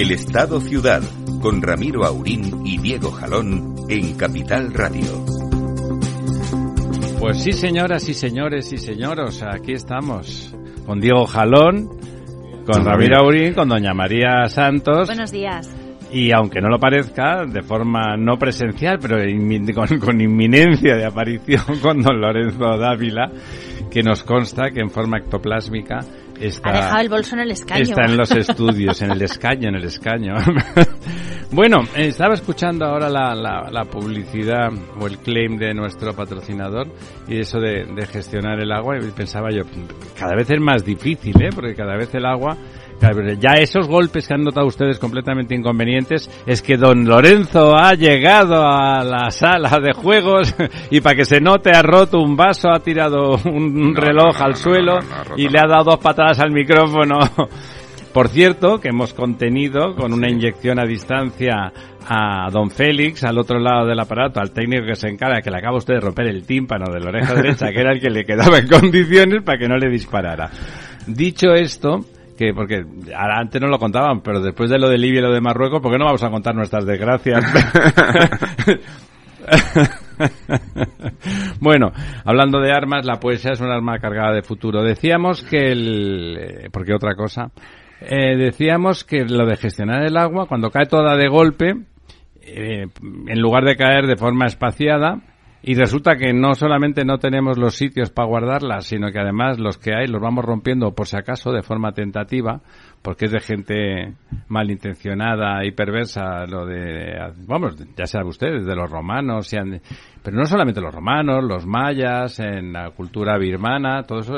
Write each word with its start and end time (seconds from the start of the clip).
El 0.00 0.12
Estado 0.12 0.62
Ciudad, 0.62 1.02
con 1.42 1.60
Ramiro 1.60 2.06
Aurín 2.06 2.66
y 2.66 2.78
Diego 2.78 3.10
Jalón 3.10 3.74
en 3.90 4.16
Capital 4.16 4.72
Radio. 4.72 5.26
Pues 7.18 7.42
sí, 7.42 7.52
señoras 7.52 8.08
y 8.08 8.14
señores 8.14 8.72
y 8.72 8.78
señoros, 8.78 9.42
aquí 9.42 9.72
estamos 9.72 10.56
con 10.86 11.00
Diego 11.00 11.26
Jalón, 11.26 11.90
con 12.64 12.82
Ramiro 12.82 13.18
Aurín, 13.18 13.52
con 13.52 13.68
doña 13.68 13.92
María 13.92 14.48
Santos. 14.48 15.06
Buenos 15.06 15.32
días. 15.32 15.70
Y 16.10 16.32
aunque 16.32 16.62
no 16.62 16.70
lo 16.70 16.78
parezca, 16.78 17.44
de 17.44 17.60
forma 17.60 18.16
no 18.16 18.38
presencial, 18.38 18.98
pero 18.98 19.18
con, 19.74 19.98
con 19.98 20.18
inminencia 20.18 20.96
de 20.96 21.04
aparición 21.04 21.62
con 21.82 22.00
don 22.00 22.18
Lorenzo 22.18 22.78
Dávila, 22.78 23.30
que 23.90 24.02
nos 24.02 24.22
consta 24.22 24.70
que 24.70 24.80
en 24.80 24.88
forma 24.88 25.18
ectoplásmica 25.18 25.98
Está, 26.40 26.70
ha 26.70 26.72
dejado 26.72 27.00
el 27.00 27.08
bolso 27.10 27.34
en 27.34 27.40
el 27.42 27.50
escaño. 27.50 27.82
Está 27.82 28.04
en 28.06 28.16
los 28.16 28.30
estudios, 28.30 29.02
en 29.02 29.10
el 29.10 29.22
escaño, 29.22 29.68
en 29.68 29.74
el 29.74 29.84
escaño. 29.84 30.34
bueno, 31.52 31.80
estaba 31.94 32.34
escuchando 32.34 32.86
ahora 32.86 33.10
la, 33.10 33.34
la, 33.70 33.84
publicidad 33.84 34.70
o 34.98 35.06
el 35.06 35.18
claim 35.18 35.58
de 35.58 35.74
nuestro 35.74 36.14
patrocinador 36.14 36.88
y 37.28 37.40
eso 37.40 37.60
de, 37.60 37.84
de, 37.84 38.06
gestionar 38.06 38.58
el 38.58 38.72
agua 38.72 38.96
y 38.98 39.10
pensaba 39.10 39.50
yo, 39.50 39.64
cada 40.18 40.34
vez 40.34 40.50
es 40.50 40.60
más 40.60 40.82
difícil, 40.84 41.34
¿eh? 41.42 41.50
porque 41.54 41.74
cada 41.74 41.96
vez 41.96 42.14
el 42.14 42.24
agua 42.24 42.56
ya 43.38 43.54
esos 43.54 43.88
golpes 43.88 44.28
que 44.28 44.34
han 44.34 44.44
notado 44.44 44.66
ustedes 44.66 44.98
completamente 44.98 45.54
inconvenientes 45.54 46.30
es 46.46 46.62
que 46.62 46.76
don 46.76 47.06
Lorenzo 47.06 47.74
ha 47.74 47.94
llegado 47.94 48.66
a 48.66 49.02
la 49.04 49.30
sala 49.30 49.78
de 49.80 49.92
juegos 49.92 50.54
y 50.90 51.00
para 51.00 51.16
que 51.16 51.24
se 51.24 51.40
note 51.40 51.70
ha 51.70 51.82
roto 51.82 52.18
un 52.18 52.36
vaso, 52.36 52.70
ha 52.70 52.80
tirado 52.80 53.36
un 53.44 53.94
reloj 53.94 54.40
al 54.40 54.56
suelo 54.56 54.98
y 55.36 55.48
le 55.48 55.58
ha 55.58 55.66
dado 55.66 55.84
dos 55.84 55.98
patadas 55.98 56.40
al 56.40 56.52
micrófono. 56.52 57.18
Por 58.12 58.28
cierto, 58.28 58.80
que 58.80 58.88
hemos 58.88 59.14
contenido 59.14 59.94
con 59.94 60.12
una 60.12 60.28
inyección 60.28 60.80
a 60.80 60.84
distancia 60.84 61.72
a 62.08 62.50
don 62.50 62.68
Félix 62.68 63.22
al 63.22 63.38
otro 63.38 63.60
lado 63.60 63.86
del 63.86 64.00
aparato, 64.00 64.40
al 64.40 64.50
técnico 64.50 64.84
que 64.84 64.96
se 64.96 65.08
encarga, 65.08 65.40
que 65.40 65.50
le 65.50 65.58
acaba 65.58 65.76
usted 65.76 65.94
de 65.94 66.00
romper 66.00 66.26
el 66.26 66.44
tímpano 66.44 66.92
de 66.92 66.98
la 66.98 67.10
oreja 67.10 67.34
derecha, 67.34 67.70
que 67.70 67.80
era 67.80 67.92
el 67.92 68.00
que 68.00 68.10
le 68.10 68.24
quedaba 68.24 68.58
en 68.58 68.66
condiciones 68.80 69.44
para 69.44 69.58
que 69.58 69.68
no 69.68 69.76
le 69.76 69.88
disparara. 69.88 70.50
Dicho 71.06 71.52
esto, 71.54 72.04
que 72.40 72.54
porque 72.54 72.82
antes 73.14 73.60
no 73.60 73.68
lo 73.68 73.78
contaban, 73.78 74.22
pero 74.22 74.40
después 74.40 74.70
de 74.70 74.78
lo 74.78 74.88
de 74.88 74.96
Libia 74.96 75.18
y 75.18 75.24
lo 75.24 75.30
de 75.30 75.42
Marruecos, 75.42 75.82
¿por 75.82 75.92
qué 75.92 75.98
no 75.98 76.06
vamos 76.06 76.24
a 76.24 76.30
contar 76.30 76.54
nuestras 76.54 76.86
desgracias? 76.86 77.44
bueno, 81.60 81.92
hablando 82.24 82.60
de 82.60 82.72
armas, 82.72 83.04
la 83.04 83.20
poesía 83.20 83.52
es 83.52 83.60
un 83.60 83.70
arma 83.70 83.98
cargada 83.98 84.32
de 84.32 84.40
futuro. 84.40 84.82
Decíamos 84.82 85.42
que 85.42 85.70
el... 85.70 86.38
Eh, 86.38 86.68
porque 86.72 86.94
otra 86.94 87.14
cosa. 87.14 87.50
Eh, 88.00 88.38
decíamos 88.38 89.04
que 89.04 89.26
lo 89.26 89.44
de 89.44 89.58
gestionar 89.58 90.02
el 90.02 90.16
agua, 90.16 90.46
cuando 90.46 90.70
cae 90.70 90.86
toda 90.86 91.16
de 91.16 91.28
golpe, 91.28 91.74
eh, 92.40 92.86
en 93.26 93.38
lugar 93.38 93.64
de 93.64 93.76
caer 93.76 94.06
de 94.06 94.16
forma 94.16 94.46
espaciada, 94.46 95.20
y 95.62 95.74
resulta 95.74 96.16
que 96.16 96.32
no 96.32 96.54
solamente 96.54 97.04
no 97.04 97.18
tenemos 97.18 97.58
los 97.58 97.74
sitios 97.74 98.10
para 98.10 98.28
guardarlas, 98.28 98.86
sino 98.86 99.12
que 99.12 99.18
además 99.18 99.58
los 99.58 99.76
que 99.76 99.94
hay 99.94 100.06
los 100.06 100.20
vamos 100.20 100.44
rompiendo 100.44 100.94
por 100.94 101.06
si 101.06 101.16
acaso 101.16 101.52
de 101.52 101.62
forma 101.62 101.92
tentativa, 101.92 102.62
porque 103.02 103.26
es 103.26 103.32
de 103.32 103.40
gente 103.40 104.14
malintencionada 104.48 105.64
y 105.64 105.72
perversa 105.72 106.46
lo 106.46 106.64
de, 106.64 107.14
vamos, 107.46 107.76
ya 107.94 108.06
saben 108.06 108.28
ustedes, 108.28 108.64
de 108.64 108.74
los 108.74 108.90
romanos, 108.90 109.50
pero 110.22 110.36
no 110.36 110.46
solamente 110.46 110.80
los 110.80 110.94
romanos, 110.94 111.44
los 111.44 111.66
mayas, 111.66 112.40
en 112.40 112.72
la 112.72 112.90
cultura 112.90 113.36
birmana, 113.36 114.04
todas 114.04 114.30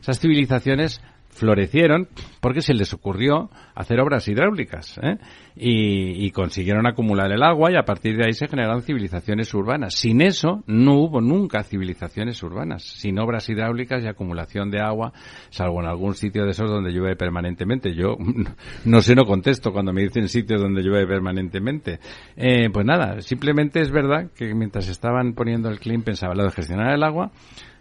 esas 0.00 0.18
civilizaciones 0.18 1.00
florecieron 1.34 2.08
porque 2.40 2.62
se 2.62 2.74
les 2.74 2.92
ocurrió 2.94 3.50
hacer 3.74 4.00
obras 4.00 4.26
hidráulicas 4.28 4.98
¿eh? 5.02 5.18
y, 5.56 6.30
consiguieron 6.30 6.86
acumular 6.86 7.30
el 7.30 7.42
agua 7.42 7.70
y 7.70 7.76
a 7.76 7.84
partir 7.84 8.16
de 8.16 8.24
ahí 8.26 8.32
se 8.32 8.48
generaron 8.48 8.82
civilizaciones 8.82 9.52
urbanas. 9.54 9.94
Sin 9.94 10.20
eso 10.20 10.62
no 10.66 10.94
hubo 10.94 11.20
nunca 11.20 11.62
civilizaciones 11.62 12.42
urbanas, 12.42 12.82
sin 12.82 13.18
obras 13.18 13.48
hidráulicas 13.48 14.02
y 14.02 14.08
acumulación 14.08 14.70
de 14.70 14.80
agua, 14.80 15.12
salvo 15.50 15.80
en 15.80 15.86
algún 15.86 16.14
sitio 16.14 16.44
de 16.44 16.50
esos 16.50 16.70
donde 16.70 16.92
llueve 16.92 17.16
permanentemente. 17.16 17.94
Yo 17.94 18.16
no 18.84 19.00
sé, 19.00 19.14
no 19.14 19.24
contesto 19.24 19.72
cuando 19.72 19.92
me 19.92 20.02
dicen 20.02 20.28
sitios 20.28 20.60
donde 20.60 20.82
llueve 20.82 21.06
permanentemente. 21.06 22.00
Eh, 22.36 22.68
pues 22.72 22.84
nada, 22.84 23.20
simplemente 23.20 23.80
es 23.80 23.90
verdad 23.90 24.30
que 24.34 24.54
mientras 24.54 24.88
estaban 24.88 25.34
poniendo 25.34 25.68
el 25.68 25.78
clean 25.78 26.02
pensaba 26.02 26.34
lo 26.34 26.44
de 26.44 26.50
gestionar 26.50 26.94
el 26.94 27.02
agua 27.02 27.32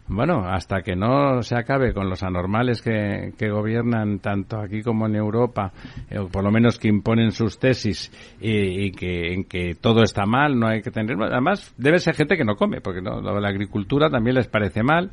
bueno, 0.08 0.46
hasta 0.46 0.82
que 0.82 0.96
no 0.96 1.42
se 1.44 1.56
acabe 1.56 1.94
con 1.94 2.10
los 2.10 2.24
anormales 2.24 2.82
que, 2.82 3.34
que 3.38 3.50
gobiernan 3.50 4.20
tanto 4.20 4.60
aquí 4.60 4.82
como 4.82 5.08
en 5.08 5.16
Europa, 5.16 5.72
eh, 6.10 6.20
o 6.20 6.28
por 6.28 6.44
lo 6.44 6.52
menos 6.52 6.78
que 6.78 6.90
imponen 6.90 7.32
sus 7.32 7.58
tesis 7.58 8.12
y, 8.40 8.92
que, 8.92 9.34
en 9.34 9.46
que 9.46 9.76
todo 9.76 10.04
está 10.04 10.26
mal, 10.26 10.60
no 10.60 10.68
hay 10.68 10.82
que 10.82 10.92
tener. 10.92 11.16
Además, 11.22 11.74
debe 11.78 12.00
ser 12.00 12.16
gente 12.16 12.36
que 12.36 12.44
no 12.44 12.56
come, 12.56 12.82
porque 12.82 13.02
no, 13.02 13.22
la 13.22 13.50
agricultura 13.50 14.10
también 14.10 14.36
les 14.36 14.48
parece 14.48 14.84
mal 14.84 15.12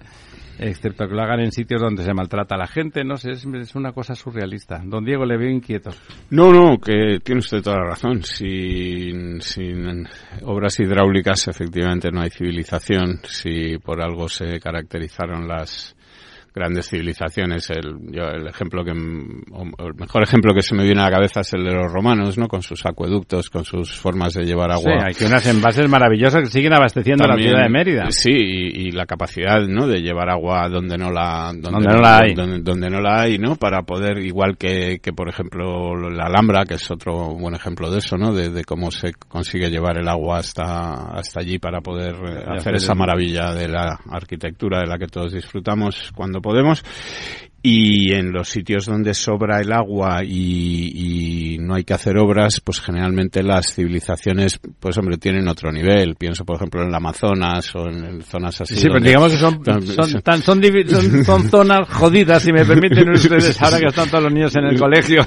excepto 0.61 1.09
que 1.09 1.15
lo 1.15 1.23
hagan 1.23 1.41
en 1.41 1.53
sitios 1.53 1.81
donde 1.81 2.03
se 2.03 2.13
maltrata 2.13 2.55
a 2.55 2.59
la 2.59 2.67
gente, 2.67 3.05
no 3.05 3.17
sé, 3.17 3.33
es, 3.33 3.75
una 3.75 3.93
cosa 3.93 4.15
surrealista. 4.15 4.81
Don 4.85 5.05
Diego 5.05 5.25
le 5.25 5.37
veo 5.37 5.51
inquieto. 5.51 5.91
No, 6.31 6.53
no, 6.53 6.79
que 6.79 7.21
tiene 7.23 7.39
usted 7.39 7.63
toda 7.63 7.79
la 7.79 7.91
razón. 7.91 8.23
Sin, 8.23 9.41
sin 9.41 10.07
obras 10.43 10.79
hidráulicas 10.79 11.49
efectivamente 11.49 12.11
no 12.13 12.21
hay 12.21 12.31
civilización. 12.31 13.21
Si 13.25 13.79
por 13.79 14.03
algo 14.03 14.29
se 14.29 14.61
caracterizaron 14.81 15.47
las 15.47 15.95
grandes 16.55 16.89
civilizaciones. 16.89 17.71
El, 17.71 17.97
el 18.13 18.47
ejemplo 18.47 18.85
que, 18.85 18.91
el 18.91 19.95
mejor 19.95 20.23
ejemplo 20.23 20.55
que 20.55 20.63
se 20.63 20.75
me 20.75 20.85
viene 20.85 21.01
a 21.01 21.05
la 21.05 21.11
cabeza 21.11 21.41
es 21.41 21.53
el 21.55 21.65
de 21.65 21.75
los 21.75 21.93
romanos, 21.93 22.39
¿no? 22.39 22.49
Con 22.49 22.63
sus 22.63 22.85
acueductos, 22.87 23.51
con 23.51 23.65
sus 23.65 23.99
formas 23.99 24.35
de 24.35 24.45
llevar 24.45 24.71
agua. 24.71 24.93
Sí, 25.01 25.05
hay 25.07 25.15
que 25.15 25.25
unas 25.27 25.47
envases 25.47 25.89
maravillosas 25.89 26.43
que 26.43 26.51
siguen 26.51 26.75
abasteciendo 26.75 27.27
la 27.27 27.37
ciudad 27.37 27.63
de 27.63 27.69
Mérida. 27.69 28.11
Sí, 28.11 28.31
y, 28.33 28.91
la 28.91 29.07
capacidad, 29.07 29.61
¿no? 29.69 29.87
De 29.87 30.01
llevar 30.01 30.29
agua 30.31 30.69
donde 30.69 30.99
no 30.99 31.11
la, 31.11 31.53
donde, 31.55 31.87
no, 31.87 32.01
la 32.01 32.19
hay. 32.19 32.35
Donde, 32.35 32.91
no 32.91 33.01
la 33.01 33.23
hay, 33.23 33.39
¿no? 33.39 33.57
Para 33.57 33.83
poder, 33.83 34.19
igual 34.19 34.57
que, 34.57 34.99
que 35.01 35.13
por 35.13 35.29
ejemplo 35.29 35.97
la 36.11 36.25
Alhambra, 36.25 36.65
que 36.65 36.75
es 36.75 36.91
otro 36.91 37.35
buen 37.35 37.55
ejemplo 37.55 37.91
de 37.91 37.99
eso, 37.99 38.17
¿no? 38.17 38.33
De, 38.33 38.51
de 38.51 38.65
cómo 38.65 38.91
se 38.91 39.13
consigue 39.13 39.71
llevar 39.71 39.99
el 39.99 40.09
agua 40.09 40.39
hasta, 40.39 41.13
hasta 41.13 41.41
allí 41.41 41.59
para 41.59 41.81
poder 41.81 42.17
hacer 42.49 42.75
esa 42.75 42.95
maravilla 42.95 43.55
de 43.55 43.69
la 43.69 43.99
arquitectura 44.11 44.81
de 44.81 44.87
la 44.87 44.99
que 44.99 45.07
todos 45.07 45.33
disfrutamos 45.33 46.11
cuando 46.15 46.41
podemos 46.41 46.50
y 47.63 48.13
en 48.13 48.33
los 48.33 48.49
sitios 48.49 48.87
donde 48.87 49.13
sobra 49.13 49.61
el 49.61 49.73
agua 49.73 50.25
y, 50.25 51.59
no 51.61 51.75
hay 51.75 51.85
que 51.85 51.95
hacer 51.95 52.17
obras, 52.17 52.61
pues 52.65 52.81
generalmente 52.81 53.43
las 53.43 53.75
civilizaciones, 53.75 54.59
pues 54.81 54.97
hombre, 54.99 55.19
tienen 55.19 55.47
otro 55.47 55.71
nivel. 55.71 56.17
Pienso, 56.17 56.45
por 56.45 56.57
ejemplo, 56.57 56.83
en 56.83 56.89
el 56.89 56.95
Amazonas 56.95 57.73
o 57.77 57.87
en 57.87 58.23
zonas 58.23 58.61
así. 58.63 58.75
Sí, 58.75 58.89
pero 58.89 58.99
digamos 58.99 59.31
que 59.31 59.39
son, 59.39 59.65
son, 59.65 61.23
son, 61.25 61.43
zonas 61.51 61.89
jodidas, 61.89 62.43
si 62.43 62.53
me 62.53 62.65
permiten 62.65 63.11
ustedes, 63.13 63.61
ahora 63.63 63.79
que 63.79 63.87
están 63.87 64.09
todos 64.09 64.25
los 64.25 64.33
niños 64.33 64.57
en 64.57 64.65
el 64.65 64.79
colegio. 64.79 65.23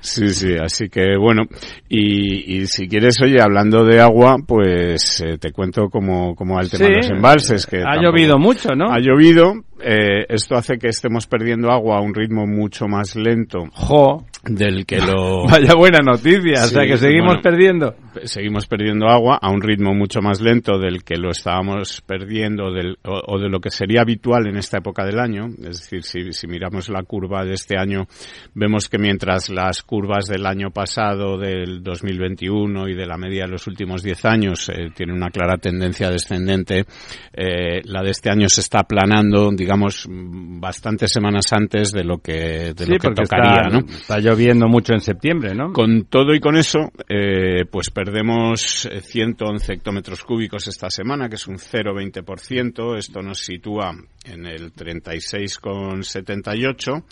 Sí, 0.00 0.28
sí, 0.28 0.54
así 0.62 0.88
que 0.88 1.16
bueno. 1.18 1.44
Y, 1.88 2.66
si 2.66 2.86
quieres, 2.86 3.16
oye, 3.22 3.40
hablando 3.40 3.84
de 3.84 4.00
agua, 4.00 4.36
pues 4.46 5.20
eh, 5.20 5.38
te 5.38 5.52
cuento 5.52 5.88
cómo, 5.88 6.34
cómo 6.34 6.56
va 6.56 6.62
el 6.62 6.70
tema 6.70 6.86
de 6.86 6.96
los 6.98 7.10
embalses. 7.10 7.66
Que 7.66 7.78
ha 7.78 8.00
llovido 8.00 8.38
mucho, 8.38 8.74
¿no? 8.76 8.92
Ha 8.92 9.00
llovido, 9.00 9.54
eh, 9.86 10.24
esto 10.30 10.56
hace 10.56 10.78
que 10.78 10.88
estemos 10.88 11.26
perdiendo 11.26 11.70
agua 11.70 11.98
a 11.98 12.00
un 12.00 12.14
ritmo 12.14 12.46
mucho 12.46 12.86
más 12.86 13.16
lento. 13.16 13.64
¡Jo! 13.74 14.24
Del 14.42 14.86
que 14.86 14.98
lo... 14.98 15.44
Vaya 15.50 15.74
buena 15.74 15.98
noticia, 15.98 16.64
o 16.64 16.68
sea 16.68 16.86
que 16.86 16.96
seguimos 16.96 17.38
perdiendo. 17.42 17.94
Seguimos 18.22 18.66
perdiendo 18.66 19.08
agua 19.08 19.38
a 19.40 19.50
un 19.50 19.60
ritmo 19.60 19.94
mucho 19.94 20.20
más 20.22 20.40
lento 20.40 20.78
del 20.78 21.04
que 21.04 21.16
lo 21.16 21.30
estábamos 21.30 22.00
perdiendo 22.00 22.72
del, 22.72 22.96
o, 23.04 23.38
de 23.38 23.50
lo 23.50 23.60
que 23.60 23.70
sería 23.70 24.00
habitual 24.00 24.46
en 24.46 24.56
esta 24.56 24.78
época 24.78 25.04
del 25.04 25.18
año. 25.18 25.48
Es 25.58 25.80
decir, 25.80 26.02
si, 26.02 26.32
si 26.32 26.46
miramos 26.46 26.88
la 26.88 27.02
curva 27.02 27.44
de 27.44 27.52
este 27.52 27.76
año, 27.76 28.06
vemos 28.54 28.88
que 28.88 28.98
mientras 28.98 29.50
las 29.50 29.82
curvas 29.82 30.26
del 30.26 30.46
año 30.46 30.70
pasado, 30.70 31.36
del 31.36 31.82
2021 31.82 32.88
y 32.88 32.94
de 32.94 33.06
la 33.06 33.18
media 33.18 33.44
de 33.44 33.50
los 33.50 33.66
últimos 33.66 34.02
10 34.02 34.24
años 34.24 34.68
eh, 34.70 34.90
tienen 34.94 35.16
una 35.16 35.30
clara 35.30 35.58
tendencia 35.58 36.08
descendente, 36.08 36.84
eh, 37.32 37.82
la 37.84 38.02
de 38.02 38.10
este 38.10 38.30
año 38.30 38.48
se 38.48 38.62
está 38.62 38.80
aplanando, 38.80 39.50
digamos, 39.52 39.73
bastantes 39.76 41.12
semanas 41.12 41.46
antes 41.52 41.92
de 41.92 42.02
lo 42.04 42.18
que, 42.18 42.74
de 42.74 42.86
lo 42.86 42.98
que 42.98 43.10
tocaría, 43.10 43.62
está, 43.62 43.70
¿no? 43.70 43.78
Está 43.86 44.18
lloviendo 44.18 44.68
mucho 44.68 44.92
en 44.92 45.00
septiembre, 45.00 45.54
¿no? 45.54 45.72
Con 45.72 46.04
todo 46.04 46.34
y 46.34 46.40
con 46.40 46.56
eso, 46.56 46.92
eh, 47.08 47.64
pues 47.70 47.90
perdemos 47.90 48.88
111 49.02 49.72
hectómetros 49.72 50.24
cúbicos 50.24 50.66
esta 50.66 50.90
semana, 50.90 51.28
que 51.28 51.36
es 51.36 51.46
un 51.46 51.58
0,20%. 51.58 52.96
Esto 52.96 53.22
nos 53.22 53.38
sitúa 53.40 53.92
en 54.24 54.46
el 54.46 54.72
36,78 54.72 57.04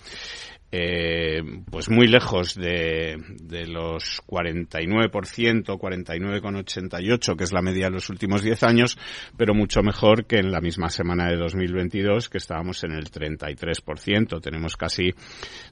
eh, 0.75 1.43
pues 1.69 1.87
muy 1.87 2.07
lejos 2.07 2.55
de, 2.55 3.15
de 3.43 3.67
los 3.67 4.23
49%, 4.25 5.65
49,88, 5.77 7.35
que 7.37 7.43
es 7.43 7.53
la 7.53 7.61
media 7.61 7.85
de 7.85 7.91
los 7.91 8.09
últimos 8.09 8.41
10 8.41 8.63
años, 8.63 8.97
pero 9.37 9.53
mucho 9.53 9.83
mejor 9.83 10.25
que 10.25 10.37
en 10.37 10.51
la 10.51 10.61
misma 10.61 10.89
semana 10.89 11.27
de 11.27 11.35
2022, 11.37 12.27
que 12.27 12.39
estábamos 12.39 12.83
en 12.85 12.93
el 12.93 13.11
33%. 13.11 14.41
Tenemos 14.41 14.75
casi 14.75 15.11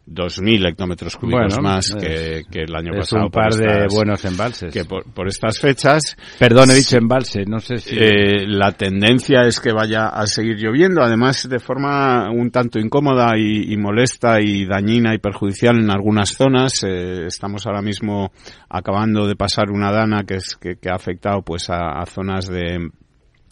2.000 0.07 0.69
hectómetros 0.69 1.15
cúbicos 1.15 1.59
más 1.59 1.89
que, 1.89 2.43
que, 2.51 2.61
el 2.61 2.75
año 2.75 2.91
es 2.93 3.09
pasado. 3.09 3.25
un 3.25 3.31
par 3.31 3.53
de 3.55 3.87
buenos 3.89 4.23
embalses. 4.23 4.71
Que 4.71 4.85
por, 4.85 5.11
por, 5.11 5.27
estas 5.27 5.59
fechas. 5.59 6.15
Perdón, 6.37 6.69
he 6.69 6.75
dicho 6.75 6.97
embalse, 6.97 7.43
no 7.47 7.59
sé 7.59 7.77
si. 7.77 7.97
Eh, 7.97 8.45
la 8.45 8.73
tendencia 8.73 9.47
es 9.47 9.59
que 9.59 9.71
vaya 9.71 10.09
a 10.09 10.27
seguir 10.27 10.57
lloviendo, 10.57 11.01
además 11.01 11.49
de 11.49 11.57
forma 11.57 12.29
un 12.29 12.51
tanto 12.51 12.77
incómoda 12.77 13.35
y, 13.35 13.73
y 13.73 13.77
molesta 13.77 14.39
y 14.39 14.65
dañina 14.65 14.90
y 14.95 15.17
perjudicial 15.17 15.77
en 15.77 15.89
algunas 15.89 16.29
zonas. 16.29 16.83
Eh, 16.83 17.25
estamos 17.27 17.65
ahora 17.65 17.81
mismo 17.81 18.31
acabando 18.69 19.27
de 19.27 19.35
pasar 19.35 19.71
una 19.71 19.91
dana 19.91 20.23
que, 20.23 20.35
es, 20.35 20.55
que, 20.55 20.75
que 20.75 20.89
ha 20.89 20.95
afectado 20.95 21.41
pues 21.41 21.69
a, 21.69 21.99
a 21.99 22.05
zonas 22.05 22.47
de, 22.47 22.89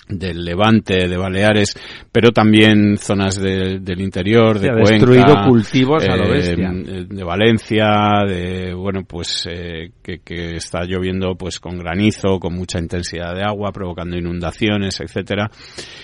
del 0.09 0.43
Levante, 0.43 1.07
de 1.07 1.17
Baleares, 1.17 1.75
pero 2.11 2.31
también 2.31 2.97
zonas 2.97 3.39
de, 3.39 3.79
del 3.79 4.01
interior, 4.01 4.59
de 4.59 4.69
Cuenca, 4.69 4.91
destruido 4.91 5.35
cultivos 5.47 6.03
eh, 6.03 6.11
a 6.11 6.15
lo 6.15 6.29
bestia. 6.31 6.71
de 6.71 7.23
Valencia, 7.23 7.87
de 8.27 8.73
bueno 8.73 9.03
pues 9.07 9.47
eh, 9.49 9.91
que, 10.01 10.19
que, 10.19 10.55
está 10.55 10.83
lloviendo 10.83 11.35
pues 11.35 11.59
con 11.59 11.77
granizo, 11.77 12.39
con 12.39 12.55
mucha 12.55 12.79
intensidad 12.79 13.35
de 13.35 13.43
agua, 13.43 13.71
provocando 13.71 14.17
inundaciones, 14.17 14.99
etcétera, 14.99 15.49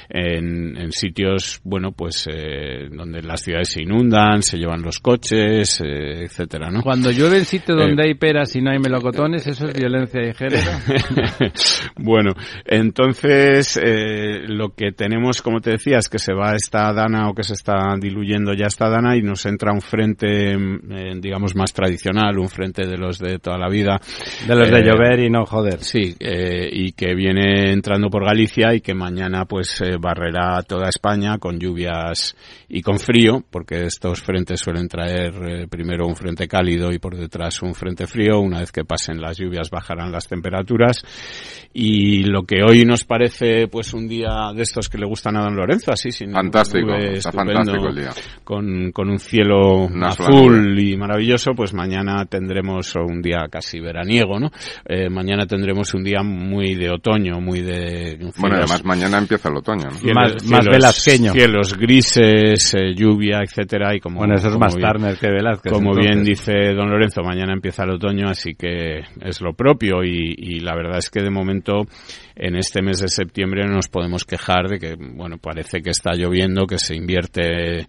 en, 0.07 0.77
en 0.77 0.91
sitios 0.91 1.59
bueno 1.63 1.91
pues 1.91 2.27
eh, 2.31 2.87
donde 2.91 3.23
las 3.23 3.41
ciudades 3.41 3.69
se 3.71 3.81
inundan, 3.81 4.43
se 4.43 4.57
llevan 4.57 4.83
los 4.83 4.99
coches, 4.99 5.81
eh, 5.83 6.25
etcétera, 6.25 6.69
¿no? 6.69 6.83
Cuando 6.83 7.09
llueve 7.09 7.37
en 7.37 7.45
sitio 7.45 7.75
donde 7.75 8.03
hay 8.03 8.13
peras 8.13 8.55
y 8.55 8.61
no 8.61 8.69
hay 8.69 8.77
melocotones, 8.77 9.47
eso 9.47 9.65
es 9.65 9.73
violencia 9.73 10.21
de 10.21 10.33
género. 10.35 10.71
bueno, 11.97 12.33
entonces 12.65 13.79
eh, 13.95 14.43
lo 14.47 14.69
que 14.69 14.91
tenemos, 14.91 15.41
como 15.41 15.61
te 15.61 15.71
decía, 15.71 15.97
es 15.97 16.09
que 16.09 16.19
se 16.19 16.33
va 16.33 16.55
esta 16.55 16.91
dana 16.93 17.29
o 17.29 17.33
que 17.33 17.43
se 17.43 17.53
está 17.53 17.95
diluyendo 17.99 18.53
ya 18.53 18.67
esta 18.67 18.89
dana 18.89 19.15
y 19.15 19.21
nos 19.21 19.45
entra 19.45 19.71
un 19.71 19.81
frente, 19.81 20.53
eh, 20.53 21.13
digamos, 21.19 21.55
más 21.55 21.73
tradicional, 21.73 22.37
un 22.37 22.49
frente 22.49 22.85
de 22.85 22.97
los 22.97 23.19
de 23.19 23.39
toda 23.39 23.57
la 23.57 23.69
vida. 23.69 23.99
De 24.47 24.55
los 24.55 24.69
de 24.69 24.81
llover 24.83 25.19
y 25.19 25.29
no 25.29 25.45
joder. 25.45 25.79
Sí, 25.79 26.15
eh, 26.19 26.69
y 26.71 26.91
que 26.91 27.15
viene 27.15 27.71
entrando 27.71 28.09
por 28.09 28.25
Galicia 28.25 28.73
y 28.73 28.81
que 28.81 28.93
mañana 28.93 29.45
pues 29.45 29.81
barrerá 29.99 30.61
toda 30.63 30.89
España 30.89 31.37
con 31.37 31.59
lluvias 31.59 32.35
y 32.67 32.81
con 32.81 32.99
frío, 32.99 33.43
porque 33.49 33.85
estos 33.85 34.21
frentes 34.21 34.59
suelen 34.59 34.87
traer 34.87 35.67
primero 35.69 36.07
un 36.07 36.15
frente 36.15 36.47
cálido 36.47 36.91
y 36.91 36.99
por 36.99 37.15
detrás 37.15 37.61
un 37.61 37.73
frente 37.73 38.07
frío. 38.07 38.39
Una 38.39 38.59
vez 38.59 38.71
que 38.71 38.83
pasen 38.83 39.21
las 39.21 39.37
lluvias 39.37 39.69
bajarán 39.69 40.11
las 40.11 40.27
temperaturas 40.27 41.03
y 41.73 42.23
lo 42.23 42.43
que 42.43 42.63
hoy 42.63 42.85
nos 42.85 43.03
parece 43.03 43.67
pues 43.67 43.84
un 43.93 44.07
día 44.07 44.51
de 44.55 44.63
estos 44.63 44.89
que 44.89 44.97
le 44.97 45.05
gustan 45.05 45.37
a 45.37 45.43
don 45.43 45.55
Lorenzo, 45.55 45.91
así 45.91 46.11
sin 46.11 46.31
fantástico, 46.31 46.87
nube, 46.87 47.17
está 47.17 47.31
fantástico 47.31 47.87
el 47.89 47.95
día. 47.95 48.11
Con, 48.43 48.91
con 48.91 49.09
un 49.09 49.19
cielo 49.19 49.85
Una 49.85 50.07
azul 50.09 50.79
y 50.79 50.97
maravilloso, 50.97 51.51
pues 51.55 51.73
mañana 51.73 52.25
tendremos 52.25 52.95
un 52.95 53.21
día 53.21 53.47
casi 53.49 53.79
veraniego, 53.79 54.39
¿no? 54.39 54.49
Eh, 54.85 55.09
mañana 55.09 55.45
tendremos 55.45 55.93
un 55.93 56.03
día 56.03 56.23
muy 56.23 56.75
de 56.75 56.89
otoño, 56.89 57.39
muy 57.39 57.61
de... 57.61 58.15
Cielos, 58.17 58.35
bueno, 58.39 58.55
además 58.57 58.83
mañana 58.83 59.17
empieza 59.17 59.49
el 59.49 59.57
otoño, 59.57 59.85
¿no? 59.85 59.97
Cielos, 59.97 60.15
más, 60.15 60.45
más 60.45 60.65
velasqueño. 60.65 61.33
Cielos 61.33 61.77
grises, 61.77 62.73
eh, 62.73 62.93
lluvia, 62.95 63.39
etcétera, 63.43 63.95
y 63.95 63.99
como... 63.99 64.19
Bueno, 64.19 64.35
eso 64.35 64.49
es 64.49 64.57
más 64.57 64.75
bien, 64.75 64.87
Turner 64.87 65.17
que 65.17 65.27
Velázquez. 65.29 65.71
Como 65.71 65.91
entonces. 65.91 66.11
bien 66.11 66.23
dice 66.23 66.73
don 66.73 66.89
Lorenzo, 66.89 67.21
mañana 67.23 67.53
empieza 67.53 67.83
el 67.83 67.91
otoño, 67.91 68.29
así 68.29 68.55
que 68.55 68.99
es 69.21 69.41
lo 69.41 69.53
propio 69.53 70.03
y, 70.03 70.35
y 70.37 70.59
la 70.59 70.75
verdad 70.75 70.97
es 70.97 71.09
que 71.09 71.21
de 71.21 71.29
momento 71.29 71.85
en 72.35 72.55
este 72.55 72.81
mes 72.81 72.99
de 72.99 73.07
septiembre 73.07 73.65
nos 73.67 73.87
podemos 73.87 74.25
quejar 74.25 74.67
de 74.67 74.79
que, 74.79 74.95
bueno, 74.95 75.37
parece 75.37 75.81
que 75.81 75.91
está 75.91 76.13
lloviendo, 76.13 76.65
que 76.67 76.77
se 76.77 76.95
invierte 76.95 77.87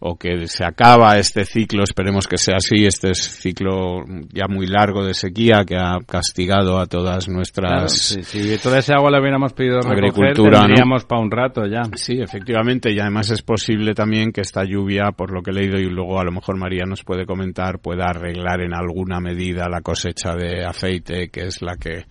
o 0.00 0.16
que 0.16 0.46
se 0.46 0.64
acaba 0.64 1.18
este 1.18 1.44
ciclo, 1.44 1.84
esperemos 1.84 2.26
que 2.26 2.38
sea 2.38 2.56
así, 2.56 2.86
este 2.86 3.14
ciclo 3.14 4.02
ya 4.32 4.46
muy 4.48 4.66
largo 4.66 5.04
de 5.04 5.12
sequía 5.12 5.64
que 5.66 5.76
ha 5.76 5.98
castigado 6.06 6.78
a 6.78 6.86
todas 6.86 7.28
nuestras... 7.28 7.70
Claro, 7.70 7.88
sí, 7.88 8.22
sí, 8.22 8.56
toda 8.62 8.78
esa 8.78 8.94
agua 8.94 9.10
la 9.10 9.20
hubiéramos 9.20 9.52
pedido 9.52 9.78
agricultura, 9.80 10.62
para 11.06 11.20
un 11.20 11.30
rato 11.30 11.66
ya. 11.66 11.82
Sí, 11.94 12.18
efectivamente, 12.20 12.90
y 12.92 12.98
además 12.98 13.30
es 13.30 13.42
posible 13.42 13.92
también 13.92 14.32
que 14.32 14.40
esta 14.40 14.64
lluvia, 14.64 15.12
por 15.12 15.32
lo 15.32 15.42
que 15.42 15.50
he 15.50 15.54
leído 15.54 15.78
y 15.78 15.84
luego 15.84 16.18
a 16.18 16.24
lo 16.24 16.32
mejor 16.32 16.56
María 16.56 16.84
nos 16.86 17.04
puede 17.04 17.26
comentar, 17.26 17.78
pueda 17.78 18.06
arreglar 18.06 18.62
en 18.62 18.74
alguna 18.74 19.20
medida 19.20 19.68
la 19.68 19.82
cosecha 19.82 20.34
de 20.34 20.64
aceite, 20.64 21.28
que 21.28 21.42
es 21.46 21.60
la 21.60 21.76
que 21.76 22.04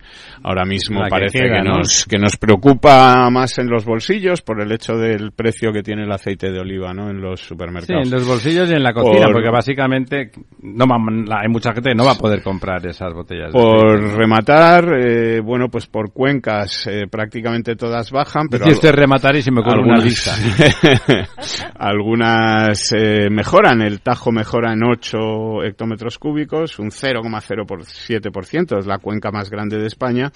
ahora 0.44 0.64
mismo 0.64 1.00
la 1.00 1.08
parece 1.08 1.40
que, 1.40 1.44
queda, 1.44 1.62
que, 1.62 1.68
¿no? 1.68 1.69
Nos, 1.70 2.04
que 2.06 2.18
nos 2.18 2.36
preocupa 2.36 3.28
más 3.30 3.58
en 3.58 3.68
los 3.68 3.84
bolsillos 3.84 4.42
por 4.42 4.60
el 4.60 4.72
hecho 4.72 4.94
del 4.94 5.32
precio 5.32 5.72
que 5.72 5.82
tiene 5.82 6.04
el 6.04 6.12
aceite 6.12 6.50
de 6.50 6.60
oliva, 6.60 6.92
¿no? 6.92 7.10
En 7.10 7.20
los 7.20 7.40
supermercados. 7.40 8.02
Sí, 8.02 8.08
en 8.08 8.18
los 8.18 8.26
bolsillos 8.26 8.70
y 8.70 8.74
en 8.74 8.82
la 8.82 8.92
cocina, 8.92 9.26
por... 9.26 9.34
porque 9.34 9.50
básicamente 9.50 10.30
no 10.62 10.86
va, 10.86 10.96
hay 11.40 11.48
mucha 11.48 11.72
gente 11.72 11.90
que 11.90 11.94
no 11.96 12.04
va 12.04 12.12
a 12.12 12.18
poder 12.18 12.42
comprar 12.42 12.86
esas 12.86 13.12
botellas. 13.12 13.52
Por 13.52 14.16
rematar, 14.16 14.92
eh, 14.98 15.40
bueno, 15.40 15.68
pues 15.68 15.86
por 15.86 16.12
cuencas 16.12 16.86
eh, 16.86 17.06
prácticamente 17.10 17.76
todas 17.76 18.10
bajan, 18.10 18.48
pero... 18.48 18.64
Si 18.66 18.72
usted 18.72 18.92
rematar 18.92 19.36
y 19.36 19.42
se 19.42 19.50
me 19.50 19.60
ocurre 19.60 19.82
una 19.82 19.98
lista. 19.98 20.32
algunas 21.78 22.92
eh, 22.92 23.28
mejoran, 23.30 23.82
el 23.82 24.00
Tajo 24.00 24.32
mejora 24.32 24.72
en 24.72 24.84
8 24.84 25.64
hectómetros 25.64 26.18
cúbicos, 26.18 26.78
un 26.78 26.90
0,07%, 26.90 28.78
es 28.78 28.86
la 28.86 28.98
cuenca 28.98 29.30
más 29.30 29.50
grande 29.50 29.78
de 29.78 29.86
España 29.86 30.30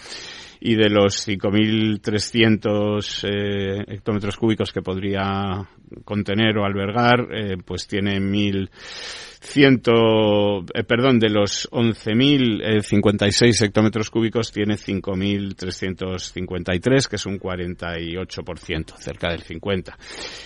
y 0.61 0.77
de 0.77 0.91
los 0.91 1.27
5.300 1.27 3.29
eh, 3.29 3.83
hectómetros 3.89 4.37
cúbicos 4.37 4.73
que 4.73 4.83
podría 4.83 5.67
contener 6.05 6.59
o 6.59 6.65
albergar, 6.65 7.29
eh, 7.33 7.57
pues 7.65 7.87
tiene 7.87 8.21
1.100, 8.21 10.67
eh, 10.75 10.83
perdón, 10.85 11.19
de 11.19 11.31
los 11.31 11.67
11.056 11.71 13.63
hectómetros 13.63 14.11
cúbicos 14.11 14.53
tiene 14.53 14.75
5.353, 14.75 17.09
que 17.09 17.17
es 17.17 17.25
un 17.27 17.39
48%, 17.39 18.97
cerca 18.97 19.31
del 19.31 19.45
50%. 19.45 19.95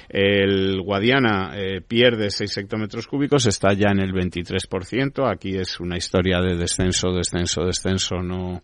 El 0.09 0.81
Guadiana 0.83 1.53
eh, 1.57 1.81
pierde 1.87 2.31
6 2.31 2.59
hectómetros 2.59 3.07
cúbicos, 3.07 3.47
está 3.47 3.73
ya 3.75 3.91
en 3.91 4.01
el 4.01 4.13
23%. 4.13 5.31
Aquí 5.31 5.57
es 5.57 5.79
una 5.81 5.97
historia 5.97 6.41
de 6.41 6.57
descenso, 6.57 7.13
descenso, 7.13 7.65
descenso, 7.65 8.23
no, 8.23 8.63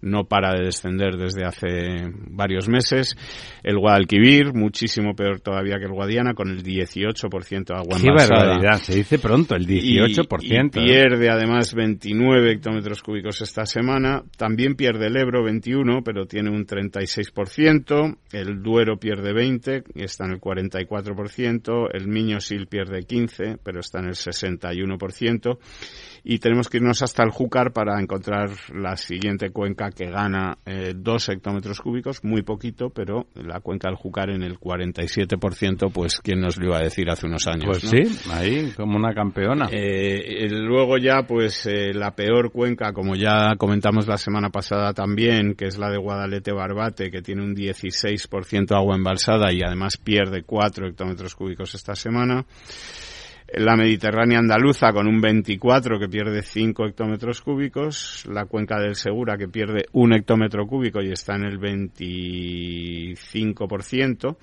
no 0.00 0.24
para 0.24 0.54
de 0.54 0.64
descender 0.86 1.16
desde 1.16 1.44
hace 1.44 2.12
varios 2.30 2.68
meses. 2.68 3.16
El 3.62 3.78
Guadalquivir, 3.78 4.54
muchísimo 4.54 5.14
peor 5.14 5.40
todavía 5.40 5.78
que 5.78 5.86
el 5.86 5.92
Guadiana, 5.92 6.34
con 6.34 6.48
el 6.48 6.62
18% 6.62 7.64
de 7.64 7.74
agua 7.74 7.98
Qué 8.00 8.08
envasada. 8.08 8.46
barbaridad, 8.46 8.78
se 8.78 8.94
dice 8.94 9.18
pronto, 9.18 9.54
el 9.54 9.66
18%. 9.66 10.40
Y, 10.42 10.80
y 10.80 10.86
pierde 10.86 11.30
además 11.30 11.74
29 11.74 12.52
hectómetros 12.52 13.02
cúbicos 13.02 13.40
esta 13.40 13.66
semana. 13.66 14.22
También 14.36 14.74
pierde 14.74 15.06
el 15.06 15.16
Ebro 15.16 15.44
21, 15.44 16.02
pero 16.04 16.26
tiene 16.26 16.50
un 16.50 16.66
36%. 16.66 18.16
El 18.32 18.62
Duero 18.62 18.98
pierde 18.98 19.32
20, 19.32 19.84
y 19.94 20.04
está 20.04 20.26
en 20.26 20.32
el 20.32 20.40
44%. 20.40 21.88
El 21.92 22.08
Miño-Sil 22.08 22.66
pierde 22.68 23.02
15, 23.02 23.58
pero 23.62 23.80
está 23.80 23.98
en 24.00 24.06
el 24.06 24.14
61% 24.14 25.58
y 26.28 26.40
tenemos 26.40 26.68
que 26.68 26.78
irnos 26.78 27.02
hasta 27.02 27.22
el 27.22 27.30
Júcar 27.30 27.72
para 27.72 28.00
encontrar 28.00 28.50
la 28.74 28.96
siguiente 28.96 29.50
cuenca 29.50 29.92
que 29.92 30.10
gana 30.10 30.58
eh, 30.66 30.92
dos 30.92 31.28
hectómetros 31.28 31.80
cúbicos, 31.80 32.24
muy 32.24 32.42
poquito, 32.42 32.90
pero 32.90 33.28
la 33.36 33.60
cuenca 33.60 33.88
del 33.88 33.96
Júcar 33.96 34.30
en 34.30 34.42
el 34.42 34.58
47%, 34.58 35.92
pues 35.92 36.18
quién 36.20 36.40
nos 36.40 36.58
lo 36.58 36.66
iba 36.66 36.78
a 36.78 36.82
decir 36.82 37.08
hace 37.08 37.28
unos 37.28 37.46
años. 37.46 37.66
Pues 37.66 37.82
sí, 37.82 38.28
ahí 38.32 38.72
como 38.76 38.96
una 38.96 39.14
campeona. 39.14 39.68
Eh, 39.70 40.48
luego 40.50 40.98
ya, 40.98 41.22
pues 41.28 41.64
eh, 41.66 41.94
la 41.94 42.10
peor 42.16 42.50
cuenca, 42.50 42.92
como 42.92 43.14
ya 43.14 43.54
comentamos 43.56 44.08
la 44.08 44.18
semana 44.18 44.50
pasada 44.50 44.92
también, 44.94 45.54
que 45.54 45.66
es 45.66 45.78
la 45.78 45.90
de 45.90 45.98
Guadalete 45.98 46.50
Barbate, 46.50 47.08
que 47.12 47.22
tiene 47.22 47.44
un 47.44 47.54
16% 47.54 48.76
agua 48.76 48.96
embalsada 48.96 49.52
y 49.52 49.60
además 49.64 49.96
pierde 49.96 50.42
4 50.42 50.88
hectómetros 50.88 51.36
cúbicos 51.36 51.76
esta 51.76 51.94
semana 51.94 52.44
la 53.48 53.76
Mediterránea 53.76 54.38
andaluza 54.38 54.92
con 54.92 55.06
un 55.06 55.20
24 55.20 55.98
que 55.98 56.08
pierde 56.08 56.40
5 56.42 56.86
hectómetros 56.86 57.42
cúbicos, 57.42 58.24
la 58.28 58.46
cuenca 58.46 58.80
del 58.80 58.96
Segura 58.96 59.36
que 59.36 59.48
pierde 59.48 59.86
un 59.92 60.12
hectómetro 60.12 60.66
cúbico 60.66 61.00
y 61.00 61.12
está 61.12 61.36
en 61.36 61.44
el 61.44 61.60
25%. 61.60 64.36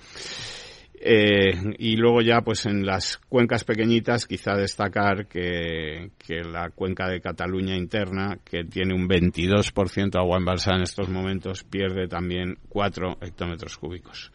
Eh, 1.00 1.74
y 1.78 1.96
luego 1.96 2.22
ya 2.22 2.40
pues 2.40 2.66
en 2.66 2.86
las 2.86 3.18
cuencas 3.28 3.64
pequeñitas 3.64 4.26
quizá 4.26 4.54
destacar 4.54 5.26
que, 5.26 6.10
que 6.16 6.42
la 6.42 6.70
cuenca 6.70 7.08
de 7.08 7.20
Cataluña 7.20 7.76
interna 7.76 8.38
que 8.44 8.64
tiene 8.64 8.94
un 8.94 9.08
22% 9.08 10.16
agua 10.16 10.38
embalsada 10.38 10.76
en 10.76 10.82
estos 10.84 11.08
momentos 11.08 11.64
pierde 11.64 12.06
también 12.06 12.56
4 12.68 13.18
hectómetros 13.20 13.76
cúbicos 13.76 14.30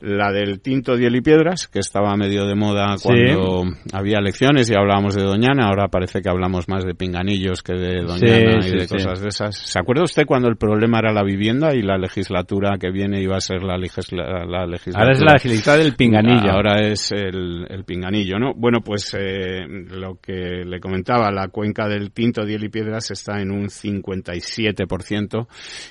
la 0.00 0.30
del 0.30 0.60
tinto 0.60 0.96
Diel 0.96 1.16
y 1.16 1.20
Piedras, 1.20 1.68
que 1.68 1.78
estaba 1.78 2.14
medio 2.16 2.46
de 2.46 2.54
moda 2.54 2.96
cuando 3.02 3.64
había 3.92 4.18
elecciones 4.18 4.70
y 4.70 4.74
hablábamos 4.74 5.14
de 5.14 5.22
Doñana, 5.22 5.68
ahora 5.68 5.88
parece 5.88 6.20
que 6.20 6.28
hablamos 6.28 6.68
más 6.68 6.84
de 6.84 6.94
pinganillos 6.94 7.62
que 7.62 7.74
de 7.74 8.02
Doñana 8.02 8.66
y 8.66 8.76
de 8.76 8.88
cosas 8.88 9.20
de 9.20 9.28
esas. 9.28 9.56
¿Se 9.56 9.78
acuerda 9.78 10.04
usted 10.04 10.24
cuando 10.26 10.48
el 10.48 10.56
problema 10.56 10.98
era 10.98 11.12
la 11.12 11.22
vivienda 11.22 11.74
y 11.74 11.82
la 11.82 11.96
legislatura 11.96 12.76
que 12.78 12.90
viene 12.90 13.22
iba 13.22 13.36
a 13.36 13.40
ser 13.40 13.62
la, 13.62 13.76
legislatura? 13.78 14.76
Ahora 14.94 15.12
es 15.12 15.22
la 15.22 15.32
legislatura 15.34 15.75
del 15.76 15.94
pinganillo. 15.94 16.50
Ahora 16.50 16.80
es 16.80 17.12
el, 17.12 17.66
el 17.68 17.84
pinganillo, 17.84 18.38
¿no? 18.38 18.54
Bueno, 18.54 18.80
pues 18.80 19.14
eh, 19.18 19.66
lo 19.66 20.20
que 20.20 20.64
le 20.64 20.80
comentaba, 20.80 21.30
la 21.30 21.48
cuenca 21.48 21.88
del 21.88 22.12
tinto 22.12 22.44
Diel 22.44 22.64
y 22.64 22.68
Piedras 22.68 23.10
está 23.10 23.40
en 23.40 23.50
un 23.50 23.66
57% 23.66 25.46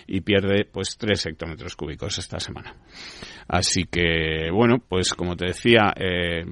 y 0.08 0.22
pierde 0.22 0.66
pues 0.66 0.98
3 0.98 1.28
hectómetros 1.28 1.76
cúbicos 1.76 2.18
esta 2.18 2.40
semana. 2.40 2.76
Así 3.48 3.84
que, 3.86 4.50
bueno, 4.52 4.78
pues 4.90 5.14
como 5.14 5.36
te 5.36 5.48
decía, 5.48 5.94
eh, 5.96 6.44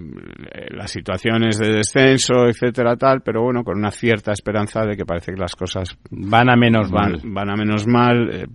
las 0.69 0.91
situaciones 0.91 1.57
de 1.57 1.73
descenso, 1.73 2.45
etcétera, 2.47 2.95
tal, 2.95 3.21
pero 3.21 3.41
bueno, 3.41 3.63
con 3.63 3.79
una 3.79 3.89
cierta 3.89 4.31
esperanza 4.31 4.85
de 4.85 4.95
que 4.95 5.03
parece 5.03 5.33
que 5.33 5.39
las 5.39 5.55
cosas 5.55 5.97
van 6.11 6.51
a 6.51 6.55
menos 6.55 6.91
mal. 6.91 7.19
Van 7.23 7.49
a 7.49 7.55
menos 7.55 7.87
mal. 7.87 8.29
Eh, 8.29 8.45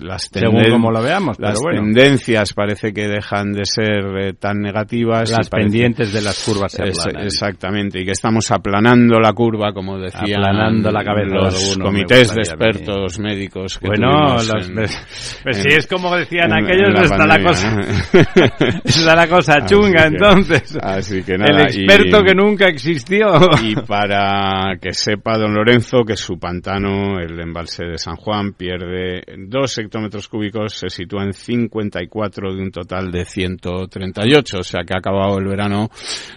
las 0.00 0.28
Según 0.32 0.70
como 0.70 0.90
lo 0.90 1.02
veamos, 1.02 1.38
las 1.38 1.60
pero 1.60 1.60
bueno. 1.62 1.82
tendencias 1.82 2.52
parece 2.52 2.92
que 2.92 3.06
dejan 3.06 3.52
de 3.52 3.64
ser 3.64 4.06
eh, 4.20 4.32
tan 4.32 4.60
negativas. 4.60 5.30
Las 5.30 5.48
pendientes 5.48 6.12
de 6.12 6.20
las 6.20 6.44
curvas 6.44 6.72
se 6.72 6.82
Exactamente, 6.82 8.00
y 8.00 8.04
que 8.04 8.10
estamos 8.10 8.50
aplanando 8.50 9.20
la 9.20 9.32
curva, 9.32 9.72
como 9.72 9.98
decían 9.98 10.24
aplanando 10.24 10.90
la 10.90 11.04
cabeza 11.04 11.34
los 11.36 11.78
comités 11.78 12.34
de 12.34 12.40
expertos 12.40 13.20
médicos. 13.20 13.78
Que 13.78 13.86
bueno, 13.86 14.34
los, 14.34 14.70
pues 15.44 15.56
si 15.58 15.68
es 15.68 15.86
como 15.86 16.16
decían 16.16 16.52
aquellos, 16.52 16.90
no 16.92 17.02
está 17.02 17.24
la 17.24 17.40
cosa 17.40 17.51
Esa 17.52 18.80
es 18.84 19.04
la 19.04 19.26
cosa 19.26 19.64
chunga, 19.64 20.06
entonces. 20.06 20.76
Así 20.80 21.22
que 21.22 21.36
nada. 21.36 21.62
El 21.62 21.66
experto 21.66 22.22
que 22.22 22.34
nunca 22.34 22.66
existió. 22.66 23.26
Y 23.62 23.76
para 23.76 24.76
que 24.80 24.92
sepa 24.92 25.38
don 25.38 25.54
Lorenzo 25.54 26.04
que 26.06 26.16
su 26.16 26.38
pantano, 26.38 27.18
el 27.18 27.38
embalse 27.40 27.84
de 27.84 27.98
San 27.98 28.16
Juan, 28.16 28.52
pierde 28.54 29.22
dos 29.38 29.76
hectómetros 29.78 30.28
cúbicos, 30.28 30.74
se 30.74 30.88
sitúa 30.88 31.24
en 31.24 31.32
54 31.32 32.54
de 32.54 32.62
un 32.62 32.70
total 32.70 33.10
de 33.10 33.24
138. 33.24 34.58
O 34.58 34.62
sea 34.62 34.82
que 34.84 34.94
ha 34.94 34.98
acabado 34.98 35.38
el 35.38 35.46
verano, 35.46 35.88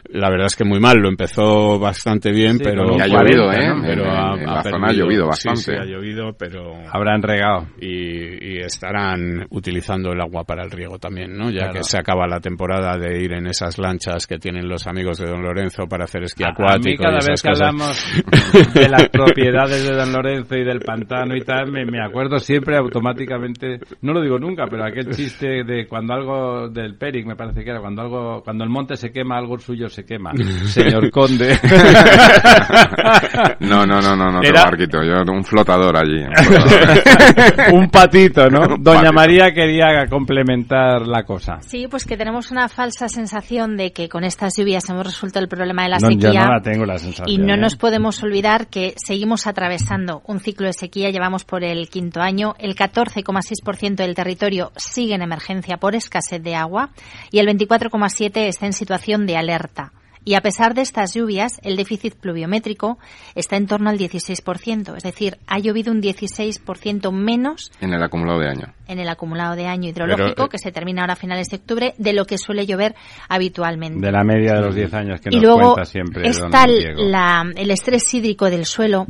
la 0.09 0.29
verdad 0.29 0.47
es 0.47 0.55
que 0.55 0.65
muy 0.65 0.79
mal. 0.79 0.97
Lo 0.97 1.09
empezó 1.09 1.79
bastante 1.79 2.31
bien, 2.31 2.59
pero. 2.59 2.95
ha 2.99 3.07
llovido, 3.07 3.51
¿eh? 3.51 3.73
Pero 3.81 4.05
en, 4.05 4.45
la 4.45 4.63
zona 4.63 4.87
ha 4.87 4.93
llovido 4.93 5.27
bastante. 5.27 5.61
Sí, 5.61 5.71
ha 5.71 5.85
llovido, 5.85 6.33
pero. 6.37 6.73
Habrán 6.91 7.21
regado. 7.21 7.67
Y, 7.79 8.55
y 8.55 8.57
estarán 8.59 9.45
utilizando 9.49 10.11
el 10.11 10.21
agua 10.21 10.43
para 10.43 10.63
el 10.63 10.71
riego 10.71 10.97
también, 11.05 11.37
¿no? 11.37 11.51
Ya 11.51 11.69
que 11.69 11.83
se 11.83 11.99
acaba 11.99 12.25
la 12.25 12.39
temporada 12.39 12.97
de 12.97 13.21
ir 13.21 13.33
en 13.33 13.45
esas 13.45 13.77
lanchas 13.77 14.25
que 14.25 14.39
tienen 14.39 14.67
los 14.67 14.87
amigos 14.87 15.19
de 15.19 15.27
Don 15.27 15.43
Lorenzo 15.43 15.85
para 15.87 16.05
hacer 16.05 16.23
esquí 16.23 16.43
acuático. 16.43 16.73
A 16.73 16.79
mí 16.79 16.97
cada 16.97 17.19
vez 17.27 17.43
que 17.43 17.49
hablamos 17.49 18.23
de 18.73 18.89
las 18.89 19.07
propiedades 19.09 19.87
de 19.87 19.95
Don 19.95 20.11
Lorenzo 20.11 20.55
y 20.55 20.63
del 20.63 20.79
pantano 20.79 21.35
y 21.35 21.41
tal, 21.41 21.71
me, 21.71 21.85
me, 21.85 22.03
acuerdo 22.03 22.39
siempre 22.39 22.75
automáticamente, 22.75 23.79
no 24.01 24.13
lo 24.13 24.21
digo 24.21 24.39
nunca, 24.39 24.65
pero 24.67 24.83
aquel 24.83 25.15
chiste 25.15 25.63
de 25.63 25.85
cuando 25.87 26.15
algo 26.15 26.69
del 26.69 26.95
Peric, 26.95 27.27
me 27.27 27.35
parece 27.35 27.63
que 27.63 27.69
era, 27.69 27.81
cuando 27.81 28.01
algo, 28.01 28.41
cuando 28.43 28.63
el 28.63 28.71
monte 28.71 28.95
se 28.95 29.11
quema, 29.11 29.37
algo 29.37 29.59
suyo 29.59 29.87
se 29.87 30.03
quema. 30.03 30.31
Señor 30.65 31.11
Conde. 31.11 31.55
no, 33.59 33.85
no, 33.85 34.01
no, 34.01 34.15
no, 34.15 34.31
no, 34.31 34.41
era... 34.41 34.65
Marquito, 34.65 35.03
yo 35.03 35.21
un 35.31 35.43
flotador 35.43 35.97
allí. 35.97 36.23
Un, 36.23 36.35
flotador. 36.35 37.73
un 37.73 37.89
patito, 37.89 38.49
¿no? 38.49 38.77
Doña 38.79 39.11
María 39.11 39.51
quería 39.53 40.07
complementar 40.09 40.94
la 41.01 41.23
cosa. 41.23 41.59
Sí, 41.61 41.87
pues 41.89 42.05
que 42.05 42.17
tenemos 42.17 42.51
una 42.51 42.67
falsa 42.69 43.07
sensación 43.09 43.77
de 43.77 43.91
que 43.91 44.09
con 44.09 44.23
estas 44.23 44.57
lluvias 44.57 44.89
hemos 44.89 45.05
resuelto 45.05 45.39
el 45.39 45.47
problema 45.47 45.83
de 45.83 45.89
la 45.89 45.99
sequía. 45.99 46.31
Yo 46.33 46.39
no 46.39 46.53
la 46.53 46.61
tengo 46.61 46.85
la 46.85 46.97
sensación. 46.97 47.29
Y 47.29 47.37
no 47.37 47.53
¿eh? 47.53 47.57
nos 47.57 47.75
podemos 47.75 48.21
olvidar 48.23 48.67
que 48.67 48.93
seguimos 48.97 49.47
atravesando 49.47 50.21
un 50.25 50.39
ciclo 50.39 50.67
de 50.67 50.73
sequía, 50.73 51.09
llevamos 51.09 51.45
por 51.45 51.63
el 51.63 51.89
quinto 51.89 52.21
año, 52.21 52.55
el 52.59 52.75
14,6% 52.75 53.95
del 53.95 54.15
territorio 54.15 54.71
sigue 54.75 55.15
en 55.15 55.21
emergencia 55.21 55.77
por 55.77 55.95
escasez 55.95 56.41
de 56.41 56.55
agua 56.55 56.89
y 57.31 57.39
el 57.39 57.47
24,7% 57.47 58.47
está 58.47 58.65
en 58.65 58.73
situación 58.73 59.25
de 59.25 59.37
alerta. 59.37 59.91
Y 60.25 60.33
a 60.33 60.41
pesar 60.41 60.73
de 60.73 60.81
estas 60.81 61.13
lluvias, 61.13 61.59
el 61.63 61.75
déficit 61.75 62.15
pluviométrico 62.15 62.97
está 63.35 63.57
en 63.57 63.67
torno 63.67 63.91
al 63.91 63.99
16%, 63.99 64.97
es 64.97 65.03
decir, 65.03 65.37
ha 65.45 65.59
llovido 65.59 65.91
un 65.91 66.01
16% 66.01 67.11
menos 67.11 67.71
en 67.79 67.93
el 67.93 68.01
acumulado 68.01 68.39
de 68.39 68.49
año. 68.49 68.73
En 68.87 68.99
el 68.99 69.07
acumulado 69.07 69.55
de 69.55 69.67
año 69.67 69.87
hidrológico, 69.87 70.45
eh, 70.45 70.49
que 70.49 70.57
se 70.57 70.71
termina 70.71 71.01
ahora 71.01 71.13
a 71.13 71.15
finales 71.15 71.49
de 71.49 71.57
octubre, 71.57 71.93
de 71.99 72.13
lo 72.13 72.25
que 72.25 72.39
suele 72.39 72.65
llover 72.65 72.95
habitualmente. 73.29 74.03
De 74.03 74.11
la 74.11 74.23
media 74.23 74.55
de 74.55 74.61
los 74.61 74.73
10 74.73 74.93
años 74.95 75.21
que 75.21 75.29
y 75.31 75.35
nos 75.35 75.43
luego 75.43 75.73
cuenta 75.73 75.85
siempre. 75.85 76.27
Está 76.27 76.65
la, 76.67 77.43
el 77.55 77.69
estrés 77.69 78.11
hídrico 78.11 78.49
del 78.49 78.65
suelo 78.65 79.05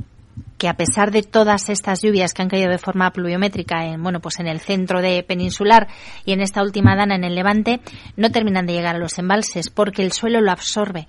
que 0.58 0.68
a 0.68 0.76
pesar 0.76 1.12
de 1.12 1.22
todas 1.24 1.70
estas 1.70 2.02
lluvias 2.02 2.34
que 2.34 2.42
han 2.42 2.50
caído 2.50 2.70
de 2.70 2.78
forma 2.78 3.12
pluviométrica 3.12 3.86
en 3.86 4.02
bueno 4.02 4.20
pues 4.20 4.40
en 4.40 4.48
el 4.48 4.60
centro 4.60 5.02
de 5.02 5.24
peninsular 5.24 5.88
y 6.26 6.34
en 6.34 6.42
esta 6.42 6.62
última 6.62 6.96
dana 6.96 7.16
en 7.16 7.24
el 7.24 7.36
Levante 7.36 7.82
no 8.16 8.32
terminan 8.32 8.66
de 8.66 8.74
llegar 8.74 8.96
a 8.96 9.00
los 9.00 9.18
embalses 9.18 9.70
porque 9.70 10.04
el 10.04 10.12
suelo 10.12 10.42
lo 10.42 10.52
absorbe 10.52 11.08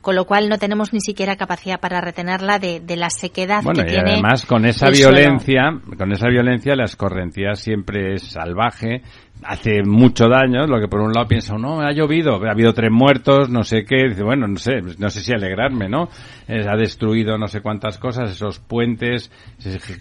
con 0.00 0.14
lo 0.14 0.24
cual 0.24 0.48
no 0.48 0.56
tenemos 0.56 0.92
ni 0.92 1.00
siquiera 1.00 1.34
capacidad 1.34 1.80
para 1.80 2.00
retenerla 2.00 2.60
de, 2.60 2.78
de 2.78 2.96
la 2.96 3.10
sequedad 3.10 3.64
bueno, 3.64 3.82
que 3.82 3.90
y 3.90 3.94
tiene. 3.94 4.12
además 4.12 4.46
con 4.46 4.64
esa 4.64 4.88
violencia, 4.88 5.80
con 5.98 6.12
esa 6.12 6.28
violencia 6.28 6.76
la 6.76 6.84
escorrentía 6.84 7.54
siempre 7.54 8.14
es 8.14 8.22
salvaje, 8.22 9.02
hace 9.42 9.82
mucho 9.82 10.28
daño, 10.28 10.66
lo 10.66 10.80
que 10.80 10.88
por 10.88 11.00
un 11.00 11.12
lado 11.12 11.28
piensa, 11.28 11.56
no, 11.56 11.80
ha 11.80 11.92
llovido, 11.92 12.42
ha 12.44 12.50
habido 12.50 12.72
tres 12.72 12.90
muertos, 12.90 13.48
no 13.50 13.62
sé 13.62 13.84
qué, 13.84 14.08
dice, 14.08 14.22
bueno, 14.22 14.46
no 14.46 14.56
sé, 14.56 14.80
no 14.98 15.10
sé 15.10 15.20
si 15.20 15.32
alegrarme, 15.32 15.88
¿no? 15.88 16.08
Eh, 16.48 16.64
ha 16.68 16.76
destruido 16.76 17.36
no 17.38 17.48
sé 17.48 17.60
cuántas 17.60 17.98
cosas, 17.98 18.30
esos 18.30 18.60
puentes, 18.60 19.32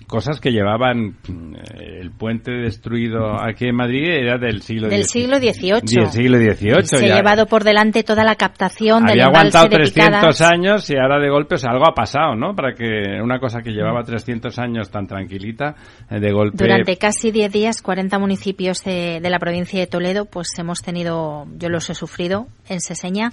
cosas 0.06 0.40
que 0.40 0.52
llevaban, 0.52 1.18
eh, 1.28 2.02
el 2.02 2.12
puente 2.12 2.52
destruido 2.52 3.42
aquí 3.42 3.66
en 3.68 3.76
Madrid 3.76 4.04
era 4.08 4.38
del 4.38 4.62
siglo 4.62 4.88
del 4.88 5.06
siglo 5.06 5.38
XVIII. 5.38 5.82
Del 5.82 6.08
siglo 6.08 6.38
XVIII. 6.38 6.84
Se 6.84 7.12
ha 7.12 7.16
llevado 7.16 7.48
por 7.48 7.64
delante 7.64 8.04
toda 8.04 8.24
la 8.24 8.36
captación 8.36 9.04
Había 9.04 9.14
del 9.14 9.22
aguantado 9.24 9.66
de 9.70 9.78
300 9.78 9.94
picadas. 9.94 10.42
años 10.42 10.90
y 10.90 10.98
ahora 10.98 11.20
de 11.20 11.30
golpe, 11.30 11.56
o 11.56 11.58
sea, 11.58 11.72
algo 11.72 11.88
ha 11.90 11.96
pasado, 11.96 12.36
¿no? 12.36 12.56
Para 12.56 12.74
que 12.74 13.20
una 13.22 13.40
cosa 13.40 13.62
que 13.62 13.72
llevaba 13.72 14.04
300 14.04 14.58
años 14.60 14.92
tan 14.92 15.08
tranquilita, 15.08 15.76
eh, 16.10 16.20
de 16.20 16.32
golpe... 16.32 16.58
Durante 16.58 16.98
casi 16.98 17.32
10 17.32 17.52
días, 17.52 17.82
40 17.82 18.20
municipios 18.20 18.84
de, 18.84 19.20
de 19.26 19.32
la 19.32 19.40
provincia 19.40 19.80
de 19.80 19.88
Toledo, 19.88 20.26
pues 20.26 20.50
hemos 20.60 20.84
tenido, 20.84 21.48
yo 21.58 21.70
los 21.70 21.90
he 21.90 21.96
sufrido 21.96 22.46
en 22.70 22.80
Seseña, 22.80 23.32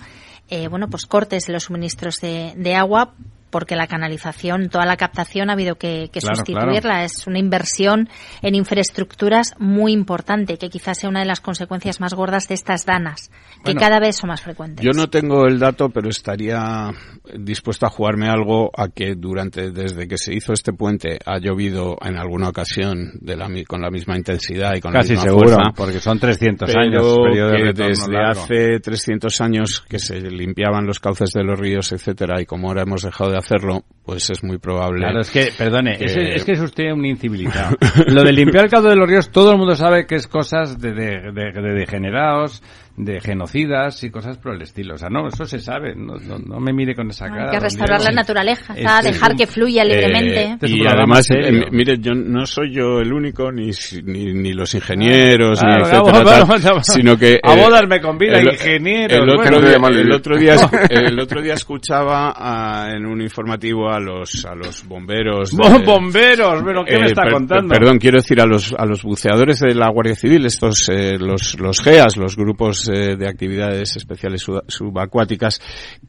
eh, 0.48 0.68
bueno, 0.68 0.88
pues 0.88 1.04
cortes 1.04 1.44
de 1.44 1.52
los 1.52 1.64
suministros 1.64 2.16
de 2.16 2.74
agua 2.74 3.12
porque 3.52 3.76
la 3.76 3.86
canalización, 3.86 4.68
toda 4.68 4.84
la 4.86 4.96
captación 4.96 5.48
ha 5.50 5.52
habido 5.52 5.76
que, 5.76 6.08
que 6.12 6.18
Claro, 6.20 6.34
sustituirla. 6.36 6.80
claro. 6.80 7.04
Es 7.04 7.26
una 7.28 7.38
inversión 7.38 8.08
en 8.42 8.54
infraestructuras 8.56 9.54
muy 9.58 9.92
importante, 9.92 10.56
que 10.58 10.68
quizás 10.70 10.98
sea 10.98 11.10
una 11.10 11.20
de 11.20 11.26
las 11.26 11.40
consecuencias 11.40 12.00
más 12.00 12.14
gordas 12.14 12.48
de 12.48 12.54
estas 12.54 12.84
danas, 12.86 13.30
que 13.64 13.72
Bueno, 13.74 13.80
cada 13.80 14.00
vez 14.00 14.16
son 14.16 14.28
más 14.28 14.40
frecuentes. 14.42 14.84
Yo 14.84 14.90
no 14.98 15.08
tengo 15.08 15.46
el 15.46 15.58
dato, 15.60 15.90
pero 15.90 16.08
estaría 16.08 16.90
dispuesto 17.38 17.86
a 17.86 17.90
jugarme 17.90 18.28
algo 18.28 18.70
a 18.76 18.88
que 18.88 19.14
durante, 19.16 19.70
desde 19.70 20.08
que 20.08 20.16
se 20.18 20.34
hizo 20.34 20.52
este 20.52 20.72
puente, 20.72 21.18
ha 21.24 21.38
llovido 21.38 21.96
en 22.02 22.16
alguna 22.16 22.48
ocasión 22.48 23.12
de 23.20 23.36
la, 23.36 23.48
mi- 23.48 23.64
con 23.64 23.80
la 23.82 23.90
misma 23.90 24.16
intensidad 24.16 24.74
y 24.74 24.80
con 24.80 24.92
Casi 24.92 25.10
la 25.10 25.14
misma 25.22 25.24
seguro, 25.30 25.48
fuerza. 25.54 25.70
porque 25.76 26.00
son 26.00 26.18
300 26.18 26.66
pero 26.66 26.80
años, 26.80 27.18
periodo 27.22 27.50
de 27.52 27.72
desde 27.72 28.12
largo. 28.12 28.42
hace 28.42 28.80
300 28.80 29.40
años 29.40 29.84
que 29.88 29.98
se 29.98 30.20
limpiaban 30.20 30.86
los 30.86 30.98
cauces 30.98 31.30
de 31.32 31.44
los 31.44 31.58
ríos, 31.58 31.92
etcétera, 31.92 32.40
y 32.40 32.46
como 32.46 32.68
ahora 32.68 32.82
hemos 32.82 33.02
dejado 33.02 33.30
de 33.30 33.38
hacerlo, 33.42 33.84
pues 34.04 34.30
es 34.30 34.42
muy 34.42 34.58
probable. 34.58 35.00
Claro, 35.00 35.20
es 35.20 35.30
que, 35.30 35.48
perdone, 35.56 35.96
Es, 36.00 36.44
que 36.44 36.52
es 36.52 36.60
usted 36.60 36.92
un 36.92 37.04
incivilizado. 37.04 37.76
Lo 38.06 38.22
de 38.22 38.32
limpiar 38.32 38.64
el 38.64 38.70
cauce 38.70 38.88
de 38.88 38.96
los 38.96 39.08
ríos, 39.08 39.30
todo 39.30 39.52
el 39.52 39.58
mundo 39.58 39.74
sabe 39.74 40.06
que 40.06 40.16
es 40.16 40.26
cosas 40.26 40.80
de, 40.80 40.92
de, 40.92 41.32
de 41.32 41.74
degenerados, 41.74 42.62
de 43.04 43.20
genocidas 43.20 44.02
y 44.04 44.10
cosas 44.10 44.38
por 44.38 44.54
el 44.54 44.62
estilo. 44.62 44.94
O 44.94 44.98
sea, 44.98 45.08
no, 45.08 45.28
eso 45.28 45.44
se 45.44 45.58
sabe. 45.58 45.94
No, 45.94 46.14
no, 46.16 46.60
me 46.60 46.72
mire 46.72 46.94
con 46.94 47.10
esa 47.10 47.28
cara. 47.28 47.44
Hay 47.44 47.50
que 47.50 47.60
restaurar 47.60 48.00
la 48.02 48.10
naturaleza, 48.10 48.74
dejar 49.02 49.36
que 49.36 49.46
fluya 49.46 49.84
libremente. 49.84 50.56
Eh, 50.60 50.68
y 50.68 50.86
además, 50.86 51.26
eh, 51.30 51.66
mire, 51.70 51.98
yo 51.98 52.14
no 52.14 52.46
soy 52.46 52.72
yo 52.72 52.98
el 53.00 53.12
único, 53.12 53.50
ni, 53.50 53.70
ni, 54.04 54.52
los 54.52 54.74
ingenieros, 54.74 55.62
ni 55.62 55.72
etcétera, 55.72 56.82
sino 56.82 57.16
que... 57.16 57.38
a 57.42 57.54
bodas 57.54 57.86
me 57.88 58.00
convida, 58.00 58.40
ingenieros. 58.40 59.18
El 59.18 59.30
otro, 59.30 59.60
día, 59.60 59.76
el, 59.76 60.12
otro 60.12 60.36
día, 60.36 60.56
el 60.90 61.20
otro 61.20 61.42
día 61.42 61.54
escuchaba 61.54 62.88
en 62.90 63.06
un 63.06 63.20
informativo 63.20 63.90
a 63.90 63.98
los, 63.98 64.44
a 64.44 64.54
los 64.54 64.86
bomberos. 64.86 65.52
¡Bomberos! 65.52 66.62
¿Pero 66.64 66.84
qué 66.84 66.98
me 66.98 67.06
eh, 67.06 67.06
está 67.06 67.30
contando? 67.30 67.68
Perdón, 67.68 67.98
quiero 67.98 68.18
decir 68.18 68.40
a 68.40 68.46
los, 68.46 68.74
a 68.76 68.84
los 68.86 69.02
buceadores 69.02 69.60
de 69.60 69.74
la 69.74 69.90
Guardia 69.90 70.14
Civil, 70.14 70.46
estos, 70.46 70.90
los, 71.18 71.58
los 71.58 71.80
GEAS, 71.80 72.16
los 72.16 72.36
grupos 72.36 72.90
eh, 72.92 73.16
de 73.16 73.28
actividades 73.28 73.96
especiales 73.96 74.44
subacuáticas 74.68 75.60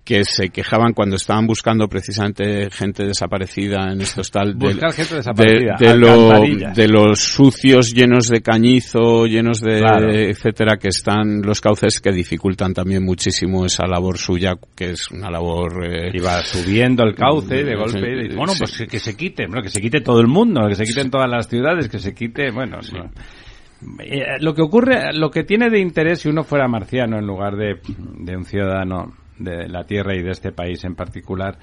que 0.04 0.24
se 0.26 0.50
quejaban 0.50 0.94
cuando 0.94 1.16
estaban 1.16 1.48
buscando 1.48 1.88
precisamente 1.88 2.70
gente 2.72 3.06
desaparecida 3.06 3.92
en 3.92 4.02
estos 4.02 4.30
tal 4.32 4.58
de, 4.58 4.74
gente 4.92 5.16
desaparecida, 5.16 5.78
de, 6.76 6.88
los 6.88 7.20
sucios 7.20 7.94
llenos 7.94 8.28
de 8.28 8.42
cañizo, 8.42 9.26
llenos 9.26 9.60
de 9.62 9.82
etcétera 10.30 10.78
que 10.78 10.90
están 10.90 11.42
los 11.42 11.62
cauces 11.62 12.00
que 12.00 12.12
dificultan 12.12 12.74
también 12.74 13.04
muchísimo 13.04 13.66
esa 13.66 13.86
labor 13.88 14.18
suya 14.18 14.56
que 14.76 14.92
es 14.92 15.10
una 15.12 15.30
labor 15.30 15.86
eh, 15.86 16.12
y 16.14 16.20
va 16.20 16.42
subiendo 16.42 17.04
el 17.04 17.16
cauce 17.16 17.64
de 17.64 17.76
golpe 17.76 18.26
y, 18.26 18.36
bueno 18.36 18.54
pues 18.58 18.84
que, 18.90 19.00
se 19.00 19.16
quite, 19.16 19.46
que 19.48 19.70
se 19.70 19.82
quite 19.82 20.02
todo 20.02 20.20
el 20.20 20.28
mundo, 20.28 20.68
que 20.68 20.76
se 20.76 20.84
quiten 20.84 21.10
todas 21.10 21.30
las 21.30 21.48
ciudades, 21.48 21.88
que 21.88 22.00
se 22.00 22.14
quite, 22.14 22.52
bueno, 22.52 22.82
sí. 22.82 22.98
Eh, 24.00 24.38
lo 24.40 24.54
que 24.54 24.62
ocurre, 24.62 25.14
lo 25.14 25.30
que 25.30 25.44
tiene 25.44 25.70
de 25.70 25.80
interés 25.80 26.22
si 26.22 26.30
uno 26.30 26.44
fuera 26.44 26.68
marciano 26.68 27.18
en 27.18 27.26
lugar 27.26 27.56
de, 27.56 27.80
un 28.36 28.46
ciudadano 28.46 29.14
de 29.38 29.68
la 29.68 29.84
Tierra 29.84 30.16
y 30.16 30.22
de 30.22 30.32
este 30.32 30.52
país 30.52 30.84
en 30.84 30.96
particular, 30.96 31.58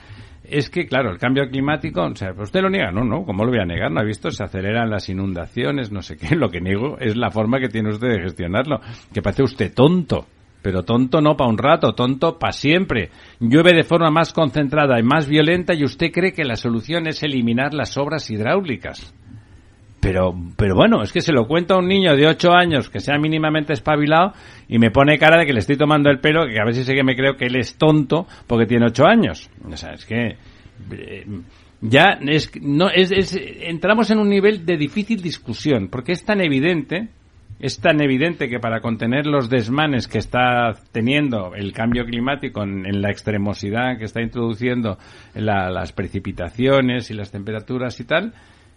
es 0.44 0.68
que, 0.68 0.86
claro, 0.86 1.10
el 1.10 1.18
cambio 1.18 1.48
climático, 1.48 2.02
o 2.02 2.16
sea, 2.16 2.32
usted 2.36 2.60
lo 2.60 2.70
niega, 2.70 2.90
no, 2.90 3.04
no, 3.04 3.24
¿cómo 3.24 3.44
lo 3.44 3.50
voy 3.50 3.60
a 3.60 3.64
negar? 3.64 3.92
¿No 3.92 4.00
ha 4.00 4.04
visto? 4.04 4.30
Se 4.30 4.42
aceleran 4.42 4.90
las 4.90 5.08
inundaciones, 5.08 5.92
no 5.92 6.02
sé 6.02 6.16
qué. 6.16 6.34
Lo 6.36 6.50
que 6.50 6.60
niego 6.60 6.98
es 6.98 7.16
la 7.16 7.30
forma 7.30 7.60
que 7.60 7.68
tiene 7.68 7.90
usted 7.90 8.08
de 8.08 8.22
gestionarlo. 8.22 8.80
Que 9.12 9.22
parece 9.22 9.44
usted 9.44 9.72
tonto. 9.72 10.26
Pero 10.62 10.82
tonto 10.82 11.20
no 11.20 11.36
para 11.36 11.50
un 11.50 11.56
rato, 11.56 11.94
tonto 11.94 12.38
para 12.38 12.52
siempre. 12.52 13.10
Llueve 13.38 13.72
de 13.72 13.84
forma 13.84 14.10
más 14.10 14.32
concentrada 14.32 14.98
y 14.98 15.02
más 15.02 15.28
violenta 15.28 15.74
y 15.74 15.84
usted 15.84 16.10
cree 16.12 16.32
que 16.32 16.44
la 16.44 16.56
solución 16.56 17.06
es 17.06 17.22
eliminar 17.22 17.72
las 17.72 17.96
obras 17.96 18.30
hidráulicas. 18.30 19.14
Pero, 20.00 20.34
pero 20.56 20.74
bueno, 20.74 21.02
es 21.02 21.12
que 21.12 21.20
se 21.20 21.32
lo 21.32 21.46
cuenta 21.46 21.74
a 21.74 21.78
un 21.78 21.86
niño 21.86 22.16
de 22.16 22.26
8 22.26 22.52
años 22.52 22.88
que 22.88 23.00
sea 23.00 23.18
mínimamente 23.18 23.74
espabilado 23.74 24.32
y 24.66 24.78
me 24.78 24.90
pone 24.90 25.18
cara 25.18 25.38
de 25.38 25.46
que 25.46 25.52
le 25.52 25.58
estoy 25.58 25.76
tomando 25.76 26.10
el 26.10 26.20
pelo, 26.20 26.46
que 26.46 26.58
a 26.58 26.72
si 26.72 26.84
sé 26.84 26.94
que 26.94 27.04
me 27.04 27.14
creo 27.14 27.36
que 27.36 27.46
él 27.46 27.56
es 27.56 27.76
tonto 27.76 28.26
porque 28.46 28.66
tiene 28.66 28.86
8 28.86 29.04
años. 29.06 29.50
O 29.70 29.76
sea, 29.76 29.92
es 29.92 30.06
que 30.06 30.36
eh, 30.92 31.26
ya 31.82 32.18
es, 32.26 32.50
no, 32.62 32.88
es, 32.88 33.10
es, 33.10 33.38
entramos 33.60 34.10
en 34.10 34.18
un 34.18 34.28
nivel 34.28 34.64
de 34.64 34.78
difícil 34.78 35.20
discusión 35.20 35.88
porque 35.88 36.12
es 36.12 36.24
tan 36.24 36.40
evidente, 36.40 37.08
es 37.58 37.78
tan 37.78 38.00
evidente 38.00 38.48
que 38.48 38.58
para 38.58 38.80
contener 38.80 39.26
los 39.26 39.50
desmanes 39.50 40.08
que 40.08 40.18
está 40.18 40.72
teniendo 40.92 41.54
el 41.54 41.72
cambio 41.72 42.06
climático 42.06 42.62
en, 42.62 43.02
la 43.02 43.10
extremosidad 43.10 43.98
que 43.98 44.04
está 44.04 44.22
introduciendo 44.22 44.98
las 45.34 45.92
precipitaciones 45.92 47.10
y 47.10 47.14
las 47.14 47.30
temperaturas 47.30 48.00
y 48.00 48.04
tal, 48.04 48.32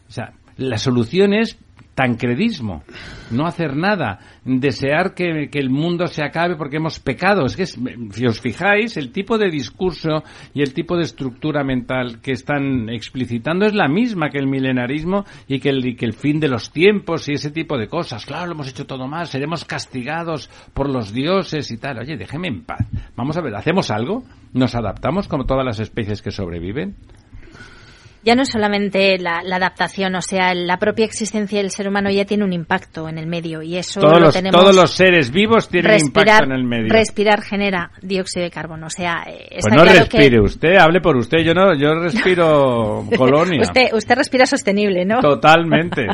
o 0.08 0.12
sea, 0.12 0.34
la 0.58 0.78
solución 0.78 1.34
es 1.34 1.58
tancredismo, 1.96 2.84
no 3.30 3.46
hacer 3.46 3.76
nada, 3.76 4.20
desear 4.44 5.14
que, 5.14 5.48
el 5.54 5.70
mundo 5.70 6.08
se 6.08 6.24
acabe 6.24 6.56
porque 6.56 6.78
hemos 6.78 7.00
pecado. 7.00 7.46
Es 7.46 7.56
que, 7.56 7.66
si 7.66 8.26
os 8.26 8.42
fijáis, 8.42 8.98
el 8.98 9.12
tipo 9.12 9.38
de 9.38 9.50
discurso 9.50 10.24
y 10.54 10.62
el 10.62 10.74
tipo 10.74 10.98
de 10.98 11.04
estructura 11.04 11.64
mental 11.64 12.20
que 12.22 12.32
están 12.32 12.90
explicitando 12.90 13.66
es 13.66 13.74
la 13.74 13.88
misma 13.88 14.30
que 14.30 14.40
el 14.40 14.48
milenarismo 14.48 15.26
y 15.48 15.60
que 15.60 15.70
el, 15.70 15.96
que 15.96 16.06
el 16.06 16.14
fin 16.14 16.40
de 16.40 16.48
los 16.48 16.72
tiempos 16.72 17.30
y 17.30 17.34
ese 17.34 17.52
tipo 17.52 17.78
de 17.78 17.88
cosas. 17.88 18.26
Claro, 18.26 18.48
lo 18.48 18.54
hemos 18.54 18.70
hecho 18.70 18.88
todo 18.88 19.08
mal, 19.08 19.28
seremos 19.28 19.64
castigados 19.66 20.50
por 20.74 20.90
los 20.90 21.14
dioses 21.14 21.70
y 21.72 21.78
tal. 21.78 22.00
Oye, 22.00 22.18
déjeme 22.18 22.48
en 22.48 22.64
paz. 22.64 22.88
Vamos 23.16 23.38
a 23.38 23.42
ver, 23.42 23.56
¿hacemos 23.56 23.92
algo? 23.92 24.24
¿Nos 24.54 24.76
adaptamos 24.76 25.28
como 25.28 25.46
todas 25.46 25.66
las 25.66 25.80
especies 25.80 26.22
que 26.22 26.32
sobreviven? 26.32 26.96
Ya 28.24 28.36
no 28.36 28.44
es 28.44 28.50
solamente 28.50 29.18
la, 29.20 29.40
adaptación, 29.40 30.16
o 30.16 30.22
sea, 30.22 30.54
la 30.54 30.78
propia 30.78 31.06
existencia 31.06 31.60
del 31.60 31.72
ser 31.72 31.88
humano 31.88 32.10
ya 32.10 32.26
tiene 32.26 32.44
un 32.44 32.54
impacto 32.54 33.10
en 33.10 33.18
el 33.18 33.28
medio 33.28 33.62
y 33.62 33.78
eso 33.78 34.00
todos 34.00 34.14
lo 34.14 34.26
los, 34.26 34.34
tenemos. 34.34 34.60
Todos 34.60 34.76
los 34.76 34.92
seres 34.92 35.32
vivos 35.32 35.68
tienen 35.70 36.00
impacto 36.00 36.46
en 36.46 36.52
el 36.52 36.64
medio. 36.64 36.90
Respirar 36.90 37.42
genera 37.42 37.92
dióxido 38.02 38.44
de 38.44 38.52
carbono, 38.52 38.88
o 38.88 38.90
sea, 38.90 39.24
eh, 39.28 39.48
está 39.52 39.70
pues 39.70 39.76
no 39.76 39.86
respire 39.86 40.40
usted, 40.40 40.76
hable 40.78 41.02
por 41.02 41.18
usted, 41.18 41.40
yo 41.40 41.54
no, 41.54 41.76
yo 41.76 41.96
respiro 41.96 43.06
colonia. 43.18 43.62
usted, 43.62 43.94
usted 43.94 44.16
respira 44.16 44.46
sostenible, 44.46 45.06
¿no? 45.06 45.20
Totalmente. 45.20 46.08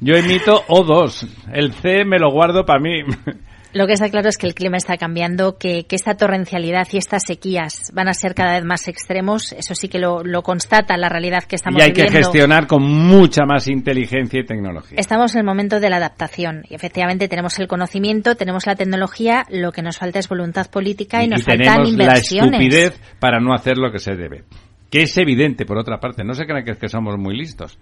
Yo 0.00 0.14
emito 0.14 0.64
O2, 0.68 1.28
el 1.52 1.72
C 1.72 2.04
me 2.04 2.18
lo 2.18 2.30
guardo 2.30 2.64
para 2.64 2.80
mí. 2.80 3.02
Lo 3.74 3.86
que 3.86 3.92
está 3.92 4.08
claro 4.08 4.28
es 4.28 4.38
que 4.38 4.46
el 4.46 4.54
clima 4.54 4.76
está 4.78 4.96
cambiando, 4.96 5.58
que, 5.58 5.86
esta 5.90 6.14
torrencialidad 6.14 6.86
y 6.92 6.96
estas 6.96 7.22
sequías 7.26 7.90
van 7.92 8.08
a 8.08 8.14
ser 8.14 8.34
cada 8.34 8.54
vez 8.54 8.64
más 8.64 8.88
extremos. 8.88 9.52
Eso 9.52 9.74
sí 9.74 9.88
que 9.88 9.98
lo, 9.98 10.22
constata 10.42 10.96
la 10.96 11.08
realidad 11.08 11.44
que 11.44 11.56
estamos 11.56 11.78
viviendo. 11.78 12.00
Y 12.00 12.02
hay 12.02 12.08
que 12.08 12.16
gestionar 12.16 12.66
con 12.66 12.82
mucha 12.82 13.44
más 13.44 13.68
inteligencia 13.68 14.40
y 14.40 14.46
tecnología. 14.46 14.98
Estamos 14.98 15.34
en 15.34 15.40
el 15.40 15.44
momento 15.44 15.80
de 15.80 15.90
la 15.90 15.96
adaptación. 15.96 16.64
Y 16.68 16.74
efectivamente 16.74 17.28
tenemos 17.28 17.58
el 17.58 17.68
conocimiento, 17.68 18.36
tenemos 18.36 18.66
la 18.66 18.76
tecnología, 18.76 19.44
lo 19.50 19.72
que 19.72 19.82
nos 19.82 19.98
falta 19.98 20.18
es 20.18 20.28
voluntad 20.28 20.70
política 20.70 21.22
y, 21.22 21.28
nos 21.28 21.42
faltan 21.42 21.86
inversiones. 21.86 22.52
la 22.52 22.58
estupidez 22.58 23.00
para 23.18 23.40
no 23.40 23.52
hacer 23.52 23.76
lo 23.76 23.90
que 23.92 23.98
se 23.98 24.14
debe. 24.14 24.44
Que 24.90 25.02
es 25.02 25.16
evidente, 25.18 25.66
por 25.66 25.76
otra 25.78 25.98
parte. 25.98 26.24
No 26.24 26.32
se 26.32 26.46
crean 26.46 26.64
que 26.64 26.70
es 26.70 26.78
que 26.78 26.88
somos 26.88 27.18
muy 27.18 27.36
listos. 27.36 27.78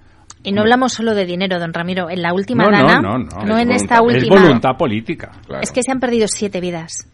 Y 0.47 0.53
no 0.53 0.61
hablamos 0.61 0.93
solo 0.93 1.15
de 1.15 1.27
dinero, 1.27 1.59
don 1.59 1.75
Ramiro. 1.75 2.09
En 2.09 2.23
la 2.23 2.33
última 2.33 2.65
no, 2.65 2.71
dana, 2.71 3.01
no, 3.01 3.19
no, 3.19 3.45
no, 3.45 3.59
en 3.59 3.73
esta 3.73 4.01
última. 4.01 4.37
Es 4.37 4.43
voluntad 4.43 4.77
política. 4.79 5.33
Es 5.61 5.73
que 5.73 5.83
se 5.83 5.91
han 5.91 5.99
perdido 5.99 6.29
siete 6.29 6.61
vidas 6.61 7.09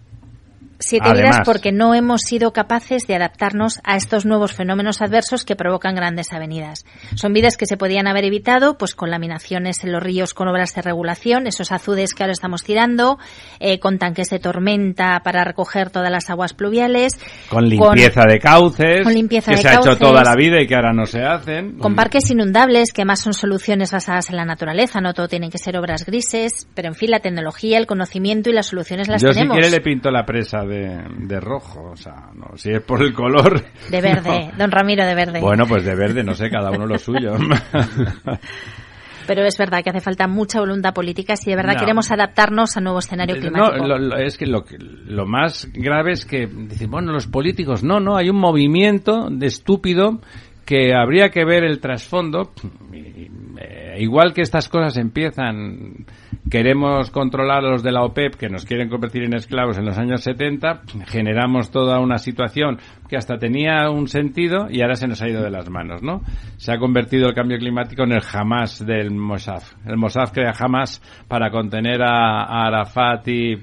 siete 0.82 1.12
vidas 1.12 1.40
porque 1.44 1.72
no 1.72 1.94
hemos 1.94 2.22
sido 2.22 2.52
capaces 2.52 3.06
de 3.06 3.14
adaptarnos 3.14 3.80
a 3.84 3.96
estos 3.96 4.26
nuevos 4.26 4.52
fenómenos 4.52 5.00
adversos 5.00 5.44
que 5.44 5.56
provocan 5.56 5.94
grandes 5.94 6.32
avenidas. 6.32 6.84
Son 7.14 7.32
vidas 7.32 7.56
que 7.56 7.66
se 7.66 7.76
podían 7.76 8.06
haber 8.06 8.24
evitado 8.24 8.76
pues 8.78 8.94
con 8.94 9.10
laminaciones 9.10 9.84
en 9.84 9.92
los 9.92 10.02
ríos 10.02 10.34
con 10.34 10.48
obras 10.48 10.74
de 10.74 10.82
regulación, 10.82 11.46
esos 11.46 11.72
azudes 11.72 12.14
que 12.14 12.22
ahora 12.22 12.32
estamos 12.32 12.62
tirando, 12.64 13.18
eh, 13.60 13.78
con 13.78 13.98
tanques 13.98 14.30
de 14.30 14.38
tormenta 14.38 15.20
para 15.24 15.44
recoger 15.44 15.90
todas 15.90 16.10
las 16.10 16.30
aguas 16.30 16.54
pluviales, 16.54 17.18
con 17.48 17.68
limpieza 17.68 18.24
de 18.26 18.38
cauces, 18.38 19.06
que 19.06 19.40
se 19.40 19.68
ha 19.68 19.74
hecho 19.74 19.96
toda 19.96 20.22
la 20.22 20.34
vida 20.34 20.60
y 20.60 20.66
que 20.66 20.74
ahora 20.74 20.92
no 20.92 21.06
se 21.06 21.22
hacen, 21.22 21.78
con 21.78 21.94
parques 21.94 22.30
inundables 22.30 22.92
que 22.92 23.04
más 23.04 23.20
son 23.20 23.34
soluciones 23.34 23.92
basadas 23.92 24.30
en 24.30 24.36
la 24.36 24.44
naturaleza, 24.44 25.00
no 25.00 25.14
todo 25.14 25.28
tienen 25.28 25.50
que 25.50 25.58
ser 25.58 25.76
obras 25.76 26.04
grises, 26.04 26.66
pero 26.74 26.88
en 26.88 26.94
fin 26.94 27.10
la 27.10 27.20
tecnología, 27.20 27.78
el 27.78 27.86
conocimiento 27.86 28.50
y 28.50 28.52
las 28.52 28.66
soluciones 28.66 29.08
las 29.08 29.22
tenemos. 29.22 29.36
Yo 29.36 29.54
si 29.54 29.60
quiere 29.60 29.70
le 29.70 29.82
pinto 29.82 30.10
la 30.10 30.24
presa 30.24 30.64
de, 30.64 30.71
rojo, 31.40 31.90
o 31.92 31.96
sea, 31.96 32.30
no, 32.34 32.56
si 32.56 32.70
es 32.70 32.82
por 32.82 33.02
el 33.02 33.12
color. 33.12 33.62
De 33.90 34.00
verde, 34.00 34.50
don 34.56 34.70
Ramiro 34.70 35.04
de 35.04 35.14
verde. 35.14 35.40
Bueno, 35.40 35.66
pues 35.66 35.84
de 35.84 35.94
verde, 35.94 36.22
no 36.22 36.34
sé, 36.34 36.50
cada 36.50 36.70
uno 36.70 36.86
lo 36.86 36.98
suyo. 36.98 37.34
Pero 39.26 39.44
es 39.44 39.56
verdad 39.56 39.82
que 39.82 39.90
hace 39.90 40.00
falta 40.00 40.26
mucha 40.26 40.60
voluntad 40.60 40.92
política 40.92 41.36
si 41.36 41.50
de 41.50 41.56
verdad 41.56 41.78
queremos 41.78 42.10
adaptarnos 42.10 42.76
a 42.76 42.80
nuevo 42.80 42.98
escenario 42.98 43.36
climático. 43.36 43.86
No, 43.86 44.16
es 44.16 44.36
que 44.36 44.46
lo, 44.46 44.64
lo 45.06 45.26
más 45.26 45.68
grave 45.72 46.12
es 46.12 46.24
que 46.24 46.46
dicen, 46.46 46.90
bueno, 46.90 47.12
los 47.12 47.26
políticos, 47.26 47.82
no, 47.82 48.00
no, 48.00 48.16
hay 48.16 48.30
un 48.30 48.38
movimiento 48.38 49.28
de 49.30 49.46
estúpido 49.46 50.20
que 50.64 50.94
habría 50.94 51.30
que 51.30 51.44
ver 51.44 51.64
el 51.64 51.80
trasfondo. 51.80 52.52
Eh, 52.92 53.28
igual 53.98 54.32
que 54.32 54.42
estas 54.42 54.68
cosas 54.68 54.96
empiezan 54.96 56.06
queremos 56.50 57.10
controlar 57.10 57.64
a 57.64 57.70
los 57.70 57.82
de 57.82 57.92
la 57.92 58.02
OPEP 58.02 58.34
que 58.34 58.48
nos 58.48 58.64
quieren 58.64 58.88
convertir 58.88 59.22
en 59.22 59.34
esclavos 59.34 59.78
en 59.78 59.86
los 59.86 59.96
años 59.96 60.22
70, 60.22 60.82
generamos 61.06 61.70
toda 61.70 62.00
una 62.00 62.18
situación 62.18 62.78
que 63.08 63.16
hasta 63.16 63.38
tenía 63.38 63.88
un 63.90 64.08
sentido 64.08 64.66
y 64.70 64.82
ahora 64.82 64.96
se 64.96 65.06
nos 65.06 65.22
ha 65.22 65.28
ido 65.28 65.42
de 65.42 65.50
las 65.50 65.70
manos, 65.70 66.02
¿no? 66.02 66.20
Se 66.56 66.72
ha 66.72 66.78
convertido 66.78 67.28
el 67.28 67.34
cambio 67.34 67.58
climático 67.58 68.02
en 68.02 68.12
el 68.12 68.22
Hamas 68.32 68.84
del 68.84 69.10
Mossad. 69.10 69.62
El 69.86 69.96
Mossad 69.96 70.32
crea 70.32 70.52
Hamas 70.58 71.00
para 71.28 71.50
contener 71.50 72.02
a, 72.02 72.42
a 72.42 72.66
Arafat 72.66 73.26
y 73.28 73.56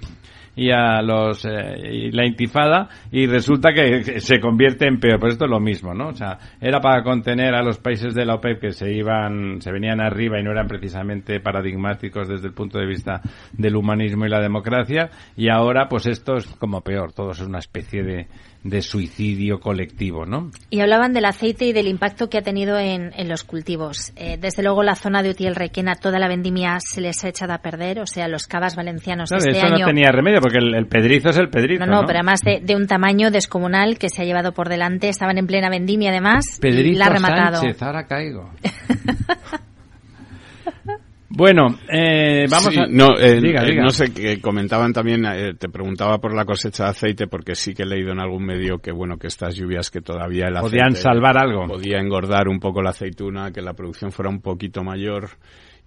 y 0.59 0.71
a 0.71 1.01
los 1.01 1.45
eh, 1.45 2.09
la 2.11 2.25
intifada 2.25 2.89
y 3.11 3.27
resulta 3.27 3.71
que 3.71 4.19
se 4.19 4.41
convierte 4.41 4.87
en 4.87 4.99
peor. 4.99 5.17
Pues 5.17 5.33
esto 5.33 5.45
es 5.45 5.51
lo 5.51 5.61
mismo, 5.61 5.93
¿no? 5.93 6.09
O 6.09 6.13
sea, 6.13 6.37
era 6.59 6.81
para 6.81 7.01
contener 7.01 7.55
a 7.55 7.63
los 7.63 7.77
países 7.77 8.13
de 8.13 8.25
la 8.25 8.35
OPEP 8.35 8.59
que 8.59 8.71
se 8.71 8.91
iban, 8.91 9.61
se 9.61 9.71
venían 9.71 10.01
arriba 10.01 10.37
y 10.37 10.43
no 10.43 10.51
eran 10.51 10.67
precisamente 10.67 11.39
paradigmáticos 11.39 12.27
desde 12.27 12.47
el 12.47 12.53
punto 12.53 12.77
de 12.77 12.87
vista 12.87 13.21
del 13.53 13.77
humanismo 13.77 14.25
y 14.25 14.29
la 14.29 14.41
democracia 14.41 15.09
y 15.37 15.47
ahora 15.47 15.87
pues 15.87 16.07
esto 16.07 16.35
es 16.35 16.47
como 16.47 16.81
peor, 16.81 17.13
todo 17.13 17.31
es 17.31 17.39
una 17.39 17.59
especie 17.59 18.03
de 18.03 18.27
de 18.63 18.81
suicidio 18.81 19.59
colectivo, 19.59 20.25
¿no? 20.25 20.51
Y 20.69 20.81
hablaban 20.81 21.13
del 21.13 21.25
aceite 21.25 21.65
y 21.65 21.73
del 21.73 21.87
impacto 21.87 22.29
que 22.29 22.37
ha 22.37 22.41
tenido 22.41 22.77
en, 22.77 23.11
los 23.27 23.43
cultivos. 23.43 24.11
Eh, 24.15 24.37
desde 24.39 24.63
luego 24.63 24.83
la 24.83 24.95
zona 24.95 25.23
de 25.23 25.29
Utiel 25.29 25.55
Requena, 25.55 25.95
toda 25.95 26.19
la 26.19 26.27
vendimia 26.27 26.77
se 26.79 26.99
les 27.01 27.23
ha 27.23 27.29
echado 27.29 27.53
a 27.53 27.59
perder, 27.59 27.99
o 27.99 28.07
sea, 28.07 28.27
los 28.27 28.47
cavas 28.47 28.75
valencianos 28.75 29.31
este 29.31 29.51
eso 29.51 29.69
no 29.69 29.85
tenía 29.85 30.11
remedio, 30.11 30.41
porque 30.41 30.57
el, 30.57 30.87
pedrizo 30.87 31.29
es 31.29 31.37
el 31.37 31.49
pedrizo, 31.49 31.85
no, 31.85 32.01
no, 32.01 32.07
pero 32.07 32.19
además 32.19 32.41
de, 32.41 32.75
un 32.75 32.87
tamaño 32.87 33.31
descomunal 33.31 33.97
que 33.97 34.09
se 34.09 34.21
ha 34.21 34.25
llevado 34.25 34.53
por 34.53 34.69
delante, 34.69 35.09
estaban 35.09 35.37
en 35.37 35.47
plena 35.47 35.69
vendimia 35.69 36.09
además, 36.09 36.59
pedrizo 36.59 36.95
y 36.95 36.95
la 36.95 37.05
ha 37.05 37.09
rematado. 37.09 37.57
Sánchez, 37.57 37.81
ahora 37.81 38.07
caigo. 38.07 38.49
Bueno, 41.31 41.67
eh, 41.87 42.45
vamos 42.49 42.75
a... 42.75 42.87
No, 42.87 43.17
eh, 43.19 43.37
eh, 43.37 43.75
no 43.75 43.91
sé, 43.91 44.11
que 44.11 44.41
comentaban 44.41 44.91
también, 44.91 45.23
te 45.59 45.69
preguntaba 45.69 46.17
por 46.17 46.33
la 46.33 46.43
cosecha 46.43 46.85
de 46.85 46.89
aceite, 46.89 47.27
porque 47.27 47.53
sí 47.53 47.73
que 47.73 47.83
he 47.83 47.85
leído 47.85 48.11
en 48.11 48.19
algún 48.19 48.43
medio 48.43 48.79
que, 48.79 48.91
bueno, 48.91 49.17
que 49.17 49.27
estas 49.27 49.55
lluvias 49.55 49.91
que 49.91 50.01
todavía 50.01 50.47
el 50.47 50.57
aceite... 50.57 50.77
Podían 50.77 50.95
salvar 50.95 51.37
algo. 51.37 51.67
Podía 51.67 51.99
engordar 51.99 52.47
un 52.47 52.59
poco 52.59 52.81
la 52.81 52.89
aceituna, 52.89 53.51
que 53.51 53.61
la 53.61 53.73
producción 53.73 54.11
fuera 54.11 54.29
un 54.29 54.41
poquito 54.41 54.83
mayor 54.83 55.29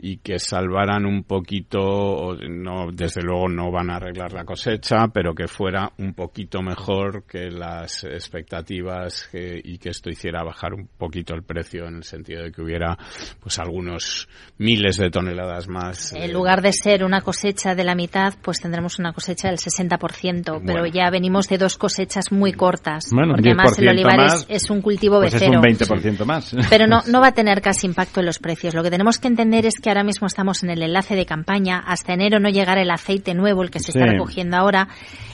y 0.04 0.16
que 0.16 0.40
salvaran 0.40 1.06
un 1.06 1.22
poquito, 1.22 2.36
no, 2.48 2.90
desde 2.92 3.22
luego 3.22 3.48
no 3.48 3.70
van 3.70 3.88
a 3.88 3.96
arreglar 3.96 4.32
la 4.32 4.44
cosecha, 4.44 5.06
pero 5.14 5.32
que 5.32 5.46
fuera 5.46 5.92
un 5.98 6.12
poquito 6.12 6.60
mejor 6.60 7.22
que 7.22 7.52
las 7.52 8.02
expectativas 8.02 9.30
y 9.32 9.78
que 9.78 9.90
esto 9.90 10.10
hiciera 10.10 10.42
bajar 10.42 10.74
un 10.74 10.88
poquito 10.98 11.34
el 11.34 11.44
precio 11.44 11.86
en 11.86 11.98
el 11.98 12.02
sentido 12.02 12.42
de 12.42 12.50
que 12.50 12.62
hubiera 12.62 12.98
pues 13.40 13.60
algunos 13.60 14.28
miles 14.58 14.96
de 14.96 15.08
toneladas 15.08 15.68
más. 15.68 16.12
En 16.14 16.32
lugar 16.32 16.62
de 16.62 16.72
ser 16.72 17.04
una 17.04 17.20
cosecha 17.20 17.76
de 17.76 17.84
la 17.84 17.94
mitad, 17.94 18.34
pues 18.42 18.60
tendremos 18.60 18.98
una 18.98 19.12
cosecha 19.12 19.50
del 19.50 19.58
60%, 19.58 20.62
pero 20.66 20.84
ya 20.86 21.10
venimos 21.10 21.48
de 21.48 21.58
dos 21.58 21.78
cosechas 21.78 22.32
muy 22.32 22.52
cortas, 22.52 23.04
porque 23.08 23.50
además 23.50 23.78
el 23.78 23.88
olivar 23.88 24.18
es, 24.48 24.68
un 24.68 24.82
cultivo 24.82 25.20
pues 25.20 25.32
becero. 25.32 25.62
Es 25.64 25.80
un 25.80 25.88
20% 25.88 26.24
más. 26.24 26.56
Pero 26.68 26.88
no, 26.88 27.02
no 27.06 27.20
va 27.20 27.28
a 27.28 27.34
tener 27.34 27.60
casi 27.60 27.86
impacto 27.86 28.18
en 28.18 28.26
los 28.26 28.40
precios. 28.40 28.74
Lo 28.74 28.82
que 28.82 28.90
tenemos 28.90 29.20
que 29.20 29.28
entender 29.28 29.64
es 29.64 29.76
que 29.80 29.91
ahora 29.92 30.05
mismo 30.05 30.26
estamos 30.26 30.62
en 30.62 30.70
el 30.70 30.83
enlace 30.83 31.14
de 31.14 31.26
campaña, 31.26 31.78
hasta 31.78 32.14
enero 32.14 32.40
no 32.40 32.48
llegará 32.48 32.83
el 32.83 32.90
aceite 32.90 33.35
nuevo, 33.35 33.62
el 33.62 33.70
que 33.70 33.81
se 33.81 33.92
está 33.92 34.07
recogiendo 34.07 34.57
ahora, 34.57 34.88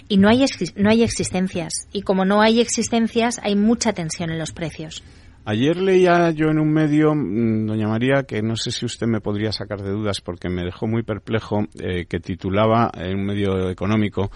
y 0.08 0.18
no 0.18 0.28
hay, 0.28 0.44
no 0.76 0.90
hay 0.90 1.02
existencias. 1.02 1.88
Y 1.92 2.02
como 2.02 2.24
no 2.24 2.42
hay 2.42 2.60
existencias, 2.60 3.40
hay 3.42 3.56
mucha 3.56 3.92
tensión 3.92 4.30
en 4.30 4.38
los 4.38 4.52
precios. 4.52 5.02
Ayer 5.44 5.78
leía 5.78 6.30
yo 6.32 6.48
en 6.48 6.58
un 6.58 6.70
medio, 6.70 7.14
mm, 7.14 7.66
doña 7.66 7.88
María, 7.88 8.24
que 8.24 8.42
no 8.42 8.56
sé 8.56 8.70
si 8.70 8.84
usted 8.84 9.06
me 9.06 9.20
podría 9.20 9.50
sacar 9.50 9.80
de 9.80 9.90
dudas 9.90 10.20
porque 10.20 10.50
me 10.50 10.62
dejó 10.62 10.86
muy 10.86 11.02
perplejo, 11.02 11.60
eh, 11.80 12.04
que 12.06 12.20
titulaba 12.20 12.90
en 12.94 13.16
un 13.16 13.24
medio 13.24 13.70
económico, 13.70 14.30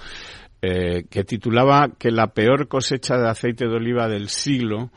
eh, 0.62 1.04
que 1.10 1.24
titulaba 1.24 1.90
que 1.98 2.10
la 2.10 2.28
peor 2.28 2.68
cosecha 2.68 3.18
de 3.18 3.28
aceite 3.28 3.66
de 3.66 3.74
oliva 3.74 4.08
del 4.08 4.28
siglo 4.28 4.90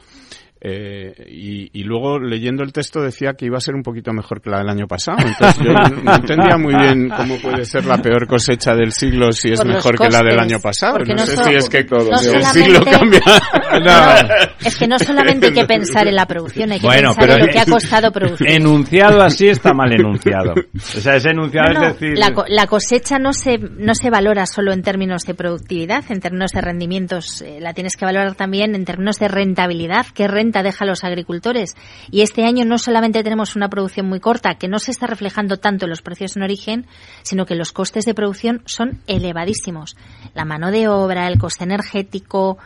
eh, 0.61 1.13
y, 1.27 1.83
luego 1.83 2.17
leyendo 2.17 2.63
el 2.63 2.73
texto 2.73 3.01
decía 3.01 3.33
que 3.33 3.45
iba 3.45 3.57
a 3.57 3.61
ser 3.61 3.75
un 3.75 3.83
poquito 3.83 4.11
mejor 4.13 4.41
que 4.41 4.49
la 4.49 4.59
del 4.59 4.69
año 4.69 4.87
pasado. 4.87 5.17
Entonces 5.19 5.63
yo 5.63 5.73
no 5.73 6.15
entendía 6.15 6.57
muy 6.57 6.73
bien 6.73 7.09
cómo 7.09 7.37
puede 7.37 7.65
ser 7.65 7.85
la 7.85 8.01
peor 8.01 8.25
cosecha 8.25 8.73
del 8.73 8.91
siglo 8.91 9.31
si 9.31 9.51
es 9.51 9.63
mejor 9.63 9.99
que 9.99 10.09
la 10.09 10.23
del 10.23 10.39
año 10.39 10.59
pasado. 10.59 10.97
No, 10.99 11.25
sé 11.25 11.43
si 11.43 11.53
es 11.53 11.69
que 11.69 11.83
todo 11.83 12.09
el 12.09 12.45
siglo 12.45 12.79
cambia. 12.83 13.21
es 14.65 14.75
que 14.75 14.87
no 14.87 14.97
solamente 14.97 15.47
hay 15.47 15.53
que 15.53 15.65
pensar 15.65 16.07
en 16.07 16.15
la 16.15 16.25
producción, 16.25 16.71
hay 16.71 16.79
que 16.79 16.87
pensar 16.87 17.29
en 17.29 17.39
lo 17.41 17.47
que 17.47 17.59
ha 17.59 17.65
costado 17.65 18.11
producir. 18.11 18.49
Enunciado 18.49 19.21
así 19.21 19.47
está 19.47 19.73
mal 19.73 19.91
enunciado. 19.91 20.53
O 20.75 20.99
sea, 20.99 21.17
ese 21.17 21.29
enunciado 21.29 21.73
es 21.73 21.93
decir... 21.93 22.17
La, 22.17 22.33
la, 22.47 22.65
cosecha 22.65 23.19
no 23.19 23.33
se, 23.33 23.59
no 23.59 23.93
se 23.93 24.09
valora 24.09 24.47
solo 24.47 24.73
en 24.73 24.81
términos 24.81 25.23
de 25.23 25.35
productividad, 25.35 26.03
en 26.09 26.21
términos 26.21 26.51
de 26.51 26.61
rendimientos. 26.61 27.41
Eh, 27.41 27.59
la 27.61 27.73
tienes 27.73 27.95
que 27.97 28.05
valorar 28.05 28.33
también 28.35 28.73
en 28.73 28.85
términos 28.85 29.19
de 29.19 29.27
rentabilidad. 29.27 30.07
¿Qué 30.13 30.27
renta 30.27 30.54
deja 30.63 30.85
a 30.85 30.87
los 30.87 31.03
agricultores. 31.03 31.75
Y 32.11 32.21
este 32.21 32.45
año 32.45 32.65
no 32.65 32.77
solamente 32.77 33.23
tenemos 33.23 33.55
una 33.55 33.69
producción 33.69 34.07
muy 34.07 34.19
corta, 34.19 34.55
que 34.55 34.67
no 34.67 34.79
se 34.79 34.91
está 34.91 35.07
reflejando 35.07 35.57
tanto 35.57 35.85
en 35.85 35.89
los 35.89 36.01
precios 36.01 36.35
en 36.35 36.43
origen, 36.43 36.85
sino 37.23 37.45
que 37.45 37.55
los 37.55 37.71
costes 37.71 38.05
de 38.05 38.13
producción 38.13 38.61
son 38.65 39.01
elevadísimos. 39.07 39.95
La 40.33 40.45
mano 40.45 40.71
de 40.71 40.87
obra, 40.87 41.27
el 41.27 41.39
coste 41.39 41.63
energético, 41.63 42.57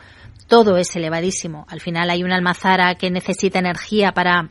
todo 0.48 0.76
es 0.76 0.94
elevadísimo. 0.96 1.66
Al 1.68 1.80
final 1.80 2.10
hay 2.10 2.22
una 2.22 2.36
almazara 2.36 2.94
que 2.96 3.10
necesita 3.10 3.58
energía 3.60 4.12
para 4.12 4.50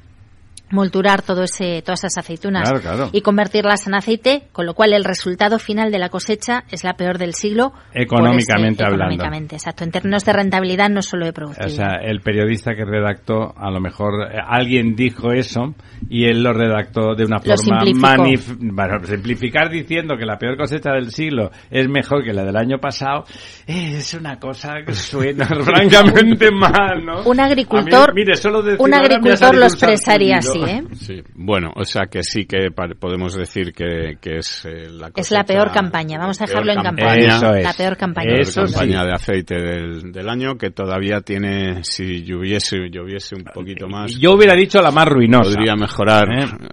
molturar 0.71 1.21
todo 1.21 1.43
ese, 1.43 1.81
todas 1.81 2.03
esas 2.03 2.17
aceitunas 2.17 2.71
y 3.11 3.21
convertirlas 3.21 3.87
en 3.87 3.95
aceite, 3.95 4.43
con 4.51 4.65
lo 4.65 4.73
cual 4.73 4.93
el 4.93 5.03
resultado 5.03 5.59
final 5.59 5.91
de 5.91 5.99
la 5.99 6.09
cosecha 6.09 6.63
es 6.71 6.83
la 6.83 6.93
peor 6.93 7.17
del 7.17 7.33
siglo. 7.33 7.73
Económicamente 7.93 8.83
hablando. 8.83 9.13
Económicamente, 9.13 9.55
exacto. 9.55 9.83
En 9.83 9.91
términos 9.91 10.25
de 10.25 10.33
rentabilidad, 10.33 10.89
no 10.89 11.01
solo 11.01 11.25
de 11.25 11.33
productividad. 11.33 11.71
O 11.71 11.75
sea, 11.75 12.09
el 12.09 12.21
periodista 12.21 12.75
que 12.75 12.85
redactó, 12.85 13.53
a 13.57 13.71
lo 13.71 13.79
mejor 13.79 14.29
eh, 14.31 14.37
alguien 14.45 14.95
dijo 14.95 15.31
eso 15.31 15.73
y 16.09 16.25
él 16.25 16.43
lo 16.43 16.53
redactó 16.53 17.15
de 17.15 17.25
una 17.25 17.39
forma 17.39 17.83
manif 17.95 18.55
bueno, 18.59 19.05
simplificar 19.05 19.69
diciendo 19.69 20.15
que 20.17 20.25
la 20.25 20.37
peor 20.37 20.57
cosecha 20.57 20.91
del 20.91 21.11
siglo 21.11 21.51
es 21.69 21.87
mejor 21.87 22.23
que 22.23 22.33
la 22.33 22.43
del 22.43 22.55
año 22.55 22.77
pasado 22.77 23.23
es 23.67 24.13
una 24.13 24.39
cosa 24.39 24.75
que 24.85 24.93
suena 24.93 25.45
francamente 25.63 26.49
mal, 26.51 27.05
¿no? 27.05 27.23
Un 27.23 27.39
agricultor, 27.39 28.13
mire, 28.13 28.35
solo 28.35 28.63
un 28.77 28.93
agricultor 28.93 29.55
lo 29.55 29.65
expresaría 29.65 30.37
así. 30.37 30.58
¿Eh? 30.67 30.83
Sí, 30.95 31.21
bueno, 31.33 31.71
o 31.75 31.83
sea 31.85 32.07
que 32.07 32.23
sí 32.23 32.45
que 32.45 32.69
podemos 32.99 33.35
decir 33.35 33.73
que, 33.73 34.17
es 34.21 34.65
eh, 34.65 34.87
la 34.89 35.11
Es 35.15 35.31
la 35.31 35.43
peor 35.43 35.71
campaña, 35.71 36.19
vamos 36.19 36.41
a 36.41 36.45
dejarlo 36.45 36.71
en 36.73 36.81
campaña. 36.81 37.37
Eso 37.37 37.53
es. 37.53 37.63
La 37.63 37.73
peor 37.73 37.97
campaña. 37.97 38.33
Eso 38.39 38.63
campaña 38.63 39.05
de 39.05 39.13
aceite 39.13 39.55
del, 39.55 40.29
año 40.29 40.57
que 40.57 40.69
todavía 40.71 41.21
tiene, 41.21 41.83
si 41.83 42.23
lloviese, 42.23 42.89
lloviese 42.91 43.35
un 43.35 43.43
poquito 43.43 43.87
más. 43.87 44.15
Yo 44.19 44.33
hubiera 44.33 44.53
dicho 44.53 44.81
la 44.81 44.91
más 44.91 45.07
ruinosa. 45.07 45.55
Podría 45.55 45.75
mejorar. 45.75 46.27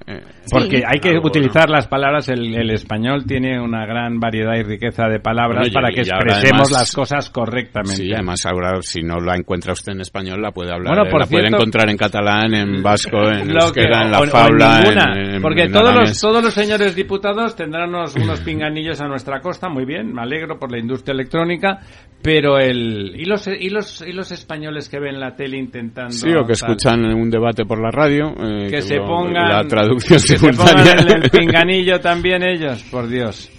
¿Eh? 0.06 0.22
Porque 0.50 0.82
hay 0.86 1.00
que 1.00 1.18
utilizar 1.18 1.68
las 1.68 1.86
palabras, 1.88 2.28
el, 2.28 2.70
español 2.70 3.24
tiene 3.26 3.60
una 3.60 3.86
gran 3.86 4.20
variedad 4.20 4.54
y 4.56 4.62
riqueza 4.62 5.08
de 5.08 5.18
palabras 5.18 5.68
para 5.70 5.88
que 5.90 6.02
expresemos 6.02 6.70
las 6.70 6.92
cosas 6.92 7.30
correctamente. 7.30 7.96
Sí, 7.96 8.12
además 8.12 8.44
ahora 8.46 8.80
si 8.82 9.02
no 9.02 9.16
la 9.16 9.36
encuentra 9.36 9.72
usted 9.72 9.92
en 9.92 10.00
español 10.00 10.40
la 10.40 10.52
puede 10.52 10.72
hablar, 10.72 10.94
bueno, 10.94 11.18
la 11.18 11.26
puede 11.26 11.48
encontrar 11.48 11.90
en 11.90 11.96
catalán, 11.96 12.54
en 12.54 12.82
vasco, 12.82 13.28
en 13.28 13.52
en 13.82 14.10
la 14.10 14.22
fabla, 14.26 15.40
porque 15.40 15.68
todos 15.68 15.94
los 15.94 16.20
todos 16.20 16.42
los 16.42 16.54
señores 16.54 16.94
diputados 16.94 17.54
tendrán 17.54 17.90
unos, 17.90 18.14
unos 18.16 18.40
pinganillos 18.40 19.00
a 19.00 19.06
nuestra 19.06 19.40
costa, 19.40 19.68
muy 19.68 19.84
bien, 19.84 20.12
me 20.12 20.22
alegro 20.22 20.58
por 20.58 20.70
la 20.70 20.78
industria 20.78 21.12
electrónica, 21.12 21.80
pero 22.22 22.58
el 22.58 23.14
y 23.16 23.24
los 23.24 23.46
y 23.46 23.68
los 23.70 24.02
y 24.02 24.12
los 24.12 24.32
españoles 24.32 24.88
que 24.88 24.98
ven 24.98 25.20
la 25.20 25.34
tele 25.34 25.58
intentando 25.58 26.12
sí 26.12 26.30
o 26.34 26.46
que 26.46 26.52
escuchan 26.52 27.04
un 27.04 27.30
debate 27.30 27.64
por 27.64 27.80
la 27.80 27.90
radio 27.90 28.34
eh, 28.38 28.68
que, 28.70 28.82
se 28.82 28.98
pongan 28.98 29.48
la 29.48 29.64
traducción 29.64 30.18
que 30.18 30.18
se 30.18 30.38
pongan 30.38 30.86
el, 31.08 31.30
pinganillo 31.30 32.00
también 32.00 32.42
ellos, 32.42 32.82
por 32.90 33.08
Dios. 33.08 33.50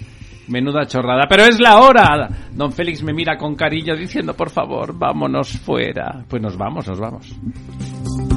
Menuda 0.47 0.85
chorrada. 0.85 1.25
Pero 1.29 1.43
es 1.43 1.59
la 1.59 1.79
hora. 1.79 2.29
Don 2.53 2.71
Félix 2.71 3.03
me 3.03 3.13
mira 3.13 3.37
con 3.37 3.55
cariño 3.55 3.95
diciendo, 3.95 4.33
por 4.33 4.49
favor, 4.49 4.97
vámonos 4.97 5.49
fuera. 5.59 6.23
Pues 6.29 6.41
nos 6.41 6.57
vamos, 6.57 6.87
nos 6.87 6.99
vamos. 6.99 8.36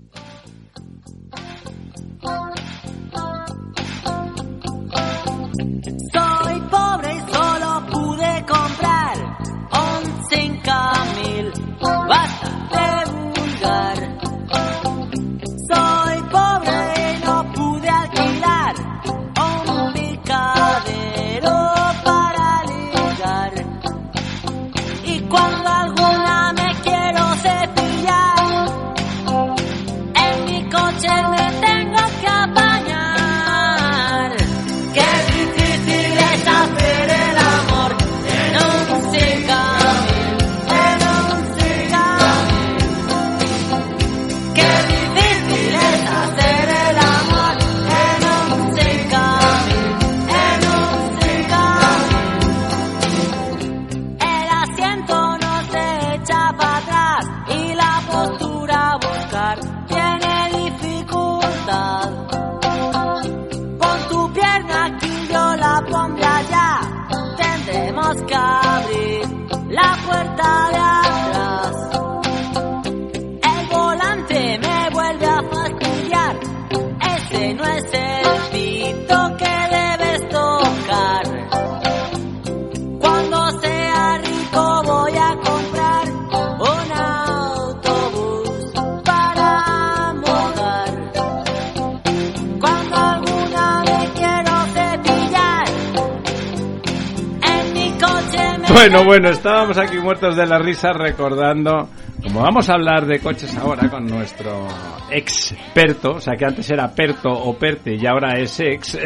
Bueno, 99.11 99.27
estábamos 99.27 99.77
aquí 99.77 99.97
muertos 99.97 100.37
de 100.37 100.45
la 100.45 100.57
risa 100.57 100.93
recordando, 100.93 101.89
como 102.23 102.39
vamos 102.39 102.69
a 102.69 102.75
hablar 102.75 103.05
de 103.05 103.19
coches 103.19 103.57
ahora 103.57 103.89
con 103.89 104.07
nuestro 104.07 104.69
experto, 105.11 106.11
o 106.11 106.19
sea 106.21 106.37
que 106.37 106.45
antes 106.45 106.71
era 106.71 106.95
Perto 106.95 107.29
o 107.29 107.53
Perte 107.59 107.95
y 107.95 108.05
ahora 108.07 108.39
es 108.39 108.57
ex, 108.61 108.97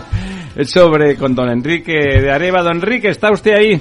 sobre 0.62 1.16
con 1.16 1.34
don 1.34 1.50
Enrique 1.50 1.92
de 1.92 2.32
Areva. 2.32 2.62
Don 2.62 2.76
Enrique, 2.76 3.08
¿está 3.08 3.30
usted 3.30 3.52
ahí? 3.52 3.76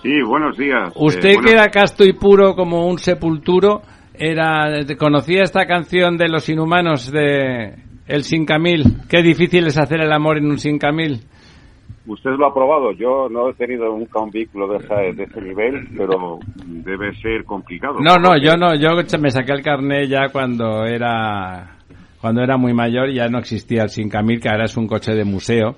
Sí, 0.00 0.22
buenos 0.24 0.56
días. 0.56 0.92
Usted 0.94 1.30
eh, 1.30 1.38
que 1.44 1.50
era 1.50 1.66
casto 1.66 2.04
y 2.04 2.12
puro 2.12 2.54
como 2.54 2.86
un 2.86 3.00
sepulturo, 3.00 3.82
era 4.14 4.68
conocía 4.96 5.42
esta 5.42 5.66
canción 5.66 6.16
de 6.16 6.28
los 6.28 6.48
inhumanos 6.48 7.10
de 7.10 7.74
El 8.06 8.22
Sin 8.22 8.46
Camil. 8.46 8.98
Qué 9.08 9.22
difícil 9.22 9.66
es 9.66 9.76
hacer 9.76 10.02
el 10.02 10.12
amor 10.12 10.38
en 10.38 10.46
un 10.46 10.58
Sin 10.60 10.78
Camil. 10.78 11.24
Usted 12.06 12.30
lo 12.38 12.46
ha 12.46 12.54
probado, 12.54 12.92
yo 12.92 13.28
no 13.28 13.50
he 13.50 13.54
tenido 13.54 13.86
nunca 13.86 14.20
un 14.20 14.30
vehículo 14.30 14.68
de, 14.68 15.12
de 15.12 15.24
ese 15.24 15.40
nivel, 15.40 15.88
pero 15.96 16.38
debe 16.64 17.12
ser 17.16 17.44
complicado. 17.44 17.96
No, 18.00 18.16
no, 18.16 18.36
yo 18.36 18.56
no, 18.56 18.74
yo 18.76 18.90
me 19.18 19.30
saqué 19.30 19.52
el 19.52 19.62
carnet 19.62 20.08
ya 20.08 20.28
cuando 20.30 20.84
era 20.84 21.76
cuando 22.20 22.42
era 22.42 22.56
muy 22.56 22.72
mayor, 22.74 23.12
ya 23.12 23.28
no 23.28 23.38
existía 23.38 23.82
el 23.82 23.90
Sin 23.90 24.08
Camil, 24.08 24.40
que 24.40 24.48
ahora 24.48 24.64
es 24.64 24.76
un 24.76 24.86
coche 24.86 25.12
de 25.14 25.24
museo 25.24 25.76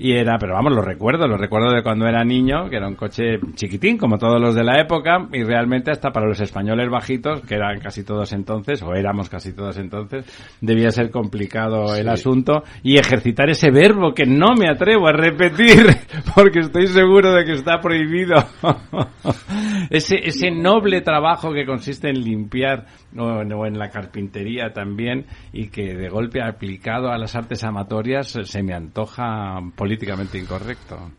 y 0.00 0.12
era, 0.12 0.38
pero 0.38 0.54
vamos, 0.54 0.72
lo 0.72 0.80
recuerdo, 0.80 1.26
lo 1.26 1.36
recuerdo 1.36 1.74
de 1.74 1.82
cuando 1.82 2.06
era 2.06 2.24
niño, 2.24 2.70
que 2.70 2.76
era 2.76 2.86
un 2.86 2.94
coche 2.94 3.40
chiquitín, 3.54 3.98
como 3.98 4.16
todos 4.16 4.40
los 4.40 4.54
de 4.54 4.62
la 4.62 4.80
época, 4.80 5.26
y 5.32 5.42
realmente 5.42 5.90
hasta 5.90 6.12
para 6.12 6.28
los 6.28 6.40
españoles 6.40 6.88
bajitos, 6.88 7.40
que 7.40 7.56
eran 7.56 7.80
casi 7.80 8.04
todos 8.04 8.32
entonces, 8.32 8.80
o 8.82 8.94
éramos 8.94 9.28
casi 9.28 9.52
todos 9.52 9.76
entonces, 9.76 10.24
debía 10.60 10.92
ser 10.92 11.10
complicado 11.10 11.96
el 11.96 12.08
asunto, 12.08 12.62
y 12.84 12.96
ejercitar 12.96 13.50
ese 13.50 13.72
verbo 13.72 14.14
que 14.14 14.24
no 14.24 14.54
me 14.56 14.70
atrevo 14.70 15.08
a 15.08 15.12
repetir, 15.12 15.86
porque 16.34 16.60
estoy 16.60 16.86
seguro 16.86 17.34
de 17.34 17.44
que 17.44 17.52
está 17.54 17.80
prohibido. 17.80 18.36
ese, 19.90 20.16
ese 20.22 20.52
noble 20.52 21.00
trabajo 21.00 21.52
que 21.52 21.66
consiste 21.66 22.08
en 22.08 22.22
limpiar, 22.22 22.86
o, 23.16 23.66
en 23.66 23.78
la 23.78 23.90
carpintería 23.90 24.72
también, 24.72 25.26
y 25.52 25.68
que 25.68 25.94
de 25.94 26.08
golpe 26.08 26.42
aplicado 26.42 27.10
a 27.10 27.18
las 27.18 27.34
artes 27.34 27.64
amatorias 27.64 28.38
se 28.42 28.62
me 28.62 28.74
antoja 28.74 29.60
políticamente 29.76 30.38
incorrecto. 30.38 31.10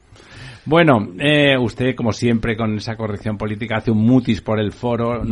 Bueno, 0.65 1.13
eh, 1.17 1.57
usted, 1.57 1.95
como 1.95 2.11
siempre, 2.11 2.55
con 2.55 2.75
esa 2.75 2.95
corrección 2.95 3.37
política, 3.37 3.77
hace 3.77 3.91
un 3.91 4.05
mutis 4.05 4.41
por 4.41 4.59
el 4.59 4.71
foro, 4.71 5.23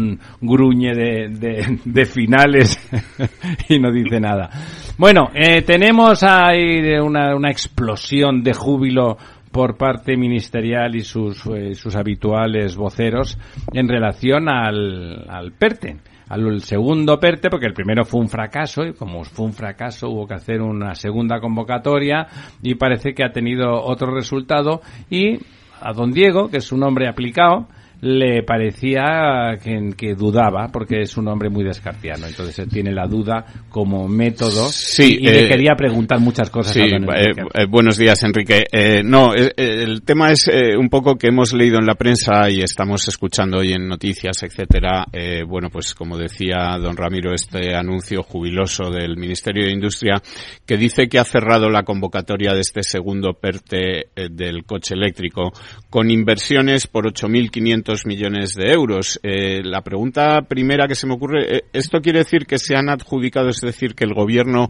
gruñe 0.42 0.94
de, 0.96 2.06
finales 2.06 2.80
y 3.70 3.78
no 3.78 3.92
dice 3.92 4.20
nada. 4.20 4.50
Bueno, 4.98 5.30
eh, 5.36 5.62
tenemos 5.62 6.24
ahí 6.24 6.80
una, 7.00 7.36
una, 7.36 7.52
explosión 7.52 8.42
de 8.42 8.54
júbilo 8.54 9.18
por 9.52 9.78
parte 9.78 10.18
ministerial 10.18 10.96
y 10.96 11.02
sus, 11.02 11.46
eh, 11.48 11.76
sus 11.76 11.96
habituales 11.96 12.76
voceros 12.76 13.38
en 13.74 13.88
relación 13.88 14.50
al, 14.50 15.30
al 15.30 15.52
PERTE 15.52 15.98
al 16.30 16.62
segundo 16.62 17.20
PERTE, 17.20 17.50
porque 17.50 17.68
el 17.68 17.74
primero 17.74 18.04
fue 18.06 18.22
un 18.22 18.30
fracaso, 18.30 18.84
y 18.86 18.94
como 18.94 19.24
fue 19.24 19.46
un 19.46 19.54
fracaso 19.54 20.10
hubo 20.10 20.28
que 20.28 20.36
hacer 20.36 20.62
una 20.62 20.96
segunda 20.96 21.40
convocatoria, 21.40 22.28
y 22.62 22.76
parece 22.76 23.14
que 23.14 23.24
ha 23.24 23.32
tenido 23.32 23.82
otro 23.84 24.14
resultado, 24.14 24.82
y 25.10 25.40
a 25.82 25.94
don 25.94 26.12
Diego, 26.12 26.50
que 26.50 26.58
es 26.58 26.72
un 26.72 26.84
hombre 26.84 27.08
aplicado, 27.08 27.68
le 28.02 28.44
parecía 28.44 29.58
que, 29.62 29.94
que, 29.98 30.14
dudaba, 30.14 30.68
porque 30.72 31.02
es 31.02 31.18
un 31.18 31.28
hombre 31.28 31.50
muy 31.50 31.64
descartiano, 31.64 32.28
entonces 32.28 32.60
él 32.60 32.70
tiene 32.70 32.92
la 32.92 33.08
duda 33.08 33.44
como 33.70 34.08
método 34.08 34.68
sí, 34.70 35.18
y, 35.20 35.26
le 35.26 35.46
eh, 35.46 35.48
quería 35.48 35.74
preguntar 35.76 36.20
muchas 36.20 36.50
cosas. 36.50 36.74
Sí, 36.74 36.82
eh, 36.82 37.32
eh, 37.54 37.66
buenos 37.68 37.98
días, 37.98 38.22
Enrique. 38.24 38.66
no, 39.04 39.34
el 39.34 40.04
tema 40.04 40.32
es 40.32 40.48
un 40.78 40.90
poco 40.90 41.16
que 41.16 41.28
hemos 41.28 41.54
leído 41.54 41.80
en 41.80 41.88
la 41.88 41.96
prensa 41.96 42.50
y 42.50 42.62
estamos 42.62 43.08
escuchando 43.08 43.58
hoy 43.58 43.74
en 43.74 43.88
noticias, 43.88 44.44
etcétera. 44.44 45.06
bueno, 45.48 45.70
pues 45.72 45.96
como 45.96 46.18
decía 46.18 46.78
don 46.80 46.96
Ramiro, 46.96 47.34
este 47.34 47.76
anuncio 47.76 48.22
jubiloso 48.22 48.92
del 48.92 49.18
Ministerio 49.18 49.66
de 49.66 49.72
Industria 49.72 50.22
que 50.66 50.78
dice 50.78 51.08
que 51.08 51.18
ha 51.18 51.24
cerrado 51.24 51.70
la 51.70 51.84
convocatoria 51.84 52.54
de 52.54 52.62
este 52.62 52.84
segundo 52.84 53.34
PERTE 53.34 54.10
del 54.30 54.66
coche 54.66 54.94
eléctrico 54.94 55.52
con 55.90 56.12
inversiones 56.12 56.88
por 56.88 57.06
8.500 57.06 57.87
millones 58.06 58.54
de 58.56 58.72
euros. 58.72 59.20
Eh, 59.24 59.62
la 59.64 59.82
pregunta 59.82 60.42
primera 60.42 60.88
que 60.88 60.96
se 60.96 61.08
me 61.08 61.14
ocurre, 61.14 61.58
eh, 61.58 61.62
¿esto 61.74 62.02
quiere 62.02 62.20
decir 62.20 62.46
que 62.46 62.58
se 62.58 62.76
han 62.76 62.90
adjudicado, 62.90 63.50
es 63.50 63.62
decir, 63.62 63.96
que 63.96 64.04
el 64.04 64.14
gobierno 64.14 64.70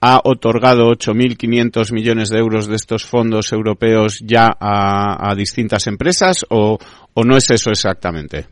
ha 0.00 0.20
otorgado 0.24 0.90
8.500 0.90 1.92
millones 1.92 2.28
de 2.30 2.38
euros 2.38 2.68
de 2.68 2.76
estos 2.76 3.04
fondos 3.04 3.52
europeos 3.52 4.20
ya 4.24 4.48
a, 4.58 5.34
distintas 5.36 5.86
empresas 5.86 6.44
o, 6.50 6.78
no 7.24 7.36
es 7.36 7.50
eso 7.50 7.70
exactamente? 7.70 8.46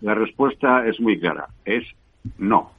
La 0.00 0.14
respuesta 0.14 0.86
es 0.86 1.00
muy 1.00 1.18
clara, 1.18 1.46
es 1.64 1.84
no. 2.38 2.72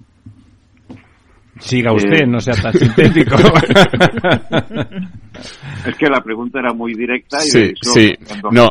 Siga 1.60 1.93
usted, 1.93 2.24
eh, 2.24 2.28
no 2.28 2.39
sea 2.39 2.54
tan 2.56 2.74
sintético. 2.78 3.36
es 5.86 5.96
que 5.98 6.08
la 6.08 6.22
pregunta 6.22 6.60
era 6.60 6.74
muy 6.74 6.93
directa. 6.93 7.38
Y 7.38 7.50
sí, 7.50 7.74
sí. 7.82 8.13
No, 8.52 8.70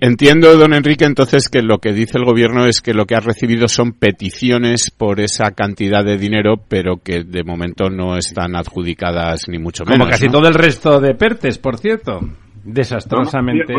entiendo, 0.00 0.56
don 0.56 0.74
Enrique, 0.74 1.04
entonces 1.04 1.48
que 1.48 1.62
lo 1.62 1.78
que 1.78 1.92
dice 1.92 2.18
el 2.18 2.24
gobierno 2.24 2.66
es 2.66 2.80
que 2.80 2.94
lo 2.94 3.06
que 3.06 3.14
ha 3.14 3.20
recibido 3.20 3.68
son 3.68 3.92
peticiones 3.92 4.90
por 4.90 5.20
esa 5.20 5.52
cantidad 5.52 6.04
de 6.04 6.18
dinero, 6.18 6.56
pero 6.68 6.96
que 7.02 7.24
de 7.24 7.44
momento 7.44 7.90
no 7.90 8.16
están 8.16 8.56
adjudicadas 8.56 9.48
ni 9.48 9.58
mucho 9.58 9.84
menos. 9.84 9.98
Como 9.98 10.10
casi 10.10 10.28
todo 10.28 10.48
el 10.48 10.54
resto 10.54 11.00
de 11.00 11.14
PERTES, 11.14 11.58
por 11.58 11.78
cierto. 11.78 12.20
Desastrosamente. 12.64 13.72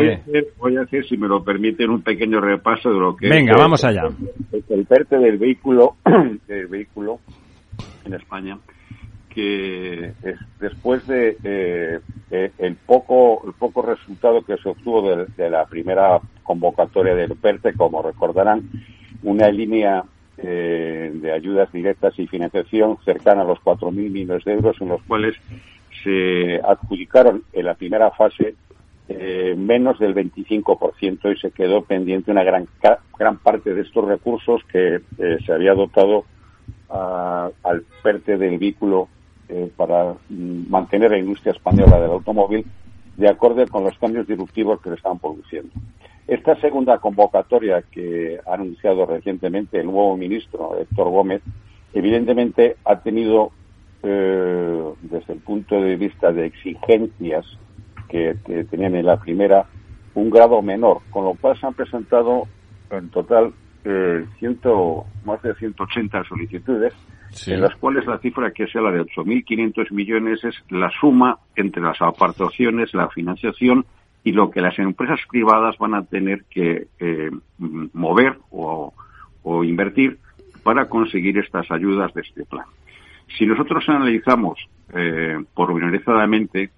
voy, 0.58 0.76
a 0.76 0.82
hacer, 0.82 1.04
si 1.06 1.16
me 1.16 1.28
lo 1.28 1.44
permiten, 1.44 1.90
un 1.90 2.02
pequeño 2.02 2.40
repaso 2.40 2.90
de 2.90 2.98
lo 2.98 3.14
que. 3.14 3.28
Venga, 3.28 3.54
vamos 3.56 3.84
allá. 3.84 4.02
El, 4.68 4.84
PERTE 4.84 5.18
del 5.18 5.38
vehículo, 5.38 5.96
del 6.48 6.66
vehículo 6.66 7.20
en 8.04 8.14
España 8.14 8.58
que 9.30 10.12
después 10.58 11.06
de 11.06 11.36
eh, 11.42 12.00
eh, 12.30 12.50
el 12.58 12.76
poco 12.76 13.42
el 13.46 13.52
poco 13.54 13.82
resultado 13.82 14.42
que 14.42 14.56
se 14.58 14.68
obtuvo 14.68 15.16
de, 15.16 15.50
la 15.50 15.64
primera 15.66 16.20
convocatoria 16.42 17.14
del 17.14 17.36
PERTE, 17.36 17.74
como 17.74 18.02
recordarán, 18.02 18.68
una 19.22 19.48
línea 19.48 20.04
eh, 20.36 21.12
de 21.14 21.32
ayudas 21.32 21.72
directas 21.72 22.18
y 22.18 22.26
financiación 22.26 22.98
cercana 23.04 23.42
a 23.42 23.44
los 23.44 23.60
4.000 23.60 23.92
millones 23.92 24.44
de 24.44 24.52
euros, 24.52 24.76
en 24.80 24.88
los 24.88 25.02
cuales 25.02 25.36
se 26.02 26.60
adjudicaron 26.64 27.44
en 27.52 27.64
la 27.64 27.74
primera 27.74 28.10
fase 28.10 28.54
menos 29.56 29.98
del 29.98 30.14
25% 30.14 31.36
y 31.36 31.40
se 31.40 31.50
quedó 31.50 31.82
pendiente 31.82 32.30
una 32.30 32.44
gran 32.44 32.68
gran 33.18 33.38
parte 33.38 33.74
de 33.74 33.80
estos 33.80 34.04
recursos 34.04 34.62
que 34.70 35.00
se 35.44 35.52
había 35.52 35.74
dotado 35.74 36.26
al 36.90 37.84
PERTE 38.02 38.36
del 38.36 38.58
vehículo 38.58 39.08
eh, 39.48 39.70
para 39.76 40.14
mm, 40.28 40.68
mantener 40.68 41.10
la 41.10 41.18
industria 41.18 41.52
española 41.52 42.00
del 42.00 42.10
automóvil 42.10 42.64
de 43.16 43.28
acuerdo 43.28 43.66
con 43.66 43.84
los 43.84 43.98
cambios 43.98 44.26
disruptivos 44.26 44.80
que 44.80 44.90
le 44.90 44.96
están 44.96 45.18
produciendo. 45.18 45.70
Esta 46.26 46.54
segunda 46.60 46.98
convocatoria 46.98 47.82
que 47.82 48.38
ha 48.46 48.54
anunciado 48.54 49.04
recientemente 49.04 49.80
el 49.80 49.86
nuevo 49.86 50.16
ministro, 50.16 50.78
Héctor 50.78 51.10
Gómez, 51.10 51.42
evidentemente 51.92 52.76
ha 52.84 53.00
tenido, 53.00 53.50
eh, 54.02 54.84
desde 55.02 55.32
el 55.32 55.40
punto 55.40 55.80
de 55.80 55.96
vista 55.96 56.32
de 56.32 56.46
exigencias 56.46 57.44
que, 58.08 58.36
tenían 58.70 58.94
en 58.94 59.06
la 59.06 59.18
primera, 59.18 59.66
un 60.14 60.30
grado 60.30 60.62
menor, 60.62 61.00
con 61.10 61.24
lo 61.24 61.34
cual 61.34 61.58
se 61.58 61.66
han 61.66 61.74
presentado 61.74 62.46
en 62.90 63.10
total 63.10 63.52
eh, 63.84 64.26
ciento, 64.38 65.06
más 65.24 65.42
de 65.42 65.54
180 65.54 66.24
solicitudes, 66.24 66.94
en 67.46 67.60
las 67.60 67.74
cuales 67.76 68.06
la 68.06 68.18
cifra 68.18 68.50
que 68.50 68.66
sea 68.66 68.82
la 68.82 68.90
de 68.90 69.02
8.500 69.02 69.92
millones 69.92 70.44
es 70.44 70.54
la 70.68 70.90
suma 71.00 71.38
entre 71.56 71.82
las 71.82 72.00
aportaciones, 72.02 72.92
la 72.92 73.08
financiación 73.08 73.86
y 74.24 74.32
lo 74.32 74.50
que 74.50 74.60
las 74.60 74.78
empresas 74.78 75.20
privadas 75.30 75.78
van 75.78 75.94
a 75.94 76.04
tener 76.04 76.44
que 76.50 76.88
eh, 76.98 77.30
mover 77.58 78.38
o, 78.50 78.92
invertir 79.64 80.18
para 80.62 80.88
conseguir 80.88 81.38
estas 81.38 81.70
ayudas 81.70 82.12
de 82.14 82.20
este 82.20 82.44
plan. 82.44 82.66
Si 83.36 83.46
nosotros 83.46 83.82
analizamos 83.88 84.58
eh, 84.94 85.42
pormenorizadamente 85.54 86.70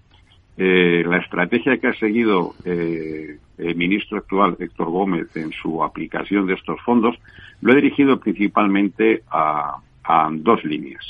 eh, 0.55 1.03
la 1.07 1.17
estrategia 1.17 1.77
que 1.77 1.87
ha 1.87 1.93
seguido 1.95 2.53
eh, 2.63 3.37
el 3.57 3.75
ministro 3.75 4.19
actual, 4.19 4.55
Héctor 4.59 4.89
Gómez, 4.89 5.35
en 5.35 5.51
su 5.51 5.83
aplicación 5.83 6.45
de 6.45 6.53
estos 6.53 6.79
fondos, 6.81 7.15
lo 7.61 7.71
ha 7.71 7.75
dirigido 7.75 8.19
principalmente 8.19 9.23
a, 9.29 9.79
dos 10.31 10.63
líneas. 10.65 11.03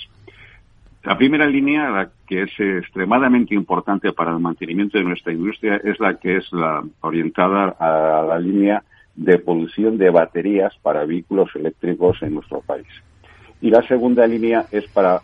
La 1.04 1.18
primera 1.18 1.48
línea, 1.48 1.90
la 1.90 2.12
que 2.28 2.44
es 2.44 2.52
extremadamente 2.60 3.56
importante 3.56 4.14
para 4.14 4.32
el 4.32 4.40
mantenimiento 4.40 5.00
de 5.00 5.04
nuestra 5.04 5.34
industria, 5.34 5.82
es 5.84 6.00
la 6.00 6.20
que 6.20 6.38
es 6.38 6.54
la 6.54 6.84
orientada 7.02 7.76
a 7.80 8.24
la 8.24 8.40
línea 8.40 8.84
de 9.16 9.40
producción 9.40 9.98
de 9.98 10.12
baterías 10.12 10.74
para 10.84 11.06
vehículos 11.06 11.50
eléctricos 11.56 12.22
en 12.22 12.36
nuestro 12.36 12.62
país. 12.62 12.88
Y 13.62 13.72
la 13.72 13.82
segunda 13.88 14.28
línea 14.28 14.66
es 14.72 14.88
para 14.90 15.22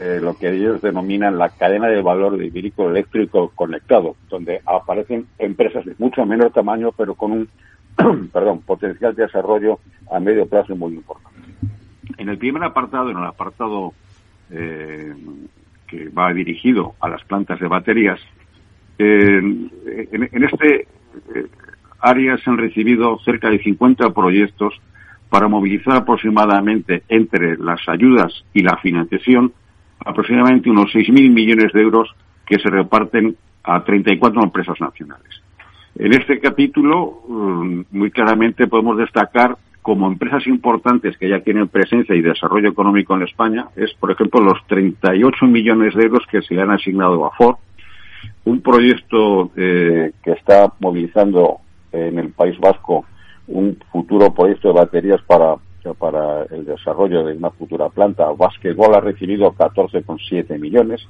eh, 0.00 0.18
lo 0.20 0.36
que 0.36 0.50
ellos 0.50 0.82
denominan 0.82 1.38
la 1.38 1.50
cadena 1.50 1.86
de 1.86 2.02
valor 2.02 2.36
de 2.36 2.50
vehículo 2.50 2.90
eléctrico 2.90 3.52
conectado, 3.54 4.16
donde 4.28 4.60
aparecen 4.66 5.26
empresas 5.38 5.84
de 5.84 5.94
mucho 5.98 6.26
menor 6.26 6.50
tamaño, 6.52 6.90
pero 6.96 7.14
con 7.14 7.32
un 7.32 7.48
perdón, 8.32 8.62
potencial 8.62 9.14
de 9.14 9.22
desarrollo 9.22 9.78
a 10.10 10.18
medio 10.18 10.46
plazo 10.46 10.74
muy 10.74 10.94
importante. 10.94 11.38
En 12.18 12.28
el 12.28 12.38
primer 12.38 12.64
apartado, 12.64 13.10
en 13.10 13.18
el 13.18 13.24
apartado 13.24 13.92
eh, 14.50 15.14
que 15.86 16.08
va 16.08 16.32
dirigido 16.32 16.94
a 17.00 17.08
las 17.08 17.22
plantas 17.24 17.60
de 17.60 17.68
baterías, 17.68 18.20
en, 18.98 19.70
este 20.10 20.82
eh, 20.82 21.46
área 22.00 22.36
se 22.38 22.50
han 22.50 22.58
recibido 22.58 23.18
cerca 23.20 23.48
de 23.48 23.62
50 23.62 24.10
proyectos 24.10 24.74
para 25.28 25.48
movilizar 25.48 25.96
aproximadamente 25.96 27.02
entre 27.08 27.56
las 27.56 27.88
ayudas 27.88 28.44
y 28.52 28.62
la 28.62 28.76
financiación 28.78 29.52
aproximadamente 30.04 30.70
unos 30.70 30.92
6.000 30.92 31.32
millones 31.32 31.72
de 31.72 31.80
euros 31.80 32.14
que 32.46 32.58
se 32.58 32.68
reparten 32.68 33.36
a 33.62 33.82
34 33.82 34.42
empresas 34.42 34.80
nacionales. 34.80 35.42
En 35.96 36.12
este 36.12 36.40
capítulo, 36.40 37.22
mm, 37.28 37.80
muy 37.92 38.10
claramente 38.10 38.66
podemos 38.66 38.98
destacar 38.98 39.56
como 39.80 40.06
empresas 40.06 40.46
importantes 40.46 41.16
que 41.18 41.28
ya 41.28 41.40
tienen 41.40 41.68
presencia 41.68 42.14
y 42.14 42.22
desarrollo 42.22 42.70
económico 42.70 43.14
en 43.14 43.22
España, 43.22 43.66
es, 43.76 43.92
por 43.94 44.10
ejemplo, 44.10 44.40
los 44.40 44.66
38 44.66 45.46
millones 45.46 45.94
de 45.94 46.04
euros 46.04 46.26
que 46.30 46.42
se 46.42 46.54
le 46.54 46.62
han 46.62 46.70
asignado 46.70 47.24
a 47.26 47.30
Ford, 47.32 47.56
un 48.44 48.60
proyecto 48.62 49.50
eh, 49.56 50.12
que 50.22 50.32
está 50.32 50.72
movilizando 50.80 51.58
en 51.92 52.18
el 52.18 52.30
País 52.30 52.58
Vasco 52.58 53.04
un 53.46 53.78
futuro 53.92 54.32
proyecto 54.32 54.68
de 54.68 54.74
baterías 54.74 55.20
para 55.22 55.54
para 55.92 56.44
el 56.44 56.64
desarrollo 56.64 57.24
de 57.24 57.36
una 57.36 57.50
futura 57.50 57.90
planta. 57.90 58.30
Basketball 58.32 58.94
ha 58.94 59.00
recibido 59.00 59.52
14,7 59.52 60.58
millones. 60.58 61.06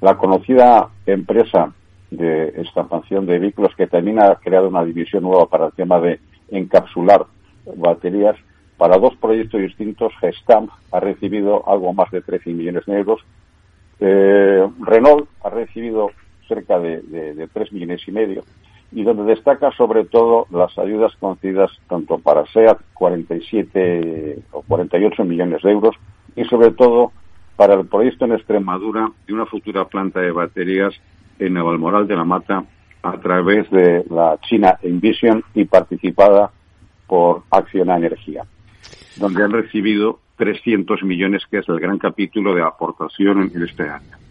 La 0.00 0.16
conocida 0.16 0.88
empresa 1.06 1.72
de 2.10 2.48
estampación 2.60 3.26
de 3.26 3.38
vehículos 3.38 3.74
que 3.76 3.86
también 3.86 4.20
ha 4.20 4.34
creado 4.36 4.68
una 4.68 4.84
división 4.84 5.22
nueva 5.22 5.46
para 5.46 5.66
el 5.66 5.72
tema 5.72 6.00
de 6.00 6.18
encapsular 6.50 7.26
baterías 7.76 8.36
para 8.76 8.98
dos 8.98 9.14
proyectos 9.16 9.60
distintos, 9.60 10.12
Gestamp 10.20 10.70
ha 10.92 11.00
recibido 11.00 11.66
algo 11.66 11.94
más 11.94 12.10
de 12.10 12.20
13 12.20 12.50
millones 12.50 12.84
de 12.86 12.98
euros. 12.98 13.20
Eh, 14.00 14.68
Renault 14.80 15.28
ha 15.42 15.48
recibido 15.48 16.10
cerca 16.46 16.78
de, 16.78 17.00
de, 17.00 17.34
de 17.34 17.48
3 17.48 17.72
millones 17.72 18.02
y 18.06 18.12
medio 18.12 18.44
y 18.96 19.04
donde 19.04 19.24
destaca 19.24 19.70
sobre 19.72 20.06
todo 20.06 20.46
las 20.50 20.76
ayudas 20.78 21.12
concedidas 21.20 21.70
tanto 21.86 22.16
para 22.16 22.46
SEAT 22.46 22.78
47 22.94 24.38
o 24.52 24.62
48 24.62 25.22
millones 25.22 25.60
de 25.60 25.70
euros 25.70 25.94
y 26.34 26.44
sobre 26.44 26.70
todo 26.70 27.12
para 27.56 27.74
el 27.74 27.86
proyecto 27.86 28.24
en 28.24 28.32
Extremadura 28.32 29.12
de 29.26 29.34
una 29.34 29.44
futura 29.44 29.84
planta 29.84 30.20
de 30.20 30.30
baterías 30.30 30.94
en 31.38 31.52
Navalmoral 31.52 32.08
de 32.08 32.16
la 32.16 32.24
Mata 32.24 32.64
a 33.02 33.20
través 33.20 33.70
de 33.70 34.02
la 34.08 34.38
China 34.40 34.78
Envision 34.80 35.44
y 35.52 35.66
participada 35.66 36.50
por 37.06 37.42
Acciona 37.50 37.98
Energía, 37.98 38.44
donde 39.16 39.44
han 39.44 39.52
recibido 39.52 40.20
300 40.36 41.02
millones, 41.02 41.42
que 41.50 41.58
es 41.58 41.68
el 41.68 41.80
gran 41.80 41.98
capítulo 41.98 42.54
de 42.54 42.62
aportación 42.62 43.50
en 43.54 43.62
este 43.62 43.82
año. 43.82 44.25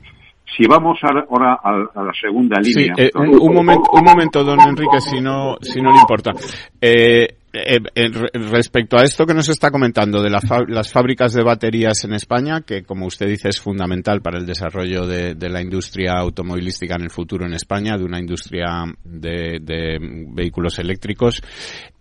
Si 0.45 0.67
vamos 0.67 0.99
ahora 1.01 1.59
a, 1.61 2.03
la 2.03 2.13
segunda 2.19 2.59
línea. 2.61 2.93
Sí, 2.95 3.03
eh, 3.03 3.11
un, 3.15 3.53
momento, 3.53 3.89
un 3.91 4.03
momento, 4.03 4.43
don 4.43 4.59
Enrique, 4.61 5.01
si 5.01 5.19
no, 5.19 5.57
si 5.61 5.81
no 5.81 5.91
le 5.91 5.99
importa. 5.99 6.31
Eh, 6.79 7.27
eh, 7.57 8.09
respecto 8.33 8.97
a 8.97 9.03
esto 9.03 9.25
que 9.25 9.33
nos 9.33 9.47
está 9.47 9.71
comentando 9.71 10.21
de 10.21 10.29
las 10.29 10.91
fábricas 10.91 11.33
de 11.33 11.43
baterías 11.43 12.03
en 12.03 12.13
España, 12.13 12.61
que 12.61 12.83
como 12.83 13.05
usted 13.05 13.27
dice 13.27 13.47
es 13.47 13.61
fundamental 13.61 14.21
para 14.21 14.37
el 14.37 14.45
desarrollo 14.45 15.07
de, 15.07 15.35
la 15.49 15.61
industria 15.61 16.13
automovilística 16.17 16.95
en 16.95 17.03
el 17.03 17.11
futuro 17.11 17.45
en 17.45 17.53
España, 17.53 17.97
de 17.97 18.03
una 18.03 18.19
industria 18.19 18.83
de, 19.03 19.59
de 19.61 19.97
vehículos 20.33 20.79
eléctricos, 20.79 21.41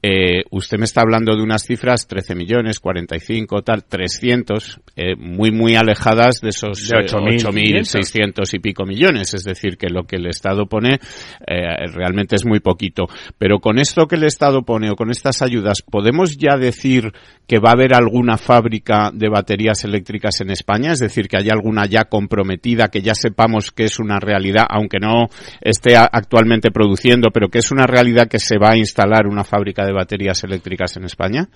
eh, 0.06 0.44
usted 0.50 0.76
me 0.76 0.84
está 0.84 1.00
hablando 1.00 1.34
de 1.34 1.42
unas 1.42 1.62
cifras, 1.62 2.06
13 2.06 2.34
millones, 2.34 2.78
45, 2.78 3.62
tal, 3.62 3.84
300, 3.84 4.80
eh, 4.96 5.16
muy, 5.16 5.50
muy 5.50 5.76
alejadas 5.76 6.42
de 6.42 6.50
esos 6.50 6.86
de 6.86 6.98
8.600 6.98 8.22
eh, 8.22 8.50
y 8.52 8.58
pico 8.58 8.84
millones. 8.84 9.32
Es 9.32 9.44
decir, 9.44 9.78
que 9.78 9.88
lo 9.88 10.02
que 10.04 10.16
el 10.16 10.26
Estado 10.26 10.66
pone 10.66 10.98
eh, 11.46 11.86
realmente 11.94 12.36
es 12.36 12.44
muy 12.44 12.60
poquito. 12.60 13.06
Pero 13.38 13.60
con 13.60 13.78
esto 13.78 14.06
que 14.06 14.16
el 14.16 14.24
Estado 14.24 14.60
pone 14.60 14.90
o 14.90 14.94
con 14.94 15.10
estas 15.10 15.40
ayudas, 15.40 15.80
¿podemos 15.80 16.36
ya 16.36 16.58
decir 16.58 17.10
que 17.46 17.58
va 17.58 17.70
a 17.70 17.72
haber 17.72 17.94
alguna 17.94 18.36
fábrica 18.36 19.10
de 19.10 19.30
baterías 19.30 19.84
eléctricas 19.84 20.38
en 20.42 20.50
España? 20.50 20.92
Es 20.92 20.98
decir, 20.98 21.28
que 21.28 21.38
hay 21.38 21.48
alguna 21.48 21.86
ya 21.86 22.04
comprometida, 22.04 22.88
que 22.88 23.00
ya 23.00 23.14
sepamos 23.14 23.70
que 23.70 23.84
es 23.84 23.98
una 23.98 24.20
realidad, 24.20 24.66
aunque 24.68 24.98
no 25.00 25.28
esté 25.62 25.96
actualmente 25.96 26.70
produciendo, 26.70 27.30
pero 27.32 27.48
que 27.48 27.60
es 27.60 27.70
una 27.70 27.86
realidad 27.86 28.28
que 28.28 28.38
se 28.38 28.58
va 28.58 28.72
a 28.72 28.76
instalar 28.76 29.26
una 29.26 29.44
fábrica 29.44 29.86
de 29.86 29.93
baterías 29.94 30.44
eléctricas 30.44 30.96
en 30.96 31.04
España? 31.04 31.48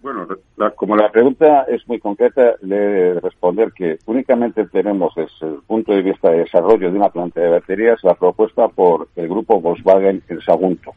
Bueno, 0.00 0.28
como 0.76 0.96
la 0.96 1.10
pregunta 1.10 1.62
es 1.62 1.86
muy 1.88 1.98
concreta, 1.98 2.54
le 2.62 2.76
he 2.76 3.14
de 3.14 3.20
responder 3.20 3.72
que 3.72 3.98
únicamente 4.06 4.64
tenemos 4.66 5.12
desde 5.16 5.54
el 5.54 5.60
punto 5.66 5.92
de 5.92 6.02
vista 6.02 6.30
de 6.30 6.38
desarrollo 6.38 6.90
de 6.90 6.96
una 6.96 7.08
planta 7.08 7.40
de 7.40 7.48
baterías 7.48 7.98
la 8.04 8.14
propuesta 8.14 8.68
por 8.68 9.08
el 9.16 9.28
grupo 9.28 9.60
Volkswagen 9.60 10.22
en 10.28 10.40
Sagunto, 10.40 10.92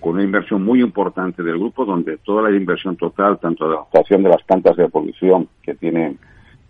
con 0.00 0.14
una 0.14 0.24
inversión 0.24 0.64
muy 0.64 0.80
importante 0.80 1.42
del 1.42 1.58
grupo 1.58 1.84
donde 1.84 2.16
toda 2.18 2.48
la 2.48 2.56
inversión 2.56 2.96
total, 2.96 3.38
tanto 3.38 3.68
de 3.68 3.74
la 3.74 3.82
actuación 3.82 4.22
de 4.22 4.30
las 4.30 4.42
plantas 4.44 4.76
de 4.76 4.88
producción 4.88 5.48
que 5.62 5.74
tienen 5.74 6.18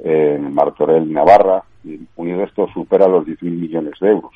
en 0.00 0.52
Martorell 0.52 1.08
y 1.08 1.12
Navarra, 1.12 1.62
y 1.84 2.00
unido 2.16 2.42
esto 2.42 2.68
supera 2.74 3.06
los 3.06 3.24
10.000 3.24 3.50
millones 3.50 3.94
de 4.00 4.08
euros. 4.08 4.32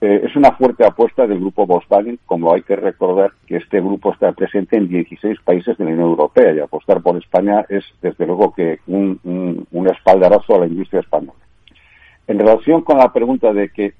Eh, 0.00 0.22
es 0.24 0.34
una 0.34 0.52
fuerte 0.52 0.86
apuesta 0.86 1.26
del 1.26 1.40
grupo 1.40 1.66
Volkswagen, 1.66 2.18
como 2.24 2.54
hay 2.54 2.62
que 2.62 2.74
recordar 2.74 3.32
que 3.46 3.56
este 3.56 3.80
grupo 3.80 4.12
está 4.12 4.32
presente 4.32 4.78
en 4.78 4.88
16 4.88 5.40
países 5.44 5.76
de 5.76 5.84
la 5.84 5.90
Unión 5.90 6.08
Europea 6.08 6.54
y 6.54 6.60
apostar 6.60 7.02
por 7.02 7.18
España 7.18 7.66
es, 7.68 7.84
desde 8.00 8.26
luego, 8.26 8.54
que 8.54 8.80
un, 8.86 9.66
espaldarazo 9.90 10.54
a 10.54 10.60
la 10.60 10.66
industria 10.66 11.00
española. 11.00 11.38
En 12.26 12.38
relación 12.38 12.80
con 12.80 12.96
la 12.96 13.12
pregunta 13.12 13.52
de 13.52 13.68
que, 13.68 13.92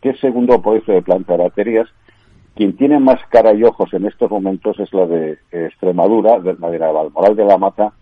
qué 0.00 0.14
segundo 0.14 0.62
proyecto 0.62 0.92
de 0.92 1.02
planta 1.02 1.32
de 1.36 1.42
baterías, 1.42 1.88
quien 2.54 2.76
tiene 2.76 3.00
más 3.00 3.18
cara 3.28 3.52
y 3.52 3.64
ojos 3.64 3.92
en 3.92 4.06
estos 4.06 4.30
momentos 4.30 4.78
es 4.78 4.92
la 4.92 5.06
de 5.06 5.38
Extremadura, 5.50 6.38
la 6.38 6.70
de 6.70 6.78
la 6.78 6.92
Valmoral 6.92 7.34
de 7.34 7.44
la 7.44 7.58
Mata, 7.58 7.92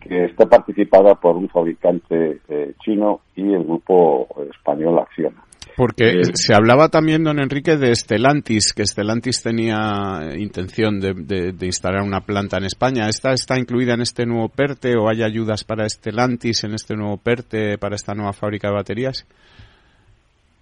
que 0.00 0.24
está 0.26 0.46
participada 0.46 1.14
por 1.16 1.36
un 1.36 1.48
fabricante 1.48 2.40
eh, 2.48 2.72
chino 2.82 3.20
y 3.34 3.52
el 3.52 3.64
grupo 3.64 4.28
español 4.50 4.98
Acciona. 4.98 5.45
Porque 5.76 6.04
eh, 6.08 6.24
se 6.32 6.54
hablaba 6.54 6.88
también, 6.88 7.22
don 7.22 7.38
Enrique, 7.38 7.76
de 7.76 7.90
Estelantis, 7.90 8.72
que 8.74 8.82
Estelantis 8.82 9.42
tenía 9.42 10.32
intención 10.38 10.98
de, 11.00 11.54
instalar 11.60 12.02
una 12.02 12.22
planta 12.22 12.56
en 12.56 12.64
España. 12.64 13.08
¿Esta 13.08 13.32
está 13.32 13.58
incluida 13.58 13.92
en 13.92 14.00
este 14.00 14.24
nuevo 14.24 14.48
PERTE 14.48 14.96
o 14.96 15.10
hay 15.10 15.22
ayudas 15.22 15.64
para 15.64 15.84
Estelantis 15.84 16.64
en 16.64 16.72
este 16.72 16.96
nuevo 16.96 17.18
PERTE, 17.18 17.76
para 17.76 17.94
esta 17.94 18.14
nueva 18.14 18.32
fábrica 18.32 18.68
de 18.68 18.74
baterías? 18.74 19.26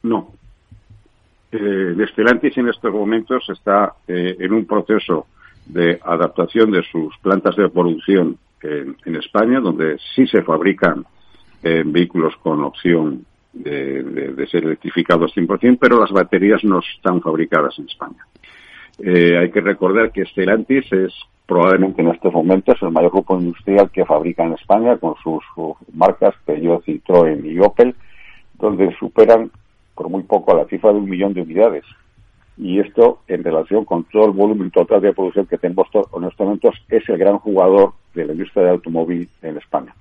No. 0.02 0.32
Eh, 1.52 1.94
Estelantis 1.96 2.58
en 2.58 2.68
estos 2.70 2.92
momentos 2.92 3.44
está 3.50 3.94
eh, 4.08 4.36
en 4.40 4.52
un 4.52 4.66
proceso 4.66 5.28
de 5.66 6.00
adaptación 6.02 6.72
de 6.72 6.82
sus 6.90 7.16
plantas 7.18 7.54
de 7.54 7.68
producción 7.68 8.36
en, 8.62 9.16
España, 9.16 9.60
donde 9.60 9.98
sí 10.14 10.26
se 10.26 10.42
fabrican 10.42 11.04
vehículos 11.62 12.34
con 12.42 12.62
opción 12.64 13.24
de, 13.54 14.46
ser 14.50 14.64
electrificados 14.64 15.34
100%, 15.34 15.78
pero 15.80 16.00
las 16.00 16.10
baterías 16.10 16.62
no 16.64 16.80
están 16.80 17.20
fabricadas 17.20 17.78
en 17.78 17.86
España. 17.86 18.26
Eh, 18.98 19.38
hay 19.38 19.50
que 19.50 19.60
recordar 19.60 20.12
que 20.12 20.24
Stellantis 20.24 20.92
es 20.92 21.12
probablemente 21.46 22.02
en 22.02 22.08
estos 22.08 22.32
momentos 22.32 22.76
el 22.82 22.90
mayor 22.90 23.12
grupo 23.12 23.38
industrial 23.38 23.90
que 23.90 24.04
fabrica 24.04 24.44
en 24.44 24.54
España 24.54 24.96
con 24.96 25.14
sus, 25.22 25.42
marcas 25.92 26.34
Peugeot, 26.44 26.84
Citroën 26.84 27.44
y 27.44 27.58
Opel, 27.58 27.94
donde 28.54 28.94
superan 28.96 29.50
por 29.94 30.08
muy 30.08 30.22
poco 30.22 30.54
la 30.54 30.64
cifra 30.66 30.92
de 30.92 30.98
un 30.98 31.08
millón 31.08 31.34
de 31.34 31.42
unidades. 31.42 31.84
Y 32.56 32.78
esto, 32.78 33.20
en 33.26 33.42
relación 33.42 33.84
con 33.84 34.04
todo 34.04 34.26
el 34.26 34.30
volumen 34.30 34.70
total 34.70 35.00
de 35.00 35.12
producción 35.12 35.46
que 35.46 35.58
tenemos 35.58 35.88
en 35.92 36.24
estos 36.24 36.46
momentos, 36.46 36.74
es 36.88 37.08
el 37.08 37.18
gran 37.18 37.38
jugador 37.38 37.92
de 38.14 38.26
la 38.26 38.32
industria 38.32 38.64
del 38.64 38.72
automóvil 38.74 39.28
en 39.42 39.56
España. 39.56 39.94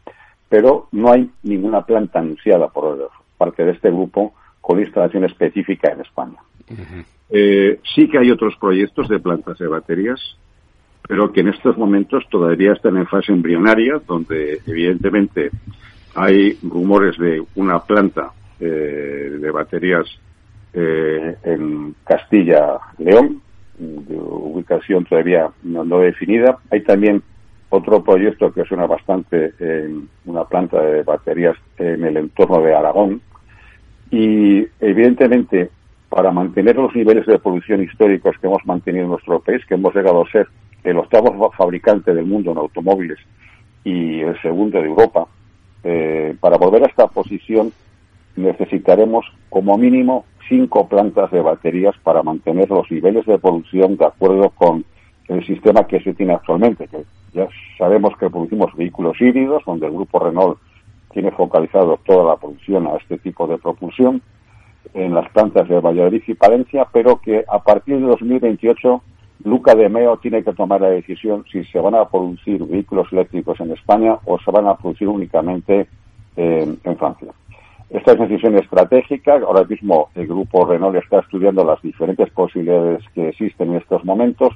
Pero 0.50 0.88
no 0.92 1.12
hay 1.12 1.30
ninguna 1.42 1.84
planta 1.84 2.20
anunciada 2.20 2.68
por 2.68 2.86
parte 3.44 3.66
de 3.66 3.72
este 3.72 3.90
grupo 3.90 4.34
con 4.62 4.80
instalación 4.80 5.26
específica 5.26 5.92
en 5.92 6.02
España. 6.02 6.40
Eh, 7.30 7.80
sí 7.94 8.08
que 8.08 8.20
hay 8.20 8.32
otros 8.32 8.56
proyectos 8.56 9.10
de 9.10 9.20
plantas 9.20 9.58
de 9.58 9.68
baterías, 9.68 10.20
pero 11.06 11.32
que 11.34 11.42
en 11.42 11.50
estos 11.50 11.78
momentos 11.78 12.24
todavía 12.30 12.72
están 12.72 12.96
en 12.96 13.08
fase 13.08 13.34
embrionaria, 13.34 14.02
donde 14.08 14.62
evidentemente 14.66 15.52
hay 16.16 16.58
rumores 16.64 17.18
de 17.18 17.44
una 17.56 17.80
planta 17.80 18.32
eh, 18.60 19.38
de 19.42 19.52
baterías 19.52 20.06
eh, 20.74 21.36
en 21.44 21.96
Castilla-León, 22.06 23.42
de 23.78 24.16
ubicación 24.16 25.04
todavía 25.04 25.50
no, 25.64 25.84
no, 25.84 26.00
definida. 26.00 26.58
Hay 26.72 26.82
también 26.84 27.22
otro 27.70 28.02
proyecto 28.04 28.54
que 28.54 28.64
suena 28.64 28.86
bastante 28.86 29.54
en 29.60 30.08
una 30.26 30.46
planta 30.46 30.82
de 30.82 31.04
baterías 31.04 31.58
en 31.78 32.06
el 32.06 32.16
entorno 32.16 32.62
de 32.62 32.74
Aragón. 32.74 33.22
Y 34.14 34.68
evidentemente, 34.80 35.72
para 36.08 36.30
mantener 36.30 36.76
los 36.76 36.96
niveles 36.96 37.26
de 37.26 37.40
producción 37.40 37.82
históricos 37.82 38.36
que 38.40 38.46
hemos 38.46 38.64
mantenido 38.64 39.06
en 39.06 39.10
nuestro 39.10 39.40
país, 39.40 39.66
que 39.66 39.74
hemos 39.74 39.96
llegado 39.96 40.24
a 40.24 40.30
ser 40.30 40.48
el 40.84 40.98
octavo 40.98 41.52
fabricante 41.58 42.14
del 42.14 42.26
mundo 42.26 42.52
en 42.52 42.60
automóviles 42.60 43.18
y 43.84 44.20
el 44.20 44.40
segundo 44.44 44.80
de 44.80 44.86
Europa, 44.86 45.26
eh, 45.84 46.36
para 46.40 46.58
volver 46.58 46.84
a 46.84 46.90
esta 46.90 47.08
posición 47.08 47.72
necesitaremos 48.36 49.26
como 49.50 49.80
mínimo 49.80 50.26
cinco 50.48 50.88
plantas 50.88 51.32
de 51.32 51.42
baterías 51.42 51.96
para 52.04 52.22
mantener 52.22 52.70
los 52.70 52.90
niveles 52.92 53.26
de 53.26 53.40
producción 53.40 53.98
de 53.98 54.06
acuerdo 54.06 54.52
con 54.52 54.86
el 55.28 55.44
sistema 55.44 55.88
que 55.88 56.00
se 56.02 56.14
tiene 56.14 56.34
actualmente, 56.34 56.88
que 56.88 57.04
ya 57.34 57.48
sabemos 57.80 58.16
que 58.20 58.30
producimos 58.30 58.76
vehículos 58.76 59.20
híbridos, 59.20 59.64
donde 59.66 59.88
el 59.88 59.94
grupo 59.94 60.20
Renault 60.20 60.60
tiene 61.14 61.32
focalizado 61.32 62.00
toda 62.06 62.32
la 62.32 62.38
producción 62.38 62.88
a 62.88 62.96
este 62.98 63.18
tipo 63.18 63.48
de 63.48 63.58
propulsión 63.58 64.22
en 64.94 65.14
las 65.14 65.30
plantas 65.30 65.68
de 65.70 65.80
Valladolid 65.80 66.24
y 66.28 66.34
Palencia, 66.34 66.88
pero 66.92 67.22
que 67.22 67.46
a 67.48 67.60
partir 67.60 68.00
de 68.00 68.08
2028 68.08 69.02
Luca 69.46 69.76
de 69.76 69.90
Meo 69.90 70.18
tiene 70.18 70.44
que 70.44 70.54
tomar 70.54 70.82
la 70.82 70.90
decisión 70.90 71.46
si 71.52 71.64
se 71.66 71.80
van 71.80 71.96
a 71.96 72.08
producir 72.08 72.64
vehículos 72.66 73.08
eléctricos 73.12 73.60
en 73.60 73.72
España 73.72 74.18
o 74.26 74.40
se 74.40 74.52
van 74.52 74.68
a 74.68 74.76
producir 74.76 75.08
únicamente 75.08 75.88
en 76.36 76.98
Francia. 76.98 77.34
Esta 77.90 78.12
es 78.12 78.18
una 78.18 78.28
decisión 78.28 78.58
estratégica. 78.58 79.34
Ahora 79.46 79.64
mismo 79.66 80.10
el 80.16 80.28
grupo 80.28 80.66
Renault 80.66 80.96
está 80.96 81.20
estudiando 81.20 81.64
las 81.64 81.82
diferentes 81.82 82.30
posibilidades 82.32 83.04
que 83.14 83.30
existen 83.30 83.72
en 83.72 83.78
estos 83.78 84.04
momentos 84.06 84.54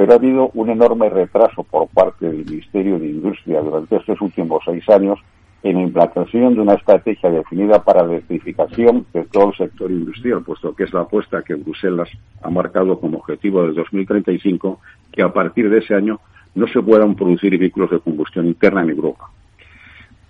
pero 0.00 0.12
ha 0.12 0.16
habido 0.16 0.50
un 0.54 0.70
enorme 0.70 1.10
retraso 1.10 1.62
por 1.62 1.88
parte 1.88 2.26
del 2.26 2.46
Ministerio 2.46 2.98
de 2.98 3.06
Industria 3.06 3.60
durante 3.60 3.96
estos 3.96 4.20
últimos 4.22 4.62
seis 4.64 4.88
años 4.88 5.18
en 5.62 5.76
la 5.76 5.82
implantación 5.82 6.54
de 6.54 6.60
una 6.60 6.74
estrategia 6.74 7.30
definida 7.30 7.82
para 7.82 8.02
la 8.02 8.12
electrificación 8.14 9.06
de 9.12 9.24
todo 9.24 9.50
el 9.50 9.56
sector 9.56 9.90
industrial, 9.90 10.42
puesto 10.42 10.74
que 10.74 10.84
es 10.84 10.92
la 10.92 11.02
apuesta 11.02 11.42
que 11.42 11.54
Bruselas 11.54 12.08
ha 12.42 12.50
marcado 12.50 12.98
como 12.98 13.18
objetivo 13.18 13.62
del 13.62 13.74
2035, 13.74 14.80
que 15.12 15.22
a 15.22 15.32
partir 15.32 15.68
de 15.68 15.78
ese 15.78 15.94
año 15.94 16.20
no 16.54 16.66
se 16.66 16.80
puedan 16.80 17.14
producir 17.14 17.58
vehículos 17.58 17.90
de 17.90 18.00
combustión 18.00 18.46
interna 18.46 18.82
en 18.82 18.90
Europa. 18.90 19.30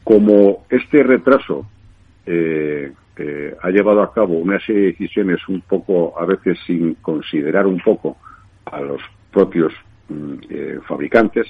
Como 0.03 0.65
este 0.69 1.03
retraso 1.03 1.67
eh, 2.27 2.93
eh, 3.17 3.55
ha 3.63 3.71
llevado 3.71 4.03
a 4.03 4.13
cabo 4.13 4.35
una 4.35 4.59
serie 4.61 4.83
de 4.83 4.93
decisiones 4.93 5.47
un 5.49 5.61
poco, 5.61 6.19
a 6.19 6.25
veces 6.25 6.59
sin 6.67 6.95
considerar 6.95 7.67
un 7.67 7.79
poco 7.79 8.17
a 8.65 8.81
los 8.81 9.01
propios 9.31 9.73
mm, 10.09 10.35
eh, 10.49 10.79
fabricantes, 10.87 11.47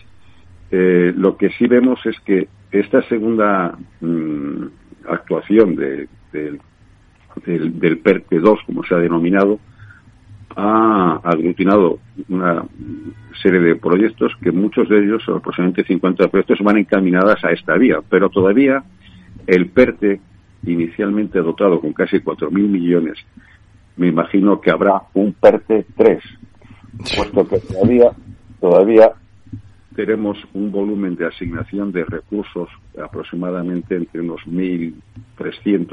eh, 0.70 1.12
lo 1.16 1.36
que 1.36 1.50
sí 1.50 1.66
vemos 1.66 2.04
es 2.06 2.18
que 2.20 2.48
esta 2.70 3.02
segunda 3.08 3.76
mm, 4.00 4.64
actuación 5.08 5.74
del, 5.74 6.08
del 7.44 7.98
PERTE 7.98 8.38
2, 8.38 8.60
como 8.66 8.84
se 8.84 8.94
ha 8.94 8.98
denominado, 8.98 9.58
ha 10.56 11.20
aglutinado 11.22 11.98
una 12.28 12.64
serie 13.42 13.60
de 13.60 13.76
proyectos 13.76 14.32
que 14.42 14.52
muchos 14.52 14.88
de 14.88 15.04
ellos, 15.04 15.22
aproximadamente 15.28 15.84
50 15.84 16.28
proyectos, 16.28 16.58
van 16.60 16.78
encaminadas 16.78 17.44
a 17.44 17.50
esta 17.50 17.74
vía, 17.76 18.00
pero 18.08 18.28
todavía 18.28 18.82
el 19.46 19.70
PERTE, 19.70 20.20
inicialmente 20.66 21.40
dotado 21.40 21.80
con 21.80 21.92
casi 21.92 22.18
4.000 22.18 22.50
millones, 22.50 23.18
me 23.96 24.08
imagino 24.08 24.60
que 24.60 24.70
habrá 24.70 25.02
un 25.14 25.32
PERTE 25.32 25.86
3, 25.96 26.22
puesto 27.16 27.48
que 27.48 27.58
todavía, 27.58 28.10
todavía 28.60 29.12
tenemos 30.00 30.38
un 30.54 30.72
volumen 30.72 31.14
de 31.14 31.26
asignación 31.26 31.92
de 31.92 32.06
recursos 32.06 32.70
aproximadamente 32.98 33.96
entre 33.96 34.22
unos 34.22 34.40
1.300, 34.46 34.94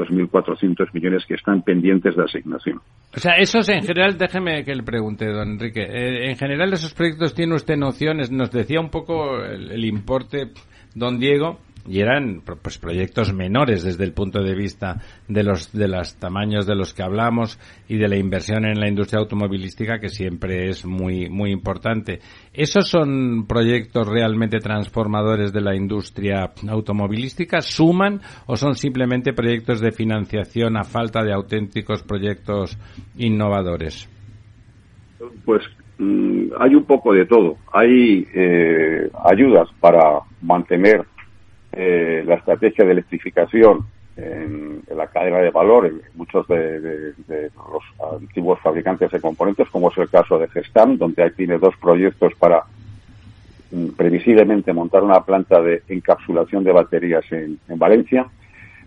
1.400 0.08 0.94
millones 0.94 1.26
que 1.28 1.34
están 1.34 1.62
pendientes 1.62 2.16
de 2.16 2.24
asignación. 2.24 2.80
O 3.14 3.20
sea, 3.20 3.34
esos 3.34 3.68
en 3.68 3.82
general, 3.82 4.18
déjeme 4.18 4.64
que 4.64 4.74
le 4.74 4.84
pregunte, 4.84 5.26
don 5.26 5.50
Enrique, 5.50 5.82
eh, 5.82 6.30
en 6.30 6.38
general 6.38 6.72
esos 6.72 6.94
proyectos 6.94 7.34
tiene 7.34 7.56
usted 7.56 7.76
nociones, 7.76 8.32
nos 8.32 8.50
decía 8.50 8.80
un 8.80 8.90
poco 8.90 9.44
el 9.44 9.84
importe, 9.84 10.52
don 10.96 11.20
Diego, 11.20 11.60
y 11.88 12.02
eran 12.02 12.42
pues 12.62 12.78
proyectos 12.78 13.34
menores 13.34 13.84
desde 13.84 14.04
el 14.04 14.14
punto 14.14 14.44
de 14.44 14.56
vista 14.56 14.98
de 15.28 15.44
los 15.44 15.72
de 15.72 15.88
los 15.88 16.16
tamaños 16.16 16.68
de 16.68 16.76
los 16.76 16.94
que 16.94 17.04
hablamos 17.04 17.60
y 17.88 17.98
de 17.98 18.08
la 18.08 18.18
inversión 18.18 18.66
en 18.66 18.80
la 18.80 18.90
industria 18.90 19.20
automovilística 19.20 20.00
que 20.00 20.10
siempre 20.10 20.70
es 20.70 20.86
muy 20.86 21.30
muy 21.30 21.52
importante. 21.52 22.20
¿Esos 22.54 22.90
son 22.90 23.46
proyectos 23.48 24.08
realmente 24.08 24.60
transformadores 24.60 25.54
de 25.54 25.62
la 25.62 25.76
industria 25.76 26.52
automovilística? 26.68 27.62
¿Suman 27.62 28.22
o 28.46 28.56
son 28.58 28.76
simplemente 28.76 29.34
proyectos 29.34 29.80
de 29.80 29.92
financiación 29.92 30.78
a 30.78 30.84
falta 30.84 31.24
de 31.24 31.34
auténticos 31.34 32.04
proyectos 32.04 32.78
innovadores? 33.18 34.10
Pues 35.46 35.64
mm, 35.98 36.50
hay 36.60 36.76
un 36.76 36.84
poco 36.84 37.14
de 37.14 37.26
todo. 37.26 37.58
Hay 37.72 38.28
eh, 38.34 39.10
ayudas 39.24 39.70
para 39.80 40.22
mantener 40.42 41.06
eh, 41.80 42.24
la 42.26 42.36
estrategia 42.36 42.84
de 42.86 42.92
electrificación 42.92 43.86
en, 44.16 44.82
la 44.96 45.06
cadena 45.06 45.38
de 45.38 45.52
valor 45.52 45.86
en 45.86 46.02
muchos 46.16 46.48
de, 46.48 47.14
los 47.30 48.14
antiguos 48.20 48.60
fabricantes 48.62 49.12
de 49.12 49.22
componentes, 49.22 49.70
como 49.70 49.92
es 49.92 49.98
el 50.00 50.10
caso 50.10 50.40
de 50.40 50.48
Gestam, 50.48 50.98
donde 50.98 51.22
hay, 51.22 51.30
tiene 51.32 51.60
dos 51.60 51.76
proyectos 51.78 52.34
para 52.40 52.64
mm, 53.70 53.90
previsiblemente 53.90 54.74
montar 54.74 55.04
una 55.04 55.24
planta 55.24 55.62
de 55.62 55.84
encapsulación 55.88 56.64
de 56.64 56.72
baterías 56.72 57.32
en, 57.32 57.60
en 57.68 57.78
Valencia. 57.78 58.26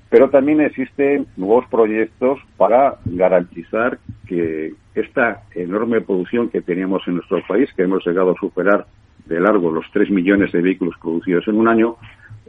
Pero 0.08 0.28
también 0.28 0.60
existen 0.60 1.28
nuevos 1.36 1.66
proyectos 1.70 2.40
para 2.56 2.96
garantizar 3.04 4.00
que 4.26 4.74
esta 4.96 5.44
enorme 5.54 6.00
producción 6.00 6.48
que 6.48 6.60
teníamos 6.60 7.06
en 7.06 7.14
nuestro 7.14 7.40
país, 7.46 7.72
que 7.76 7.84
hemos 7.84 8.04
llegado 8.04 8.32
a 8.32 8.40
superar 8.40 8.86
de 9.26 9.38
largo 9.38 9.70
los 9.70 9.86
3 9.92 10.10
millones 10.10 10.50
de 10.50 10.60
vehículos 10.60 10.96
producidos 11.00 11.46
en 11.46 11.54
un 11.54 11.68
año, 11.68 11.96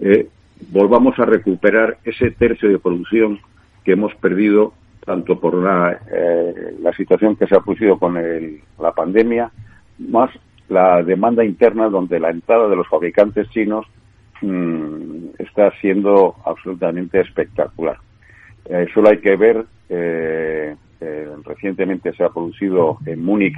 eh, 0.02 0.28
volvamos 0.70 1.18
a 1.20 1.26
recuperar 1.26 1.98
ese 2.04 2.32
tercio 2.32 2.70
de 2.70 2.80
producción 2.80 3.40
que 3.84 3.94
hemos 3.94 4.14
perdido 4.16 4.74
tanto 5.06 5.40
por 5.40 5.56
la, 5.56 6.00
eh, 6.12 6.76
la 6.80 6.94
situación 6.94 7.36
que 7.36 7.48
se 7.48 7.56
ha 7.56 7.60
producido 7.60 7.98
con 7.98 8.16
la 8.80 8.92
pandemia, 8.92 9.52
más 9.98 10.30
la 10.70 11.02
demanda 11.04 11.44
interna 11.44 11.90
donde 11.90 12.20
la 12.20 12.30
entrada 12.30 12.68
de 12.70 12.76
los 12.76 12.88
fabricantes 12.88 13.50
chinos 13.50 13.86
mm, 14.42 15.40
está 15.40 15.72
siendo 15.82 16.36
absolutamente 16.46 17.20
espectacular. 17.20 17.98
Eh, 18.66 18.88
solo 18.94 19.10
hay 19.10 19.18
que 19.18 19.36
ver, 19.36 19.66
eh, 19.90 20.76
recientemente 21.44 22.14
se 22.14 22.24
ha 22.24 22.30
producido 22.30 23.00
en 23.06 23.24
Múnich 23.24 23.58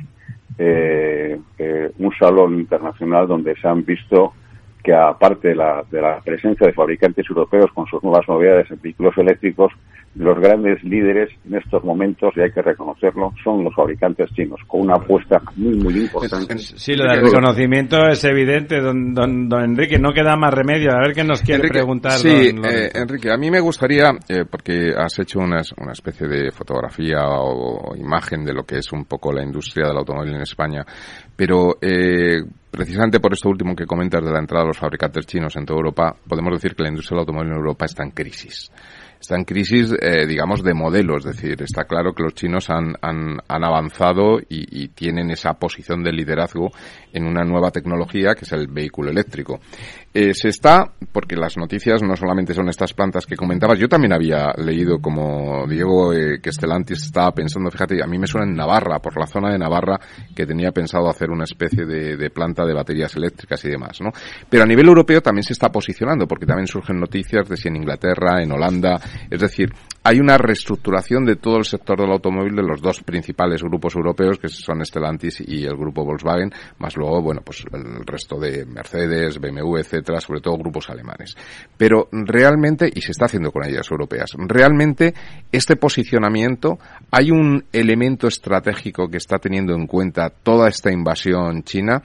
un 1.98 2.14
salón 2.18 2.60
internacional 2.60 3.28
donde 3.28 3.56
se 3.56 3.68
han 3.68 3.84
visto 3.84 4.34
que 4.84 4.94
aparte 4.94 5.50
de 5.50 5.56
la, 5.56 5.84
de 5.90 6.02
la 6.02 6.20
presencia 6.20 6.68
de 6.68 6.74
fabricantes 6.74 7.26
europeos 7.30 7.72
con 7.74 7.86
sus 7.88 8.04
nuevas 8.04 8.28
novedades 8.28 8.70
en 8.70 8.82
vehículos 8.82 9.18
eléctricos, 9.18 9.72
los 10.16 10.40
grandes 10.40 10.84
líderes 10.84 11.30
en 11.46 11.56
estos 11.56 11.84
momentos, 11.84 12.34
y 12.36 12.42
hay 12.42 12.52
que 12.52 12.62
reconocerlo, 12.62 13.34
son 13.44 13.64
los 13.64 13.74
fabricantes 13.74 14.30
chinos, 14.36 14.60
con 14.68 14.82
una 14.82 14.96
apuesta 14.96 15.42
muy, 15.56 15.76
muy 15.76 16.02
importante. 16.02 16.58
Sí, 16.60 16.96
lo 16.96 17.06
del 17.06 17.24
reconocimiento 17.24 17.98
es 18.08 18.24
evidente, 18.24 18.80
don, 18.80 19.14
don, 19.14 19.64
Enrique, 19.64 19.98
no 19.98 20.14
queda 20.14 20.36
más 20.36 20.54
remedio. 20.54 20.92
A 20.92 21.00
ver 21.00 21.16
qué 21.16 21.24
nos 21.24 21.42
quiere 21.42 21.68
preguntar. 21.68 22.12
Sí, 22.12 22.30
eh, 22.30 22.92
Enrique, 22.94 23.32
a 23.32 23.38
mí 23.38 23.50
me 23.50 23.60
gustaría, 23.60 24.12
eh, 24.30 24.44
porque 24.50 24.92
has 24.96 25.18
hecho 25.18 25.40
una, 25.40 25.62
una 25.78 25.94
especie 25.94 26.28
de 26.28 26.52
fotografía 26.52 27.22
o, 27.28 27.96
imagen 27.96 28.44
de 28.44 28.54
lo 28.54 28.64
que 28.64 28.78
es 28.78 28.92
un 28.92 29.06
poco 29.06 29.32
la 29.32 29.44
industria 29.44 29.88
del 29.88 29.98
automóvil 29.98 30.36
en 30.36 30.42
España, 30.42 30.86
pero 31.36 31.78
eh, 31.82 32.38
precisamente 32.74 33.20
por 33.20 33.34
esto 33.34 33.50
último 33.50 33.76
que 33.76 33.86
comentas 33.86 34.26
de 34.26 34.32
la 34.32 34.40
entrada 34.40 34.64
de 34.64 34.70
los 34.70 34.80
fabricantes 34.80 35.28
chinos 35.28 35.56
en 35.56 35.66
toda 35.66 35.78
Europa, 35.78 36.16
podemos 36.28 36.54
decir 36.54 36.76
que 36.76 36.82
la 36.82 36.90
industria 36.90 37.18
del 37.18 37.20
automóvil 37.22 37.52
en 37.52 37.58
Europa 37.58 37.86
está 37.86 38.04
en 38.04 38.12
crisis 38.12 38.72
está 39.24 39.38
en 39.38 39.46
crisis, 39.46 39.94
eh, 40.02 40.26
digamos, 40.28 40.62
de 40.64 40.74
modelo. 40.74 41.18
Es 41.18 41.24
decir, 41.24 41.62
está 41.62 41.86
claro 41.86 42.14
que 42.14 42.24
los 42.24 42.34
chinos 42.34 42.70
han, 42.70 42.96
han, 43.02 43.38
han 43.48 43.64
avanzado 43.64 44.40
y, 44.40 44.84
y, 44.84 44.90
tienen 44.90 45.32
esa 45.32 45.54
posición 45.54 46.04
de 46.04 46.12
liderazgo 46.12 46.72
en 47.14 47.26
una 47.26 47.44
nueva 47.44 47.72
tecnología 47.72 48.36
que 48.36 48.46
es 48.46 48.52
el 48.52 48.68
vehículo 48.68 49.12
eléctrico. 49.12 49.60
Eh, 50.14 50.34
se 50.34 50.50
está, 50.50 50.92
porque 51.12 51.36
las 51.36 51.58
noticias 51.58 52.04
no 52.04 52.16
solamente 52.16 52.54
son 52.54 52.70
estas 52.70 52.94
plantas 52.94 53.26
que 53.26 53.36
comentabas, 53.36 53.80
yo 53.80 53.88
también 53.88 54.14
había 54.14 54.54
leído 54.58 55.00
como 55.00 55.66
Diego 55.68 56.14
eh, 56.14 56.40
que 56.42 56.50
Estelantis 56.50 57.04
estaba 57.04 57.32
pensando, 57.32 57.72
fíjate, 57.72 58.04
a 58.04 58.08
mí 58.08 58.20
me 58.20 58.28
suena 58.28 58.48
en 58.48 58.56
Navarra, 58.56 59.00
por 59.00 59.18
la 59.18 59.28
zona 59.28 59.52
de 59.52 59.58
Navarra, 59.58 60.00
que 60.36 60.46
tenía 60.46 60.72
pensado 60.72 61.10
hacer 61.10 61.32
una 61.32 61.46
especie 61.46 61.86
de 61.86 62.30
planta 62.30 62.66
de 62.66 62.74
baterías 62.74 63.16
eléctricas 63.16 63.64
y 63.66 63.70
demás, 63.70 64.00
¿no? 64.02 64.12
Pero 64.50 64.64
a 64.64 64.66
nivel 64.66 64.88
europeo 64.88 65.22
también 65.22 65.44
se 65.44 65.54
está 65.54 65.72
posicionando, 65.72 66.28
porque 66.28 66.46
también 66.46 66.68
surgen 66.68 67.00
noticias 67.00 67.48
de 67.48 67.58
si 67.58 67.68
en 67.68 67.78
Inglaterra, 67.78 68.42
en 68.42 68.52
Holanda, 68.52 69.00
es 69.30 69.40
decir, 69.40 69.74
hay 70.04 70.20
una 70.20 70.38
reestructuración 70.38 71.26
de 71.26 71.38
todo 71.38 71.58
el 71.58 71.66
sector 71.66 71.98
del 71.98 72.12
automóvil 72.12 72.56
de 72.56 72.64
los 72.64 72.82
dos 72.82 73.02
principales 73.02 73.64
grupos 73.64 73.96
europeos, 73.96 74.38
que 74.38 74.50
son 74.50 74.86
Stellantis 74.86 75.42
y 75.48 75.64
el 75.64 75.78
grupo 75.78 76.04
Volkswagen, 76.04 76.52
más 76.80 76.98
luego, 76.98 77.22
bueno, 77.22 77.42
pues 77.44 77.64
el 77.72 78.06
resto 78.06 78.38
de 78.38 78.66
Mercedes, 78.66 79.40
BMW, 79.40 79.78
etcétera, 79.78 80.20
sobre 80.20 80.42
todo 80.42 80.58
grupos 80.58 80.90
alemanes. 80.90 81.36
Pero 81.78 82.10
realmente, 82.12 82.92
y 82.94 83.02
se 83.02 83.12
está 83.12 83.26
haciendo 83.26 83.52
con 83.52 83.64
ayudas 83.64 83.90
europeas, 83.90 84.32
realmente 84.38 85.14
este 85.52 85.78
posicionamiento, 85.78 86.78
hay 87.10 87.32
un 87.32 87.64
elemento 87.72 88.28
estratégico 88.28 89.08
que 89.08 89.18
está 89.18 89.38
teniendo 89.38 89.74
en 89.74 89.88
cuenta 89.88 90.30
toda 90.30 90.68
esta 90.68 90.92
invasión 90.92 91.64
china, 91.64 92.04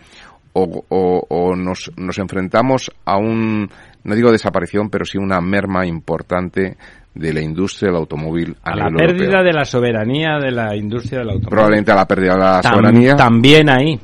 o, 0.53 1.27
o, 1.29 1.55
nos, 1.55 1.93
nos 1.97 2.19
enfrentamos 2.19 2.91
a 3.05 3.17
un, 3.17 3.71
no 4.03 4.15
digo 4.15 4.33
desaparición, 4.33 4.91
pero 4.91 5.05
sí 5.05 5.19
una 5.19 5.41
merma 5.41 5.87
importante 5.87 6.77
de 7.19 7.33
la 7.33 7.41
industria 7.43 7.91
del 7.91 7.97
automóvil 7.97 8.55
a, 8.63 8.77
la 8.77 8.91
pérdida 8.91 9.43
de 9.43 9.53
la 9.53 9.65
soberanía 9.65 10.39
de 10.39 10.53
la 10.53 10.77
industria 10.77 11.19
del 11.21 11.31
automóvil. 11.31 11.51
Probablemente 11.51 11.93
a 11.93 11.97
la 11.97 12.07
pérdida 12.07 12.33
de 12.35 12.39
la 12.39 12.63
soberanía. 12.63 13.17
También 13.17 13.69
ahí. 13.69 14.01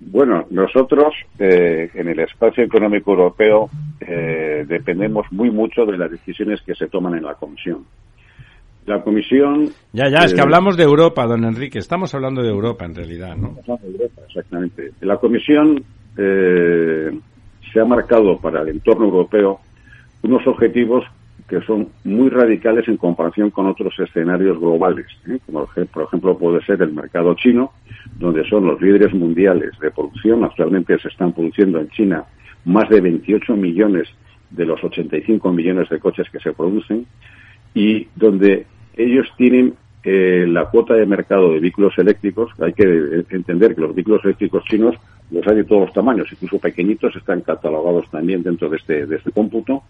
Bueno, 0.00 0.46
nosotros 0.50 1.14
eh, 1.38 1.90
en 1.94 2.08
el 2.08 2.20
espacio 2.20 2.62
económico 2.62 3.10
europeo 3.10 3.68
eh, 4.00 4.64
dependemos 4.68 5.26
muy 5.32 5.50
mucho 5.50 5.84
de 5.84 5.98
las 5.98 6.10
decisiones 6.10 6.60
que 6.62 6.74
se 6.76 6.86
toman 6.86 7.16
en 7.16 7.24
la 7.24 7.34
Comisión. 7.34 7.84
La 8.86 9.02
Comisión. 9.02 9.68
Ya, 9.92 10.08
ya, 10.08 10.18
es 10.18 10.32
que 10.32 10.38
eh, 10.38 10.42
hablamos 10.42 10.76
de 10.76 10.84
Europa, 10.84 11.26
don 11.26 11.44
Enrique. 11.44 11.80
Estamos 11.80 12.14
hablando 12.14 12.40
de 12.42 12.50
Europa 12.50 12.84
en 12.84 12.94
realidad, 12.94 13.36
¿no? 13.36 13.56
de 13.66 13.88
Europa, 13.88 14.22
exactamente. 14.28 14.92
La 15.00 15.16
Comisión 15.16 15.82
se 16.14 17.80
ha 17.80 17.84
marcado 17.84 18.38
para 18.38 18.62
el 18.62 18.68
entorno 18.70 19.06
europeo 19.06 19.60
unos 20.22 20.46
objetivos 20.46 21.04
que 21.48 21.62
son 21.62 21.88
muy 22.04 22.28
radicales 22.28 22.86
en 22.88 22.98
comparación 22.98 23.50
con 23.50 23.66
otros 23.66 23.98
escenarios 23.98 24.58
globales, 24.60 25.06
¿eh? 25.26 25.38
como 25.46 25.66
por 25.92 26.04
ejemplo 26.04 26.36
puede 26.36 26.62
ser 26.64 26.82
el 26.82 26.92
mercado 26.92 27.34
chino, 27.34 27.72
donde 28.18 28.46
son 28.48 28.66
los 28.66 28.80
líderes 28.80 29.14
mundiales 29.14 29.70
de 29.80 29.90
producción. 29.90 30.44
Actualmente 30.44 30.98
se 30.98 31.08
están 31.08 31.32
produciendo 31.32 31.80
en 31.80 31.88
China 31.88 32.24
más 32.66 32.88
de 32.90 33.00
28 33.00 33.56
millones 33.56 34.08
de 34.50 34.66
los 34.66 34.82
85 34.84 35.50
millones 35.52 35.88
de 35.88 35.98
coches 35.98 36.28
que 36.30 36.38
se 36.38 36.52
producen 36.52 37.06
y 37.72 38.08
donde 38.14 38.66
ellos 38.96 39.26
tienen 39.38 39.74
eh, 40.04 40.46
la 40.46 40.66
cuota 40.66 40.94
de 40.94 41.06
mercado 41.06 41.52
de 41.52 41.60
vehículos 41.60 41.96
eléctricos. 41.96 42.50
Hay 42.60 42.74
que 42.74 43.24
entender 43.30 43.74
que 43.74 43.80
los 43.80 43.94
vehículos 43.94 44.22
eléctricos 44.24 44.64
chinos 44.64 44.96
los 45.30 45.46
hay 45.46 45.56
de 45.56 45.64
todos 45.64 45.82
los 45.82 45.92
tamaños, 45.92 46.30
incluso 46.32 46.58
pequeñitos, 46.58 47.14
están 47.16 47.42
catalogados 47.42 48.10
también 48.10 48.42
dentro 48.42 48.68
de 48.68 48.78
este, 48.78 49.06
de 49.06 49.16
este 49.16 49.30
cómputo 49.30 49.82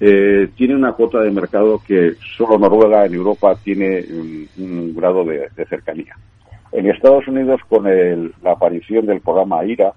eh, 0.00 0.48
tiene 0.56 0.76
una 0.76 0.92
cuota 0.92 1.20
de 1.20 1.30
mercado 1.30 1.82
que 1.86 2.14
solo 2.36 2.58
Noruega 2.58 3.06
en 3.06 3.14
Europa 3.14 3.56
tiene 3.62 4.04
un, 4.56 4.94
grado 4.94 5.24
de, 5.24 5.48
cercanía. 5.68 6.16
En 6.70 6.88
Estados 6.88 7.26
Unidos, 7.26 7.60
con 7.68 7.84
la 8.42 8.52
aparición 8.52 9.06
del 9.06 9.20
programa 9.20 9.64
IRA, 9.64 9.92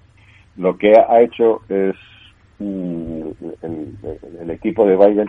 lo 0.56 0.76
que 0.76 0.96
ha 0.96 1.20
hecho 1.20 1.60
es 1.68 1.94
el, 2.60 4.50
equipo 4.50 4.86
de 4.86 4.96
Biden 4.96 5.28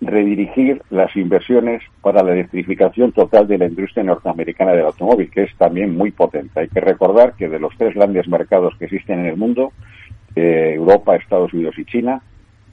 redirigir 0.00 0.82
las 0.90 1.14
inversiones 1.16 1.82
para 2.00 2.22
la 2.22 2.32
electrificación 2.32 3.12
total 3.12 3.46
de 3.46 3.58
la 3.58 3.66
industria 3.66 4.02
norteamericana 4.02 4.72
del 4.72 4.86
automóvil, 4.86 5.30
que 5.30 5.44
es 5.44 5.56
también 5.56 5.96
muy 5.96 6.10
potente. 6.10 6.60
Hay 6.60 6.68
que 6.68 6.80
recordar 6.80 7.34
que 7.34 7.48
de 7.48 7.60
los 7.60 7.76
tres 7.76 7.94
grandes 7.94 8.26
mercados 8.26 8.74
que 8.78 8.86
existen 8.86 9.20
en 9.20 9.26
el 9.26 9.36
mundo, 9.36 9.72
eh, 10.34 10.72
Europa, 10.74 11.14
Estados 11.14 11.52
Unidos 11.52 11.78
y 11.78 11.84
China, 11.84 12.20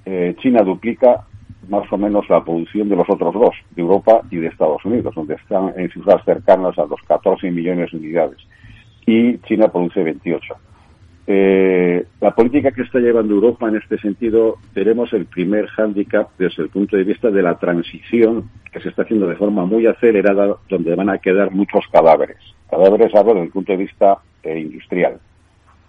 eh, 0.06 0.36
China 0.40 0.64
duplica 0.64 1.28
más 1.70 1.92
o 1.92 1.98
menos 1.98 2.28
la 2.30 2.44
producción 2.44 2.90
de 2.90 2.96
los 2.96 3.10
otros 3.10 3.34
dos, 3.34 3.56
de 3.72 3.82
Europa 3.82 4.22
y 4.30 4.38
de 4.38 4.48
Estados 4.48 4.84
Unidos, 4.86 5.16
donde 5.16 5.36
están 5.36 5.74
en 5.78 5.90
cifras 5.92 6.24
cercanas 6.26 6.78
a 6.78 6.86
los 6.86 7.02
14 7.08 7.52
millones 7.52 7.92
de 7.92 7.98
unidades. 7.98 8.38
Y 9.06 9.38
China 9.40 9.68
produce 9.70 10.04
28. 10.04 10.56
Eh, 11.32 12.06
la 12.22 12.32
política 12.32 12.72
que 12.72 12.82
está 12.82 12.98
llevando 12.98 13.36
Europa 13.36 13.70
en 13.70 13.76
este 13.76 14.00
sentido, 14.00 14.58
tenemos 14.74 15.14
el 15.14 15.28
primer 15.28 15.68
hándicap 15.68 16.30
desde 16.40 16.64
el 16.64 16.70
punto 16.70 16.98
de 16.98 17.04
vista 17.04 17.30
de 17.30 17.44
la 17.44 17.60
transición 17.60 18.50
que 18.72 18.80
se 18.80 18.90
está 18.90 19.04
haciendo 19.04 19.28
de 19.28 19.36
forma 19.36 19.64
muy 19.66 19.86
acelerada, 19.86 20.56
donde 20.68 20.96
van 20.96 21.10
a 21.12 21.20
quedar 21.20 21.52
muchos 21.52 21.86
cadáveres. 21.92 22.38
Cadáveres 22.70 23.14
hablo 23.14 23.34
desde 23.36 23.46
el 23.46 23.52
punto 23.52 23.72
de 23.74 23.78
vista 23.78 24.18
eh, 24.42 24.60
industrial. 24.60 25.20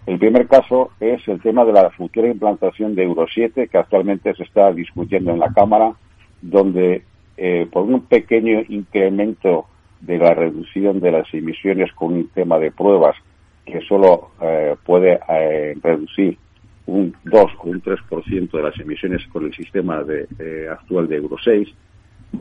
El 0.07 0.19
primer 0.19 0.49
caso 0.49 0.91
es 0.99 1.27
el 1.29 1.41
tema 1.41 1.65
de 1.65 1.73
la 1.73 1.91
futura 1.91 2.29
implantación 2.29 2.95
de 2.95 3.05
Euro 3.05 3.27
7, 3.33 3.69
que 3.69 3.79
actualmente 3.79 4.35
se 4.35 4.45
está 4.45 4.73
discutiendo 4.73 5.31
en 5.31 5.39
la 5.39 5.53
Cámara, 5.53 5.93
donde 6.41 7.03
eh, 7.37 7.67
por 7.71 7.85
un 7.85 8.03
pequeño 8.03 8.63
incremento 8.69 9.67
de 10.01 10.19
la 10.19 10.35
reducción 10.35 11.01
de 11.01 11.13
las 11.13 11.33
emisiones 11.35 11.93
con 11.93 12.15
un 12.15 12.29
tema 12.29 12.59
de 12.59 12.73
pruebas 12.73 13.17
que 13.65 13.81
solo 13.83 14.31
eh, 14.41 14.75
puede 14.85 15.21
eh, 15.29 15.75
reducir 15.83 16.39
un 16.87 17.15
2 17.25 17.51
o 17.59 17.69
un 17.69 17.83
3% 17.83 18.51
de 18.51 18.63
las 18.63 18.79
emisiones 18.81 19.27
con 19.29 19.45
el 19.45 19.55
sistema 19.55 20.03
de, 20.03 20.27
actual 20.69 21.09
de 21.09 21.17
Euro 21.17 21.37
6, 21.43 21.69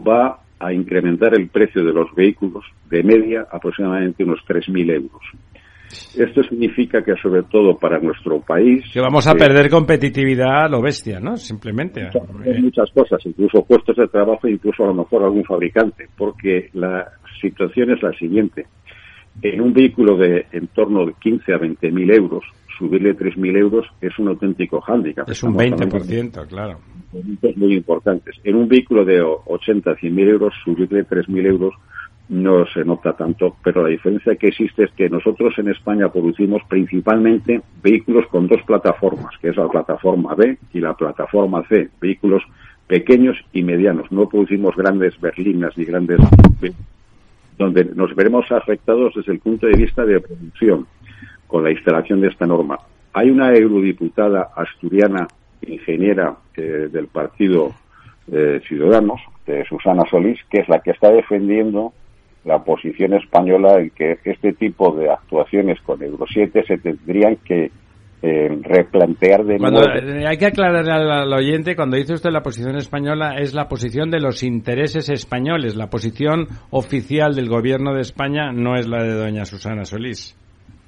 va 0.08 0.40
a 0.60 0.74
incrementar 0.74 1.34
el 1.36 1.50
precio 1.50 1.84
de 1.84 1.94
los 1.94 2.14
vehículos 2.16 2.66
de 2.90 3.04
media 3.04 3.48
aproximadamente 3.52 4.24
unos 4.24 4.40
3.000 4.48 4.92
euros. 4.92 5.22
Esto 6.16 6.44
significa 6.44 7.04
que, 7.04 7.16
sobre 7.22 7.44
todo 7.44 7.78
para 7.78 8.00
nuestro 8.00 8.40
país. 8.42 8.84
Que 8.94 9.00
vamos 9.00 9.26
a 9.28 9.34
perder 9.34 9.70
competitividad 9.70 10.66
a 10.66 10.70
lo 10.70 10.82
bestia, 10.82 11.20
¿no? 11.20 11.38
Simplemente. 11.38 12.10
Muchas 12.60 12.92
cosas, 12.92 13.26
incluso 13.26 13.64
puestos 13.64 13.96
de 13.98 14.08
trabajo, 14.08 14.48
incluso 14.48 14.84
a 14.84 14.88
lo 14.88 14.94
mejor 14.94 15.24
algún 15.24 15.44
fabricante, 15.44 16.08
porque 16.18 16.70
la 16.74 17.08
situación 17.42 17.92
es 17.92 18.04
la 18.04 18.12
siguiente. 18.14 18.68
En 19.42 19.62
un 19.62 19.74
vehículo 19.74 20.18
de 20.18 20.46
en 20.52 20.68
torno 20.68 21.06
de 21.06 21.14
15 21.20 21.54
a 21.54 21.58
20 21.58 21.92
mil 21.92 22.12
euros, 22.12 22.44
subirle 22.78 23.14
3 23.14 23.38
mil 23.38 23.56
euros 23.56 23.86
es 24.02 24.18
un 24.20 24.30
auténtico 24.30 24.82
hándicap. 24.82 25.30
Es 25.30 25.44
un 25.44 25.56
20%, 25.56 26.48
claro. 26.48 26.80
Muy 27.56 27.74
importantes. 27.74 28.36
En 28.44 28.56
un 28.56 28.68
vehículo 28.68 29.04
de 29.04 29.22
80 29.22 29.92
a 29.92 29.96
100 29.96 30.16
mil 30.16 30.30
euros, 30.30 30.54
subirle 30.64 31.04
3 31.04 31.30
mil 31.30 31.46
euros 31.46 31.74
no 32.30 32.66
se 32.68 32.86
nota 32.86 33.14
tanto, 33.14 33.58
pero 33.64 33.82
la 33.82 33.90
diferencia 33.90 34.36
que 34.36 34.50
existe 34.50 34.84
es 34.84 34.92
que 34.92 35.10
nosotros 35.10 35.58
en 35.58 35.70
España 35.70 36.10
producimos 36.10 36.62
principalmente 36.70 37.62
vehículos 37.82 38.28
con 38.28 38.48
dos 38.48 38.62
plataformas, 38.64 39.36
que 39.42 39.50
es 39.50 39.58
la 39.58 39.68
plataforma 39.68 40.36
B 40.36 40.58
y 40.74 40.80
la 40.80 40.94
plataforma 40.94 41.64
C, 41.68 41.90
vehículos 42.00 42.44
pequeños 42.86 43.36
y 43.52 43.64
medianos. 43.64 44.12
No 44.12 44.30
producimos 44.30 44.76
grandes 44.76 45.20
berlinas 45.20 45.76
ni 45.78 45.86
grandes 45.86 46.20
donde 47.58 47.86
nos 47.94 48.16
veremos 48.16 48.50
afectados 48.52 49.14
desde 49.16 49.34
el 49.34 49.40
punto 49.40 49.68
de 49.68 49.74
vista 49.74 50.06
de 50.06 50.22
producción 50.22 50.88
con 51.48 51.64
la 51.64 51.72
instalación 51.72 52.22
de 52.22 52.30
esta 52.30 52.46
norma. 52.46 52.80
Hay 53.14 53.30
una 53.30 53.54
eurodiputada 53.54 54.52
asturiana, 54.56 55.28
ingeniera 55.62 56.38
eh, 56.56 56.90
del 56.92 57.08
Partido 57.08 57.74
eh, 58.32 58.62
Ciudadanos, 58.66 59.20
de 59.46 59.66
Susana 59.66 60.04
Solís, 60.10 60.40
que 60.50 60.62
es 60.62 60.70
la 60.70 60.80
que 60.80 60.92
está 60.92 61.10
defendiendo 61.10 61.92
la 62.46 62.64
posición 62.64 63.14
española 63.14 63.80
en 63.80 63.90
que 63.92 64.18
este 64.24 64.54
tipo 64.54 64.96
de 64.96 65.10
actuaciones 65.10 65.80
con 65.82 66.02
Euro 66.02 66.26
7 66.32 66.64
se 66.68 66.78
tendrían 66.78 67.38
que 67.38 67.72
eh, 68.22 68.50
replantear 68.64 69.46
de 69.46 69.58
nuevo. 69.58 69.80
Eh, 69.80 70.26
hay 70.28 70.38
que 70.38 70.48
aclarar 70.48 70.90
al, 70.90 71.34
oyente, 71.34 71.76
cuando 71.76 71.96
dice 71.96 72.14
usted 72.14 72.32
la 72.32 72.42
posición 72.42 72.76
española, 72.76 73.36
es 73.38 73.54
la 73.54 73.68
posición 73.68 74.10
de 74.10 74.20
los 74.20 74.44
intereses 74.44 75.10
españoles. 75.10 75.76
La 75.76 75.88
posición 75.88 76.48
oficial 76.72 77.34
del 77.34 77.48
gobierno 77.48 77.94
de 77.94 78.02
España 78.02 78.52
no 78.52 78.76
es 78.76 78.88
la 78.88 79.04
de 79.04 79.14
doña 79.14 79.46
Susana 79.46 79.86
Solís. 79.86 80.36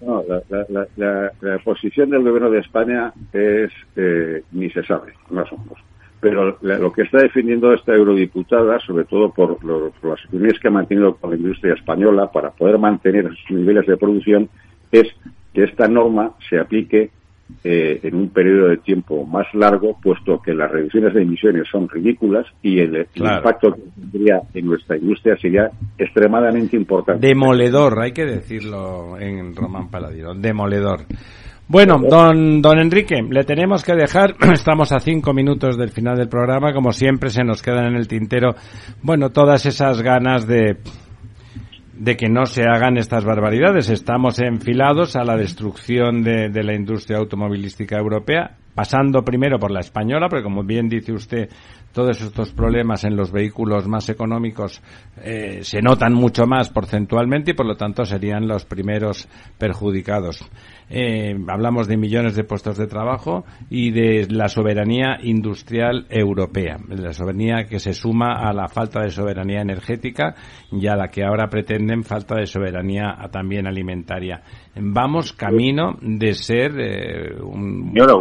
No, 0.01 0.23
la, 0.27 1.57
posición 1.63 2.09
del 2.09 2.23
gobierno 2.23 2.49
de 2.49 2.59
España 2.59 3.13
es, 3.31 3.71
eh, 3.95 4.43
ni 4.51 4.69
se 4.71 4.83
sabe, 4.83 5.13
más 5.29 5.49
o 5.53 5.57
menos 5.57 5.77
pero 6.21 6.55
lo 6.61 6.93
que 6.93 7.01
está 7.01 7.17
defendiendo 7.17 7.73
esta 7.73 7.93
eurodiputada, 7.93 8.79
sobre 8.79 9.05
todo 9.05 9.31
por, 9.31 9.57
las 9.65 10.25
opiniones 10.27 10.59
que 10.59 10.67
ha 10.67 10.71
mantenido 10.71 11.15
con 11.15 11.31
la 11.31 11.35
industria 11.35 11.73
española 11.73 12.31
para 12.31 12.51
poder 12.51 12.77
mantener 12.77 13.27
sus 13.47 13.57
niveles 13.57 13.87
de 13.87 13.97
producción, 13.97 14.47
es 14.91 15.07
que 15.51 15.63
esta 15.63 15.87
norma 15.87 16.33
se 16.47 16.59
aplique 16.59 17.09
eh, 17.63 17.99
en 18.03 18.15
un 18.15 18.29
periodo 18.29 18.69
de 18.69 18.77
tiempo 18.77 19.25
más 19.25 19.47
largo, 19.55 19.97
puesto 20.01 20.39
que 20.39 20.53
las 20.53 20.71
reducciones 20.71 21.13
de 21.15 21.23
emisiones 21.23 21.67
son 21.69 21.89
ridículas 21.89 22.45
y 22.61 22.79
el, 22.79 23.07
impacto 23.15 23.73
que 23.73 23.81
tendría 23.99 24.41
en 24.53 24.65
nuestra 24.67 24.97
industria 24.97 25.35
sería 25.37 25.71
extremadamente 25.97 26.77
importante. 26.77 27.27
Demoledor, 27.27 27.99
hay 27.99 28.13
que 28.13 28.25
decirlo 28.25 29.17
en 29.19 29.55
Román 29.55 29.89
Paladino, 29.89 30.35
demoledor. 30.35 31.01
Bueno, 31.71 31.99
don, 31.99 32.61
don 32.61 32.79
Enrique, 32.79 33.21
le 33.29 33.45
tenemos 33.45 33.85
que 33.85 33.95
dejar. 33.95 34.35
Estamos 34.53 34.91
a 34.91 34.99
cinco 34.99 35.33
minutos 35.33 35.77
del 35.77 35.89
final 35.89 36.17
del 36.17 36.27
programa. 36.27 36.73
Como 36.73 36.91
siempre, 36.91 37.29
se 37.29 37.45
nos 37.45 37.61
quedan 37.61 37.85
en 37.85 37.95
el 37.95 38.09
tintero, 38.09 38.55
bueno, 39.01 39.29
todas 39.29 39.65
esas 39.65 40.01
ganas 40.01 40.45
de, 40.45 40.79
de 41.93 42.17
que 42.17 42.27
no 42.27 42.45
se 42.45 42.63
hagan 42.63 42.97
estas 42.97 43.23
barbaridades. 43.23 43.89
Estamos 43.89 44.39
enfilados 44.39 45.15
a 45.15 45.23
la 45.23 45.37
destrucción 45.37 46.23
de, 46.23 46.49
de 46.49 46.61
la 46.61 46.75
industria 46.75 47.19
automovilística 47.19 47.97
europea, 47.97 48.57
pasando 48.75 49.23
primero 49.23 49.57
por 49.57 49.71
la 49.71 49.79
española, 49.79 50.27
porque 50.27 50.43
como 50.43 50.65
bien 50.65 50.89
dice 50.89 51.13
usted, 51.13 51.47
todos 51.93 52.21
estos 52.21 52.51
problemas 52.53 53.03
en 53.03 53.15
los 53.15 53.31
vehículos 53.31 53.87
más 53.87 54.07
económicos 54.09 54.81
eh, 55.23 55.59
se 55.61 55.81
notan 55.81 56.13
mucho 56.13 56.45
más 56.45 56.69
porcentualmente 56.69 57.51
y 57.51 57.53
por 57.53 57.65
lo 57.65 57.75
tanto 57.75 58.05
serían 58.05 58.47
los 58.47 58.65
primeros 58.65 59.27
perjudicados. 59.57 60.49
Eh, 60.93 61.33
hablamos 61.47 61.87
de 61.87 61.95
millones 61.95 62.35
de 62.35 62.43
puestos 62.43 62.77
de 62.77 62.85
trabajo 62.85 63.45
y 63.69 63.91
de 63.91 64.27
la 64.29 64.49
soberanía 64.49 65.19
industrial 65.23 66.05
europea, 66.09 66.77
la 66.89 67.13
soberanía 67.13 67.63
que 67.63 67.79
se 67.79 67.93
suma 67.93 68.33
a 68.33 68.51
la 68.51 68.67
falta 68.67 69.01
de 69.01 69.09
soberanía 69.09 69.61
energética 69.61 70.35
y 70.69 70.87
a 70.87 70.97
la 70.97 71.07
que 71.07 71.23
ahora 71.23 71.47
pretenden 71.47 72.03
falta 72.03 72.35
de 72.35 72.45
soberanía 72.45 73.15
también 73.31 73.67
alimentaria. 73.67 74.41
Vamos 74.75 75.31
camino 75.31 75.95
de 76.01 76.33
ser 76.33 76.71
eh, 76.77 77.41
un. 77.41 77.93
Señora 77.93 78.15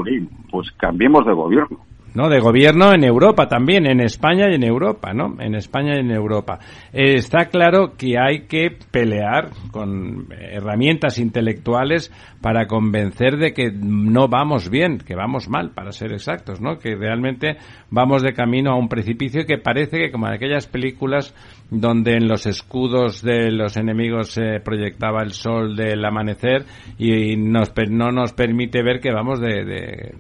pues 0.53 0.71
cambiemos 0.79 1.27
de 1.27 1.33
gobierno 1.33 1.90
¿no? 2.15 2.29
De 2.29 2.41
gobierno 2.41 2.93
en 2.93 3.05
Europa 3.05 3.47
también, 3.47 3.87
en 3.87 4.01
España 4.01 4.51
y 4.51 4.55
en 4.55 4.65
Europa, 4.65 5.13
¿no? 5.13 5.37
En 5.41 5.55
España 5.55 5.97
y 5.97 6.01
en 6.01 6.11
Europa. 6.11 6.59
Eh, 6.93 7.15
está 7.15 7.47
claro 7.47 7.93
que 7.97 8.19
hay 8.19 8.47
que 8.47 8.77
pelear 8.91 9.51
con 9.71 10.29
herramientas 10.31 11.19
intelectuales 11.19 12.13
para 12.41 12.67
convencer 12.67 13.37
de 13.37 13.53
que 13.53 13.71
no 13.71 14.29
vamos 14.29 14.71
bien, 14.71 14.99
que 14.99 15.15
vamos 15.15 15.49
mal, 15.49 15.71
para 15.71 15.93
ser 15.93 16.13
exactos, 16.13 16.61
¿no? 16.61 16.79
Que 16.79 16.95
realmente 16.97 17.57
vamos 17.91 18.23
de 18.23 18.33
camino 18.33 18.73
a 18.73 18.79
un 18.79 18.89
precipicio 18.89 19.47
que 19.47 19.59
parece 19.59 19.99
que 19.99 20.11
como 20.11 20.27
en 20.27 20.35
aquellas 20.35 20.67
películas 20.67 21.35
donde 21.71 22.17
en 22.17 22.27
los 22.27 22.47
escudos 22.47 23.23
de 23.23 23.51
los 23.53 23.77
enemigos 23.77 24.31
se 24.31 24.61
proyectaba 24.61 25.23
el 25.23 25.33
sol 25.33 25.77
del 25.77 26.05
amanecer 26.05 26.65
y 26.99 27.37
nos, 27.37 27.73
no 27.91 28.11
nos 28.11 28.33
permite 28.33 28.83
ver 28.83 29.01
que 29.01 29.13
vamos 29.13 29.41
de, 29.41 29.65
de 29.65 30.15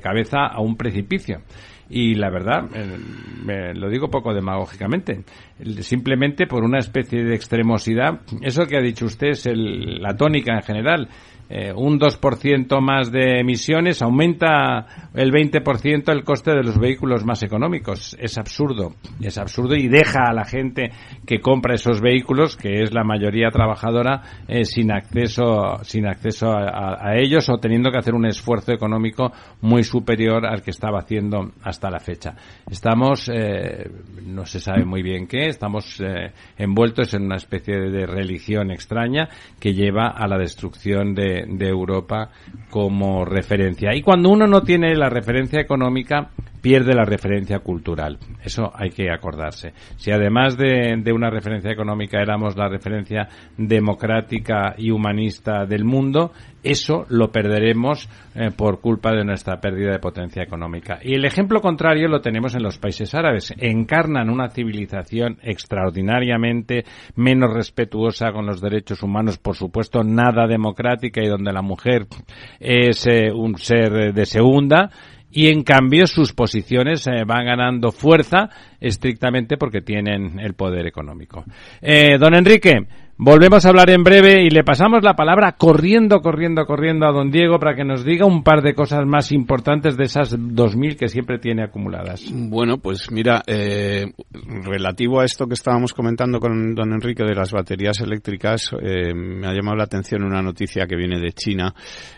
cabeza 0.00 0.46
a 0.46 0.60
un 0.60 0.76
precipicio. 0.76 1.42
Y 1.90 2.14
la 2.14 2.30
verdad, 2.30 2.64
eh, 2.74 2.96
me 3.44 3.74
lo 3.74 3.90
digo 3.90 4.08
poco 4.08 4.32
demagógicamente, 4.32 5.22
simplemente 5.80 6.46
por 6.46 6.64
una 6.64 6.78
especie 6.78 7.22
de 7.22 7.34
extremosidad. 7.34 8.20
Eso 8.40 8.66
que 8.66 8.78
ha 8.78 8.80
dicho 8.80 9.04
usted 9.04 9.28
es 9.28 9.46
la 9.46 10.16
tónica 10.16 10.54
en 10.54 10.62
general. 10.62 11.08
Eh, 11.56 11.72
un 11.72 12.00
2% 12.00 12.80
más 12.80 13.12
de 13.12 13.38
emisiones, 13.38 14.02
aumenta 14.02 15.10
el 15.14 15.30
20% 15.30 16.10
el 16.12 16.24
coste 16.24 16.50
de 16.50 16.64
los 16.64 16.80
vehículos 16.80 17.24
más 17.24 17.44
económicos. 17.44 18.16
Es 18.18 18.36
absurdo, 18.38 18.94
es 19.20 19.38
absurdo 19.38 19.76
y 19.76 19.86
deja 19.86 20.24
a 20.28 20.32
la 20.32 20.44
gente 20.44 20.90
que 21.24 21.38
compra 21.38 21.76
esos 21.76 22.00
vehículos, 22.00 22.56
que 22.56 22.82
es 22.82 22.92
la 22.92 23.04
mayoría 23.04 23.50
trabajadora, 23.50 24.20
eh, 24.48 24.64
sin 24.64 24.90
acceso, 24.90 25.78
sin 25.82 26.08
acceso 26.08 26.50
a, 26.50 27.14
ellos 27.14 27.48
o 27.48 27.58
teniendo 27.58 27.92
que 27.92 27.98
hacer 27.98 28.14
un 28.14 28.26
esfuerzo 28.26 28.72
económico 28.72 29.30
muy 29.60 29.84
superior 29.84 30.44
al 30.46 30.60
que 30.60 30.72
estaba 30.72 30.98
haciendo 30.98 31.52
hasta 31.62 31.88
la 31.88 32.00
fecha. 32.00 32.34
Estamos, 32.68 33.30
eh, 33.32 33.88
no 34.24 34.44
se 34.44 34.58
sabe 34.58 34.84
muy 34.84 35.02
bien 35.02 35.28
qué, 35.28 35.46
estamos 35.46 36.02
envueltos 36.58 37.14
en 37.14 37.26
una 37.26 37.36
especie 37.36 37.78
de 37.78 38.06
religión 38.06 38.72
extraña 38.72 39.28
que 39.60 39.72
lleva 39.72 40.08
a 40.08 40.26
la 40.26 40.36
destrucción 40.36 41.14
de 41.14 41.43
de, 41.46 41.68
Europa 41.68 42.30
como 42.70 43.24
referencia. 43.24 43.94
Y 43.94 44.02
cuando 44.02 44.30
uno 44.30 44.46
no 44.46 44.62
tiene 44.62 44.94
la 44.94 45.08
referencia 45.08 45.60
económica, 45.60 46.30
pierde 46.64 46.94
la 46.94 47.04
referencia 47.04 47.58
cultural. 47.58 48.16
Eso 48.42 48.72
hay 48.74 48.88
que 48.88 49.10
acordarse. 49.10 49.74
Si 49.96 50.10
además 50.10 50.56
de, 50.56 50.96
de, 50.96 51.12
una 51.12 51.28
referencia 51.28 51.70
económica 51.70 52.22
éramos 52.22 52.56
la 52.56 52.70
referencia 52.70 53.28
democrática 53.58 54.74
y 54.78 54.90
humanista 54.90 55.66
del 55.66 55.84
mundo, 55.84 56.32
eso 56.62 57.04
lo 57.10 57.30
perderemos 57.30 58.08
eh, 58.34 58.50
por 58.56 58.80
culpa 58.80 59.12
de 59.12 59.26
nuestra 59.26 59.60
pérdida 59.60 59.92
de 59.92 59.98
potencia 59.98 60.42
económica. 60.42 60.98
Y 61.02 61.12
el 61.14 61.26
ejemplo 61.26 61.60
contrario 61.60 62.08
lo 62.08 62.22
tenemos 62.22 62.54
en 62.54 62.62
los 62.62 62.78
países 62.78 63.14
árabes. 63.14 63.52
Encarnan 63.58 64.30
una 64.30 64.48
civilización 64.48 65.36
extraordinariamente 65.42 66.84
menos 67.16 67.52
respetuosa 67.52 68.32
con 68.32 68.46
los 68.46 68.62
derechos 68.62 69.02
humanos, 69.02 69.36
por 69.36 69.54
supuesto, 69.54 70.02
nada 70.02 70.46
democrática 70.46 71.22
y 71.22 71.28
donde 71.28 71.52
la 71.52 71.60
mujer 71.60 72.06
es 72.58 73.06
eh, 73.06 73.30
un 73.30 73.58
ser 73.58 74.14
de 74.14 74.24
segunda 74.24 74.90
y 75.34 75.48
en 75.48 75.62
cambio 75.62 76.06
sus 76.06 76.32
posiciones 76.32 77.06
eh, 77.06 77.24
van 77.26 77.46
ganando 77.46 77.90
fuerza 77.90 78.48
estrictamente 78.80 79.56
porque 79.56 79.80
tienen 79.80 80.38
el 80.38 80.54
poder 80.54 80.86
económico. 80.86 81.44
don 82.18 82.34
Enrique, 82.34 82.86
Volvemos 83.16 83.64
a 83.64 83.68
hablar 83.68 83.90
en 83.90 84.02
breve 84.02 84.42
y 84.42 84.50
le 84.50 84.64
pasamos 84.64 85.04
la 85.04 85.14
palabra 85.14 85.52
corriendo, 85.52 86.20
corriendo, 86.20 86.66
corriendo 86.66 87.06
a 87.06 87.12
don 87.12 87.30
Diego 87.30 87.60
para 87.60 87.76
que 87.76 87.84
nos 87.84 88.04
diga 88.04 88.26
un 88.26 88.42
par 88.42 88.60
de 88.60 88.74
cosas 88.74 89.06
más 89.06 89.30
importantes 89.30 89.96
de 89.96 90.02
esas 90.02 90.36
2.000 90.36 90.96
que 90.96 91.06
siempre 91.06 91.38
tiene 91.38 91.62
acumuladas. 91.62 92.28
Bueno, 92.32 92.78
pues 92.78 93.12
mira, 93.12 93.40
eh, 93.46 94.06
relativo 94.64 95.20
a 95.20 95.24
esto 95.24 95.46
que 95.46 95.54
estábamos 95.54 95.92
comentando 95.92 96.40
con 96.40 96.74
don 96.74 96.92
Enrique 96.92 97.22
de 97.22 97.36
las 97.36 97.52
baterías 97.52 98.00
eléctricas, 98.00 98.72
eh, 98.82 99.14
me 99.14 99.46
ha 99.46 99.52
llamado 99.52 99.76
la 99.76 99.84
atención 99.84 100.24
una 100.24 100.42
noticia 100.42 100.86
que 100.88 100.96
viene 100.96 101.20
de 101.20 101.32
China 101.34 101.72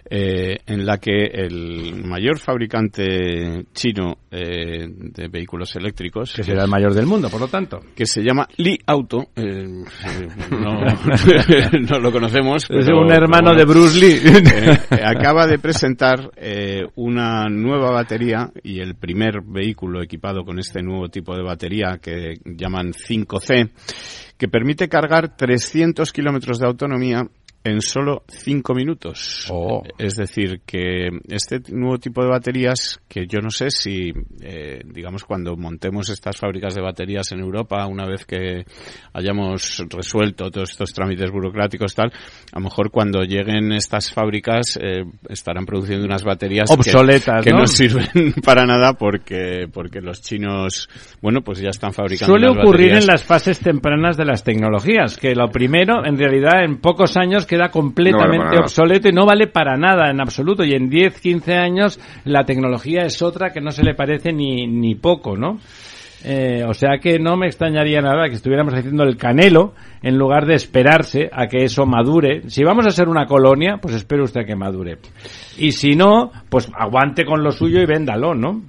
eh, 0.09 0.61
en 0.67 0.87
la 0.87 0.97
que 0.97 1.27
el 1.27 2.05
mayor 2.07 2.39
fabricante 2.39 3.67
chino 3.75 4.17
de 4.31 5.29
vehículos 5.29 5.75
eléctricos... 5.77 6.35
Que 6.35 6.43
será 6.43 6.65
el 6.65 6.71
mayor 6.71 6.93
del 6.93 7.07
mundo, 7.07 7.31
por 7.31 7.41
lo 7.41 7.49
tanto. 7.49 7.81
Que 7.95 8.05
se 8.05 8.23
llama 8.23 8.47
Li 8.57 8.79
Auto. 8.87 9.29
no 9.37 10.86
no 11.91 11.99
lo 11.99 12.13
conocemos. 12.13 12.67
es 12.71 12.89
un 12.89 13.13
hermano 13.13 13.55
de 13.55 13.65
Bruce 13.65 13.99
Lee. 13.99 14.21
Eh, 14.25 14.79
acaba 15.05 15.47
de 15.47 15.59
presentar 15.59 16.31
eh, 16.37 16.83
una 16.97 17.47
nueva 17.49 17.91
batería 17.91 18.51
y 18.63 18.81
el 18.81 18.95
primer 18.95 19.43
vehículo 19.43 20.03
equipado 20.03 20.45
con 20.45 20.59
este 20.59 20.83
nuevo 20.83 21.09
tipo 21.09 21.35
de 21.37 21.43
batería 21.43 21.99
que 22.01 22.35
llaman 22.45 22.93
5C, 22.93 23.71
que 24.37 24.49
permite 24.49 24.89
cargar 24.89 25.37
300 25.37 26.13
kilómetros 26.13 26.59
de 26.59 26.67
autonomía 26.67 27.27
en 27.67 27.81
solo 27.83 28.23
cinco 28.29 28.75
minutos. 28.75 29.49
Oh. 29.51 29.83
Es 29.99 30.15
decir, 30.15 30.61
que 30.65 31.09
este 31.29 31.61
nuevo 31.73 31.99
tipo 31.99 32.23
de 32.23 32.29
baterías, 32.29 33.01
que 33.09 33.27
yo 33.27 33.41
no 33.41 33.51
sé 33.51 33.71
si, 33.71 34.13
eh, 34.41 34.83
digamos, 34.85 35.25
cuando 35.25 35.57
montemos 35.57 36.09
estas 36.09 36.37
fábricas 36.37 36.77
de 36.77 36.83
baterías 36.83 37.33
en 37.33 37.41
Europa, 37.41 37.85
una 37.87 38.07
vez 38.07 38.25
que 38.25 38.65
hayamos 39.13 39.83
resuelto 39.91 40.51
todos 40.51 40.71
estos 40.71 40.93
trámites 40.93 41.31
burocráticos 41.33 41.95
tal, 41.95 42.13
a 42.53 42.59
lo 42.59 42.65
mejor 42.65 42.93
cuando 42.93 43.23
lleguen 43.23 43.73
estas 43.73 44.13
fábricas 44.13 44.79
eh, 44.81 45.05
estarán 45.29 45.67
produciendo 45.67 46.05
unas 46.05 46.23
baterías 46.23 46.71
obsoletas, 46.71 47.43
que, 47.43 47.51
¿no? 47.51 47.59
no 47.59 47.67
sirven 47.67 48.33
para 48.45 48.65
nada 48.65 48.93
porque 48.93 49.67
porque 49.73 50.01
los 50.01 50.23
chinos, 50.23 50.89
bueno, 51.21 51.41
pues 51.43 51.59
ya 51.59 51.71
están 51.71 51.93
fabricando. 51.93 52.33
Suele 52.33 52.49
ocurrir 52.49 52.91
baterías. 52.91 53.05
en 53.05 53.07
las 53.09 53.25
fases 53.25 53.59
tempranas 53.59 54.17
de 54.17 54.25
las 54.25 54.45
tecnologías, 54.45 55.17
que 55.17 55.35
lo 55.35 55.49
primero, 55.51 56.05
en 56.05 56.17
realidad, 56.17 56.63
en 56.65 56.77
pocos 56.77 57.17
años 57.17 57.45
queda 57.57 57.71
completamente 57.71 58.39
No 58.39 58.45
vale 58.45 58.59
obsoleto 58.61 59.09
y 59.09 59.13
no 59.13 59.27
vale 59.27 59.47
para 59.47 59.77
nada 59.77 60.11
en 60.11 60.21
absoluto. 60.21 60.65
Y 60.65 60.75
en 60.75 60.89
10, 60.89 61.21
15 61.21 61.55
años 61.55 62.01
la 62.25 62.45
tecnología 62.45 63.03
es 63.03 63.23
otra 63.23 63.51
que 63.51 63.61
no 63.61 63.71
se 63.71 63.83
le 63.83 63.95
parece 63.95 64.33
ni, 64.33 64.67
ni 64.67 64.95
poco, 64.95 65.37
¿no? 65.37 65.59
Eh, 66.25 66.65
o 66.67 66.75
sea 66.75 66.99
que 67.01 67.19
no 67.19 67.37
me 67.37 67.47
extrañaría 67.47 68.01
nada 68.01 68.29
que 68.29 68.35
estuviéramos 68.35 68.75
haciendo 68.75 69.05
el 69.05 69.17
canelo 69.17 69.75
en 70.03 70.19
lugar 70.19 70.47
de 70.47 70.55
esperarse 70.55 71.31
a 71.33 71.47
que 71.47 71.65
eso 71.65 71.87
madure. 71.87 72.49
Si 72.49 72.65
vamos 72.65 72.87
a 72.87 72.91
ser 72.91 73.09
una 73.09 73.27
colonia, 73.27 73.79
pues 73.81 73.95
espere 73.95 74.23
usted 74.23 74.41
a 74.41 74.45
que 74.45 74.57
madure. 74.57 74.99
Y 75.57 75.73
si 75.73 75.95
no, 75.95 76.33
pues 76.49 76.69
aguante 76.77 77.25
con 77.25 77.45
lo 77.45 77.53
suyo 77.53 77.81
y 77.81 77.87
véndalo, 77.87 78.35
¿no? 78.35 78.61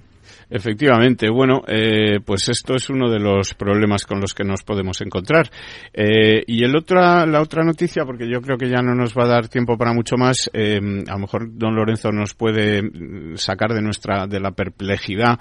Efectivamente, 0.49 1.29
bueno, 1.29 1.61
eh, 1.67 2.19
pues 2.25 2.47
esto 2.49 2.75
es 2.75 2.89
uno 2.89 3.09
de 3.09 3.19
los 3.19 3.53
problemas 3.53 4.05
con 4.05 4.21
los 4.21 4.33
que 4.33 4.43
nos 4.45 4.63
podemos 4.63 5.01
encontrar. 5.01 5.49
Eh, 5.93 6.43
y 6.47 6.63
el 6.63 6.75
otra, 6.75 7.25
la 7.25 7.41
otra 7.41 7.63
noticia, 7.63 8.05
porque 8.05 8.29
yo 8.29 8.41
creo 8.41 8.57
que 8.57 8.69
ya 8.69 8.81
no 8.81 8.95
nos 8.95 9.13
va 9.13 9.25
a 9.25 9.27
dar 9.27 9.49
tiempo 9.49 9.77
para 9.77 9.93
mucho 9.93 10.15
más, 10.15 10.49
eh, 10.53 10.79
a 11.07 11.13
lo 11.13 11.19
mejor 11.19 11.47
don 11.57 11.75
Lorenzo 11.75 12.11
nos 12.11 12.33
puede 12.33 12.81
mm, 12.81 13.35
sacar 13.35 13.73
de 13.73 13.81
nuestra, 13.81 14.25
de 14.25 14.39
la 14.39 14.51
perplejidad 14.51 15.39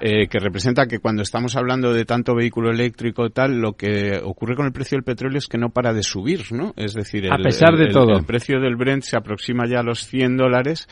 eh, 0.00 0.26
que 0.28 0.38
representa 0.38 0.86
que 0.86 1.00
cuando 1.00 1.22
estamos 1.22 1.54
hablando 1.56 1.92
de 1.92 2.04
tanto 2.06 2.34
vehículo 2.34 2.70
eléctrico 2.70 3.30
tal, 3.30 3.58
lo 3.60 3.74
que 3.74 4.18
ocurre 4.22 4.56
con 4.56 4.66
el 4.66 4.72
precio 4.72 4.96
del 4.96 5.04
petróleo 5.04 5.38
es 5.38 5.48
que 5.48 5.58
no 5.58 5.68
para 5.68 5.92
de 5.92 6.02
subir, 6.02 6.52
¿no? 6.52 6.72
Es 6.76 6.94
decir, 6.94 7.30
A 7.30 7.36
pesar 7.38 7.76
de 7.76 7.84
el- 7.86 7.92
todo. 7.92 8.18
el 8.18 8.24
precio 8.24 8.58
del 8.60 8.76
Brent 8.76 9.02
se 9.02 9.16
aproxima 9.18 9.66
ya 9.68 9.80
a 9.80 9.82
los 9.82 10.06
100 10.06 10.36
dólares 10.36 10.88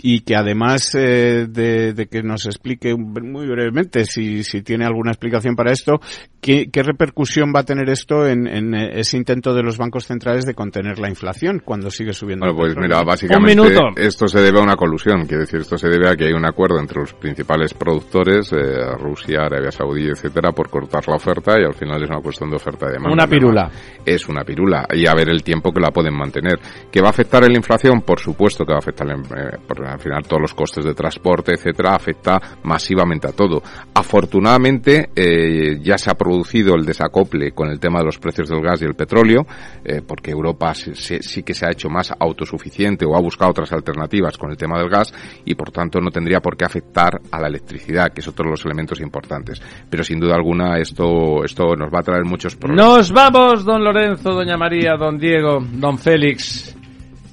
y 0.00 0.20
que 0.20 0.36
además 0.36 0.94
eh, 0.94 1.46
de, 1.48 1.92
de 1.92 2.06
que 2.06 2.22
nos 2.22 2.46
explique 2.46 2.94
muy 2.94 3.46
brevemente 3.46 4.04
si, 4.04 4.44
si 4.44 4.62
tiene 4.62 4.84
alguna 4.84 5.12
explicación 5.12 5.56
para 5.56 5.72
esto, 5.72 6.00
¿qué, 6.40 6.68
qué 6.70 6.82
repercusión 6.82 7.52
va 7.54 7.60
a 7.60 7.64
tener 7.64 7.88
esto 7.88 8.26
en, 8.26 8.46
en, 8.46 8.74
eh, 8.74 9.00
ese 9.00 9.16
intento 9.16 9.54
de 9.54 9.62
los 9.62 9.78
bancos 9.78 10.06
centrales 10.06 10.44
de 10.44 10.54
contener 10.54 10.98
la 10.98 11.08
inflación 11.08 11.62
cuando 11.64 11.90
sigue 11.90 12.12
subiendo? 12.12 12.46
Bueno, 12.46 12.58
pues 12.58 12.76
mira, 12.76 13.02
básicamente 13.02 13.78
esto 13.96 14.28
se 14.28 14.40
debe 14.40 14.60
a 14.60 14.62
una 14.62 14.76
colusión, 14.76 15.26
quiere 15.26 15.44
decir, 15.44 15.60
esto 15.60 15.78
se 15.78 15.88
debe 15.88 16.10
a 16.10 16.16
que 16.16 16.26
hay 16.26 16.32
un 16.32 16.44
acuerdo 16.44 16.78
entre 16.78 17.00
los 17.00 17.14
principales 17.14 17.72
productores, 17.74 18.52
eh, 18.52 18.96
Rusia, 18.98 19.40
Arabia 19.46 19.70
Saudí, 19.70 20.08
etcétera, 20.08 20.52
por 20.52 20.68
cortar 20.68 21.06
la 21.08 21.16
oferta 21.16 21.58
y 21.60 21.64
al 21.64 21.74
final 21.74 22.02
es 22.02 22.10
una 22.10 22.20
cuestión 22.20 22.50
de 22.50 22.56
oferta 22.56 22.86
y 22.88 22.92
demanda. 22.92 23.12
Una 23.12 23.26
pirula. 23.26 23.70
Es 24.04 24.28
una 24.28 24.44
pirula 24.44 24.86
y 24.92 25.06
a 25.06 25.14
ver 25.14 25.30
el 25.30 25.42
tiempo 25.42 25.72
que 25.72 25.80
la 25.80 25.90
pueden 25.90 26.14
mantener. 26.14 26.58
¿Que 26.90 27.00
va 27.00 27.08
a 27.08 27.10
afectar 27.10 27.42
en 27.44 27.52
la 27.52 27.58
inflación? 27.58 28.02
Por 28.02 28.20
supuesto 28.20 28.64
que 28.64 28.72
va 28.72 28.76
a 28.76 28.80
afectar, 28.80 29.08
en, 29.08 29.20
eh, 29.20 29.58
al 29.86 30.00
final 30.00 30.22
todos 30.26 30.42
los 30.42 30.54
costes 30.54 30.84
de 30.84 30.94
transporte, 30.94 31.52
etcétera, 31.54 31.94
afecta 31.94 32.40
masivamente 32.62 33.28
a 33.28 33.32
todo. 33.32 33.62
Afortunadamente 33.94 35.10
eh, 35.16 35.78
ya 35.82 35.98
se 35.98 36.10
ha 36.10 36.14
producido 36.14 36.74
el 36.76 36.84
desacople 36.86 37.52
con 37.52 37.68
el 37.68 37.80
tema 37.80 37.98
de 37.98 38.04
los 38.06 38.18
precios 38.18 38.48
del 38.48 38.60
gas 38.62 38.80
y 38.80 38.84
el 38.84 38.94
petróleo, 38.94 39.44
eh, 39.84 40.02
porque 40.06 40.30
Europa 40.30 40.72
sí, 40.74 40.92
sí- 40.94 41.18
sí 41.20 41.42
que 41.42 41.52
se 41.52 41.66
ha 41.66 41.70
hecho 41.72 41.88
más 41.88 42.12
autosuficiente 42.18 43.04
o 43.04 43.16
ha 43.16 43.20
buscado 43.20 43.50
otras 43.50 43.72
alternativas 43.72 44.38
con 44.38 44.50
el 44.50 44.56
tema 44.56 44.78
del 44.78 44.88
gas 44.88 45.12
y 45.44 45.54
por 45.54 45.70
tanto 45.70 46.00
no 46.00 46.10
tendría 46.10 46.40
por 46.40 46.56
qué 46.56 46.64
afectar 46.64 47.20
a 47.30 47.40
la 47.40 47.48
electricidad, 47.48 48.12
que 48.12 48.20
es 48.20 48.28
otro 48.28 48.44
de 48.44 48.52
los 48.52 48.64
elementos 48.64 49.00
importantes. 49.00 49.60
Pero 49.90 50.04
sin 50.04 50.20
duda 50.20 50.36
alguna 50.36 50.78
esto, 50.78 51.44
esto 51.44 51.74
nos 51.76 51.92
va 51.92 51.98
a 52.00 52.02
traer 52.02 52.24
muchos 52.24 52.56
problemas. 52.56 52.86
Nos 52.86 53.12
vamos, 53.12 53.64
don 53.64 53.82
Lorenzo, 53.82 54.30
doña 54.32 54.56
María, 54.56 54.96
don 54.96 55.18
Diego, 55.18 55.58
don 55.72 55.98
Félix, 55.98 56.76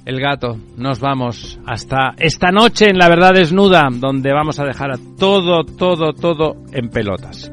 el 0.04 0.20
gato. 0.20 0.56
Nos 0.76 1.00
vamos 1.00 1.58
hasta 1.66 2.14
esta 2.18 2.50
noche 2.50 2.90
en 2.90 2.98
La 2.98 3.08
Verdad 3.08 3.34
Desnuda, 3.34 3.88
donde 3.90 4.32
vamos 4.32 4.58
a 4.58 4.64
dejar 4.64 4.92
a 4.92 4.98
todo, 5.18 5.64
todo, 5.64 6.12
todo 6.12 6.56
en 6.72 6.88
pelotas. 6.88 7.52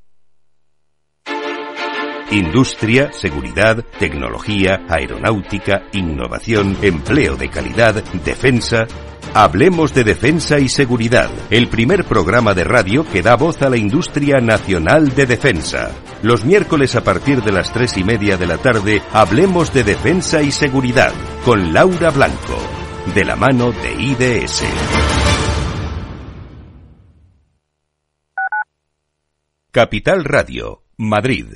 Industria, 2.31 3.11
seguridad, 3.11 3.83
tecnología, 3.99 4.85
aeronáutica, 4.87 5.83
innovación, 5.91 6.77
empleo 6.81 7.35
de 7.35 7.49
calidad, 7.49 8.01
defensa. 8.23 8.87
Hablemos 9.33 9.93
de 9.93 10.05
defensa 10.05 10.57
y 10.57 10.69
seguridad, 10.69 11.29
el 11.49 11.67
primer 11.67 12.05
programa 12.05 12.53
de 12.53 12.63
radio 12.63 13.05
que 13.05 13.21
da 13.21 13.35
voz 13.35 13.61
a 13.61 13.69
la 13.69 13.75
industria 13.75 14.39
nacional 14.39 15.13
de 15.13 15.25
defensa. 15.25 15.91
Los 16.21 16.45
miércoles 16.45 16.95
a 16.95 17.03
partir 17.03 17.43
de 17.43 17.51
las 17.51 17.73
tres 17.73 17.97
y 17.97 18.05
media 18.05 18.37
de 18.37 18.47
la 18.47 18.57
tarde, 18.57 19.01
hablemos 19.11 19.73
de 19.73 19.83
defensa 19.83 20.41
y 20.41 20.51
seguridad 20.51 21.11
con 21.43 21.73
Laura 21.73 22.11
Blanco, 22.11 22.57
de 23.13 23.25
la 23.25 23.35
mano 23.35 23.73
de 23.73 23.91
IDS. 23.91 24.63
Capital 29.71 30.23
Radio, 30.23 30.83
Madrid, 30.95 31.55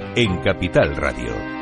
en 0.15 0.41
Capital 0.41 0.95
Radio. 0.97 1.60